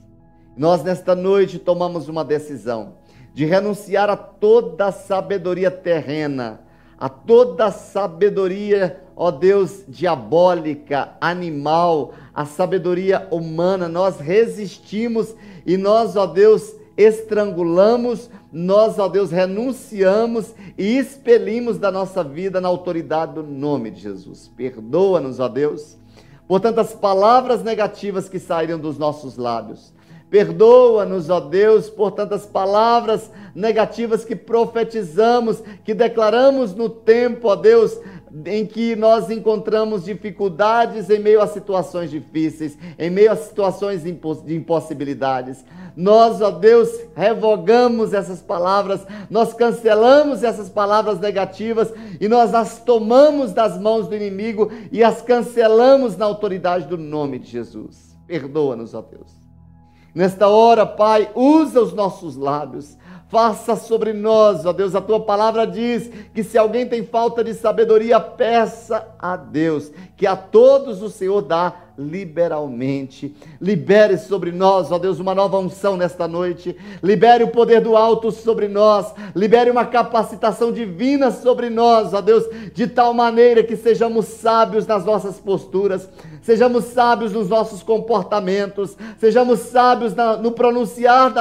Nós, 0.56 0.82
nesta 0.82 1.14
noite, 1.14 1.58
tomamos 1.58 2.08
uma 2.08 2.24
decisão 2.24 2.94
de 3.34 3.44
renunciar 3.44 4.10
a 4.10 4.16
toda 4.16 4.86
a 4.86 4.92
sabedoria 4.92 5.70
terrena, 5.70 6.60
a 6.98 7.08
toda 7.08 7.66
a 7.66 7.70
sabedoria, 7.70 9.00
ó 9.14 9.30
Deus, 9.30 9.84
diabólica, 9.86 11.10
animal, 11.20 12.14
a 12.34 12.44
sabedoria 12.44 13.28
humana. 13.30 13.86
Nós 13.86 14.18
resistimos 14.18 15.36
e 15.66 15.76
nós, 15.76 16.16
ó 16.16 16.26
Deus, 16.26 16.74
estrangulamos, 16.96 18.30
nós, 18.50 18.98
ó 18.98 19.08
Deus, 19.08 19.30
renunciamos 19.30 20.54
e 20.76 20.96
expelimos 20.96 21.78
da 21.78 21.92
nossa 21.92 22.24
vida 22.24 22.60
na 22.60 22.68
autoridade 22.68 23.34
do 23.34 23.42
nome 23.42 23.90
de 23.90 24.00
Jesus. 24.00 24.50
Perdoa-nos, 24.56 25.38
ó 25.38 25.48
Deus, 25.48 25.97
por 26.48 26.60
tantas 26.60 26.94
palavras 26.94 27.62
negativas 27.62 28.28
que 28.28 28.40
saíram 28.40 28.78
dos 28.78 28.98
nossos 28.98 29.36
lábios. 29.36 29.92
Perdoa-nos, 30.30 31.30
ó 31.30 31.40
Deus, 31.40 31.88
por 31.88 32.12
tantas 32.12 32.44
palavras 32.46 33.30
negativas 33.54 34.24
que 34.24 34.34
profetizamos, 34.34 35.62
que 35.84 35.94
declaramos 35.94 36.74
no 36.74 36.88
tempo, 36.88 37.48
ó 37.48 37.56
Deus, 37.56 37.98
em 38.46 38.66
que 38.66 38.94
nós 38.96 39.30
encontramos 39.30 40.04
dificuldades 40.04 41.08
em 41.10 41.18
meio 41.18 41.40
a 41.40 41.46
situações 41.46 42.10
difíceis, 42.10 42.78
em 42.98 43.10
meio 43.10 43.32
a 43.32 43.36
situações 43.36 44.02
de 44.02 44.54
impossibilidades. 44.54 45.64
Nós, 45.96 46.40
ó 46.40 46.50
Deus, 46.50 46.88
revogamos 47.16 48.12
essas 48.12 48.40
palavras, 48.40 49.04
nós 49.28 49.52
cancelamos 49.52 50.42
essas 50.42 50.68
palavras 50.68 51.18
negativas 51.18 51.92
e 52.20 52.28
nós 52.28 52.54
as 52.54 52.80
tomamos 52.82 53.52
das 53.52 53.80
mãos 53.80 54.06
do 54.06 54.14
inimigo 54.14 54.70
e 54.92 55.02
as 55.02 55.22
cancelamos 55.22 56.16
na 56.16 56.24
autoridade 56.24 56.86
do 56.86 56.96
nome 56.96 57.38
de 57.38 57.50
Jesus. 57.50 58.16
Perdoa-nos, 58.26 58.94
ó 58.94 59.02
Deus. 59.02 59.32
Nesta 60.14 60.48
hora, 60.48 60.84
Pai, 60.86 61.30
usa 61.34 61.80
os 61.80 61.92
nossos 61.92 62.36
lábios 62.36 62.96
Faça 63.28 63.76
sobre 63.76 64.14
nós, 64.14 64.64
ó 64.64 64.72
Deus, 64.72 64.94
a 64.94 65.02
tua 65.02 65.20
palavra 65.20 65.66
diz 65.66 66.10
que 66.32 66.42
se 66.42 66.56
alguém 66.56 66.86
tem 66.86 67.04
falta 67.04 67.44
de 67.44 67.52
sabedoria, 67.52 68.18
peça 68.18 69.06
a 69.18 69.36
Deus, 69.36 69.92
que 70.16 70.26
a 70.26 70.34
todos 70.34 71.02
o 71.02 71.10
Senhor 71.10 71.42
dá 71.42 71.74
liberalmente. 71.98 73.34
Libere 73.60 74.16
sobre 74.16 74.52
nós, 74.52 74.92
ó 74.92 74.98
Deus, 74.98 75.18
uma 75.18 75.34
nova 75.34 75.58
unção 75.58 75.96
nesta 75.96 76.28
noite. 76.28 76.76
Libere 77.02 77.42
o 77.42 77.48
poder 77.48 77.80
do 77.80 77.96
alto 77.96 78.30
sobre 78.30 78.68
nós. 78.68 79.12
Libere 79.34 79.70
uma 79.70 79.84
capacitação 79.84 80.72
divina 80.72 81.32
sobre 81.32 81.68
nós, 81.68 82.14
ó 82.14 82.20
Deus, 82.20 82.44
de 82.72 82.86
tal 82.86 83.12
maneira 83.12 83.64
que 83.64 83.76
sejamos 83.76 84.26
sábios 84.26 84.86
nas 84.86 85.04
nossas 85.04 85.38
posturas, 85.40 86.08
sejamos 86.42 86.84
sábios 86.84 87.32
nos 87.32 87.48
nossos 87.48 87.82
comportamentos, 87.82 88.96
sejamos 89.18 89.58
sábios 89.60 90.14
no 90.40 90.52
pronunciar 90.52 91.32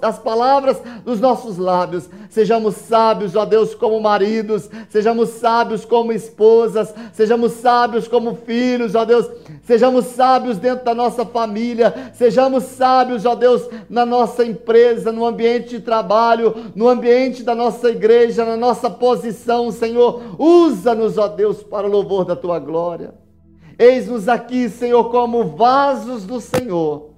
das 0.00 0.18
palavras 0.18 0.80
dos 1.04 1.20
nossos 1.20 1.58
lábios, 1.58 2.08
sejamos 2.30 2.74
sábios, 2.74 3.36
ó 3.36 3.44
Deus, 3.44 3.74
como 3.74 4.00
maridos, 4.00 4.70
sejamos 4.88 5.28
sábios 5.30 5.84
como 5.84 6.12
esposas, 6.12 6.94
sejamos 7.12 7.52
sábios 7.52 8.08
como 8.08 8.34
filhos, 8.34 8.94
ó 8.94 9.04
Deus, 9.04 9.28
sejamos 9.66 10.06
sábios 10.06 10.58
dentro 10.58 10.84
da 10.84 10.94
nossa 10.94 11.26
família, 11.26 12.12
sejamos 12.14 12.62
sábios, 12.62 13.26
ó 13.26 13.34
Deus, 13.34 13.68
na 13.90 14.06
nossa 14.06 14.44
empresa, 14.44 15.10
no 15.10 15.26
ambiente 15.26 15.70
de 15.70 15.80
trabalho, 15.80 16.54
no 16.74 16.88
ambiente 16.88 17.42
da 17.42 17.54
nossa 17.54 17.90
igreja, 17.90 18.44
na 18.44 18.56
nossa 18.56 18.88
posição, 18.88 19.72
Senhor. 19.72 20.22
Usa-nos, 20.38 21.18
ó 21.18 21.26
Deus, 21.26 21.64
para 21.64 21.86
o 21.86 21.90
louvor 21.90 22.24
da 22.24 22.36
tua 22.36 22.60
glória. 22.60 23.12
Eis-nos 23.76 24.28
aqui, 24.28 24.68
Senhor, 24.68 25.10
como 25.10 25.56
vasos 25.56 26.24
do 26.24 26.40
Senhor. 26.40 27.10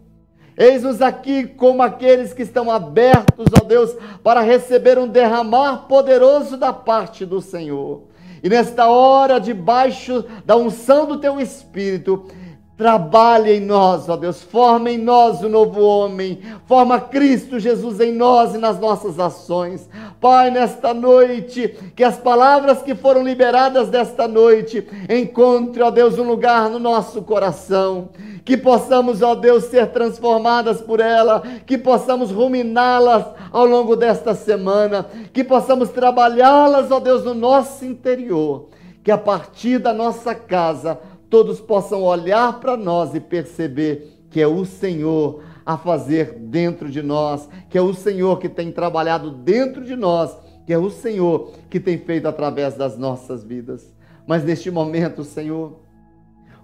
Eis-nos 0.57 1.03
aqui 1.03 1.47
como 1.47 1.83
aqueles 1.83 2.33
que 2.33 2.43
estão 2.43 2.71
abertos, 2.71 3.47
ó 3.61 3.65
Deus, 3.65 3.95
para 4.25 4.41
receber 4.41 4.99
um 4.99 5.07
derramar 5.07 5.87
poderoso 5.87 6.57
da 6.57 6.73
parte 6.73 7.27
do 7.27 7.41
Senhor. 7.43 8.09
E 8.43 8.49
nesta 8.49 8.87
hora, 8.87 9.39
debaixo 9.39 10.25
da 10.45 10.57
unção 10.57 11.07
do 11.07 11.19
teu 11.19 11.41
Espírito, 11.41 12.27
Trabalhe 12.79 13.55
em 13.55 13.61
nós, 13.61 14.09
ó 14.09 14.17
Deus, 14.17 14.41
forma 14.41 14.89
em 14.89 14.99
nós 14.99 15.43
o 15.43 15.49
novo 15.49 15.81
homem, 15.81 16.39
forma 16.65 17.01
Cristo 17.01 17.59
Jesus 17.59 17.99
em 17.99 18.13
nós 18.13 18.55
e 18.55 18.59
nas 18.59 18.79
nossas 18.79 19.19
ações. 19.19 19.91
Pai, 20.21 20.53
nesta 20.53 20.95
noite, 20.95 21.77
que 21.97 22.05
as 22.05 22.19
palavras 22.19 22.81
que 22.81 22.95
foram 22.95 23.25
liberadas 23.25 23.89
desta 23.89 24.29
noite 24.29 24.87
encontrem, 25.11 25.85
ó 25.85 25.91
Deus, 25.91 26.21
um 26.21 26.23
lugar 26.23 26.71
no 26.71 26.79
nosso 26.79 27.21
coração, 27.23 28.11
que 28.45 28.57
possamos, 28.57 29.23
ó 29.23 29.35
Deus, 29.35 29.65
ser 29.65 29.89
transformadas 29.89 30.81
por 30.81 31.01
ela, 31.01 31.43
que 31.67 31.77
possamos 31.77 32.31
ruminá-las 32.31 33.25
ao 33.51 33.67
longo 33.67 33.97
desta 33.97 34.37
semana, 34.37 35.05
que 35.33 35.43
possamos 35.43 35.89
trabalhá-las, 35.89 36.93
ó 36.93 37.01
Deus, 37.01 37.25
no 37.25 37.35
nosso 37.35 37.85
interior, 37.85 38.69
que 39.03 39.11
a 39.11 39.19
partir 39.19 39.81
da 39.81 39.93
nossa 39.93 40.33
casa 40.33 41.01
todos 41.31 41.61
possam 41.61 42.03
olhar 42.03 42.61
para 42.61 42.77
nós 42.77 43.15
e 43.15 43.21
perceber 43.21 44.27
que 44.31 44.41
é 44.41 44.47
o 44.47 44.65
Senhor 44.65 45.43
a 45.65 45.77
fazer 45.77 46.35
dentro 46.39 46.91
de 46.91 47.03
nós, 47.03 47.49
que 47.69 47.77
é 47.77 47.83
o 47.83 47.93
Senhor 47.93 48.39
que 48.39 48.49
tem 48.49 48.73
trabalhado 48.73 49.31
dentro 49.31 49.85
de 49.85 49.95
nós, 49.95 50.37
que 50.67 50.73
é 50.73 50.79
o 50.79 50.91
Senhor 50.91 51.53
que 51.69 51.79
tem 51.79 51.99
feito 51.99 52.27
através 52.27 52.75
das 52.75 52.97
nossas 52.97 53.45
vidas. 53.45 53.95
Mas 54.27 54.45
neste 54.45 54.71
momento, 54.71 55.25
Senhor, 55.25 55.81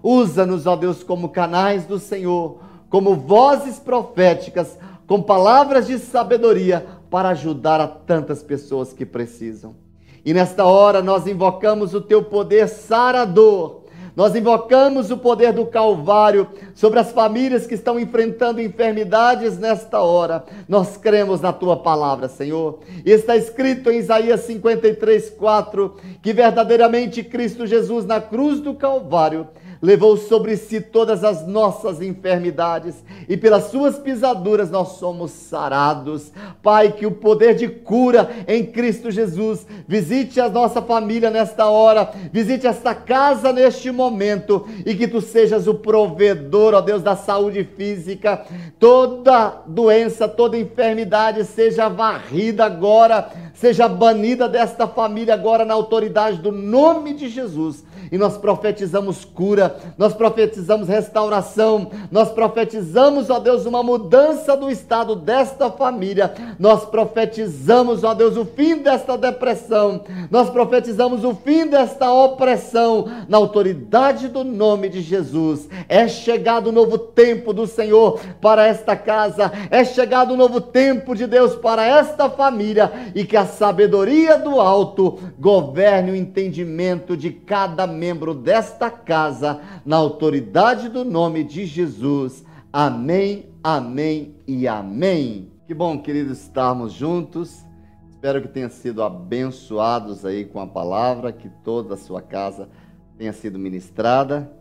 usa-nos, 0.01 0.65
ó 0.65 0.75
Deus, 0.75 1.03
como 1.03 1.29
canais 1.29 1.85
do 1.85 1.99
Senhor, 1.99 2.59
como 2.89 3.15
vozes 3.15 3.79
proféticas, 3.79 4.77
com 5.07 5.21
palavras 5.21 5.87
de 5.87 5.99
sabedoria 5.99 6.85
para 7.09 7.29
ajudar 7.29 7.79
a 7.79 7.87
tantas 7.87 8.41
pessoas 8.41 8.91
que 8.91 9.05
precisam. 9.05 9.75
E 10.23 10.33
nesta 10.33 10.65
hora 10.65 11.03
nós 11.03 11.27
invocamos 11.27 11.93
o 11.93 12.01
teu 12.01 12.23
poder 12.23 12.67
sarador 12.67 13.84
nós 14.15 14.33
invocamos 14.33 15.11
o 15.11 15.17
poder 15.17 15.51
do 15.51 15.65
Calvário 15.65 16.47
sobre 16.73 16.99
as 16.99 17.11
famílias 17.11 17.67
que 17.67 17.73
estão 17.73 17.99
enfrentando 17.99 18.61
enfermidades 18.61 19.57
nesta 19.57 19.99
hora. 20.01 20.45
Nós 20.69 20.95
cremos 20.95 21.41
na 21.41 21.51
tua 21.51 21.75
palavra, 21.75 22.29
Senhor. 22.29 22.79
Está 23.05 23.35
escrito 23.35 23.91
em 23.91 23.97
Isaías 23.97 24.41
53, 24.41 25.31
4 25.31 25.95
que 26.21 26.31
verdadeiramente 26.31 27.23
Cristo 27.23 27.67
Jesus 27.67 28.05
na 28.05 28.21
cruz 28.21 28.61
do 28.61 28.73
Calvário 28.73 29.47
levou 29.85 30.17
sobre 30.17 30.57
si 30.57 30.81
todas 30.81 31.23
as 31.23 31.45
nossas 31.45 32.01
enfermidades 32.01 32.95
e 33.29 33.37
pelas 33.37 33.65
suas 33.65 33.99
pisaduras 33.99 34.71
nós 34.71 34.93
somos 34.93 35.29
sarados. 35.29 36.31
Pai, 36.63 36.91
que 36.91 37.05
o 37.05 37.11
poder 37.11 37.53
de 37.53 37.67
cura 37.67 38.31
em 38.47 38.65
Cristo 38.65 39.11
Jesus 39.11 39.65
visite 39.87 40.41
a 40.41 40.49
nossa 40.49 40.81
família 40.81 41.29
nesta 41.29 41.67
hora, 41.67 42.11
visite 42.33 42.65
esta 42.65 42.95
casa 42.95 43.53
neste 43.53 43.91
momento 43.91 44.67
e 44.83 44.95
que 44.95 45.07
tu 45.07 45.21
sejas 45.21 45.67
o 45.67 45.75
provedor, 45.75 46.73
ó 46.73 46.81
Deus, 46.81 47.03
da 47.03 47.15
saúde 47.15 47.63
física. 47.63 48.43
Toda 48.79 49.61
doença, 49.67 50.27
toda 50.27 50.57
enfermidade 50.57 51.45
seja 51.45 51.87
varrida 51.89 52.65
agora, 52.65 53.29
seja 53.53 53.87
banida 53.87 54.49
desta 54.49 54.87
família 54.87 55.35
agora 55.35 55.63
na 55.63 55.75
autoridade 55.75 56.39
do 56.39 56.51
nome 56.51 57.13
de 57.13 57.29
Jesus 57.29 57.85
e 58.11 58.17
nós 58.17 58.37
profetizamos 58.37 59.25
cura, 59.25 59.74
nós 59.97 60.13
profetizamos 60.13 60.87
restauração, 60.87 61.89
nós 62.11 62.29
profetizamos, 62.29 63.29
ó 63.29 63.39
Deus, 63.39 63.65
uma 63.65 63.83
mudança 63.83 64.55
do 64.55 64.69
estado 64.69 65.15
desta 65.15 65.69
família, 65.69 66.33
nós 66.59 66.85
profetizamos, 66.85 68.03
ó 68.03 68.13
Deus, 68.13 68.37
o 68.37 68.45
fim 68.45 68.77
desta 68.77 69.17
depressão, 69.17 70.01
nós 70.29 70.49
profetizamos 70.49 71.23
o 71.23 71.33
fim 71.35 71.67
desta 71.67 72.11
opressão, 72.11 73.05
na 73.27 73.37
autoridade 73.37 74.27
do 74.27 74.43
nome 74.43 74.89
de 74.89 75.01
Jesus. 75.01 75.67
É 75.87 76.07
chegado 76.07 76.67
o 76.67 76.71
novo 76.71 76.97
tempo 76.97 77.53
do 77.53 77.67
Senhor 77.67 78.19
para 78.41 78.65
esta 78.65 78.95
casa, 78.95 79.51
é 79.69 79.83
chegado 79.83 80.33
o 80.33 80.37
novo 80.37 80.59
tempo 80.59 81.15
de 81.15 81.27
Deus 81.27 81.55
para 81.55 81.85
esta 81.85 82.29
família. 82.29 82.91
E 83.13 83.23
que 83.25 83.37
a 83.37 83.45
sabedoria 83.45 84.37
do 84.37 84.59
alto 84.59 85.19
governe 85.39 86.11
o 86.11 86.15
entendimento 86.15 87.15
de 87.15 87.31
cada 87.31 87.87
membro 87.87 88.33
desta 88.33 88.89
casa, 88.89 89.59
na 89.85 89.97
autoridade 89.97 90.89
do 90.89 91.03
nome 91.03 91.43
de 91.43 91.65
Jesus. 91.65 92.45
Amém, 92.71 93.49
amém 93.63 94.35
e 94.47 94.67
amém. 94.67 95.51
Que 95.67 95.73
bom, 95.73 95.97
queridos, 96.01 96.41
estarmos 96.41 96.93
juntos. 96.93 97.65
Espero 98.09 98.41
que 98.41 98.47
tenha 98.47 98.69
sido 98.69 99.03
abençoados 99.03 100.25
aí 100.25 100.45
com 100.45 100.59
a 100.59 100.67
palavra, 100.67 101.31
que 101.31 101.49
toda 101.63 101.93
a 101.93 101.97
sua 101.97 102.21
casa 102.21 102.69
tenha 103.17 103.33
sido 103.33 103.59
ministrada 103.59 104.51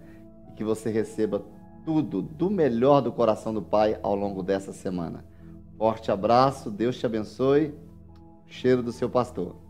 e 0.49 0.53
que 0.53 0.63
você 0.63 0.91
receba 0.91 1.45
tudo 1.85 2.23
do 2.23 2.51
melhor 2.51 3.01
do 3.01 3.13
coração 3.13 3.53
do 3.53 3.63
Pai 3.63 3.99
ao 4.03 4.15
longo 4.15 4.43
dessa 4.43 4.73
semana. 4.73 5.25
Forte 5.77 6.11
abraço, 6.11 6.71
Deus 6.71 6.99
te 6.99 7.07
abençoe. 7.07 7.75
Cheiro 8.47 8.83
do 8.83 8.93
seu 8.93 9.09
pastor. 9.09 9.64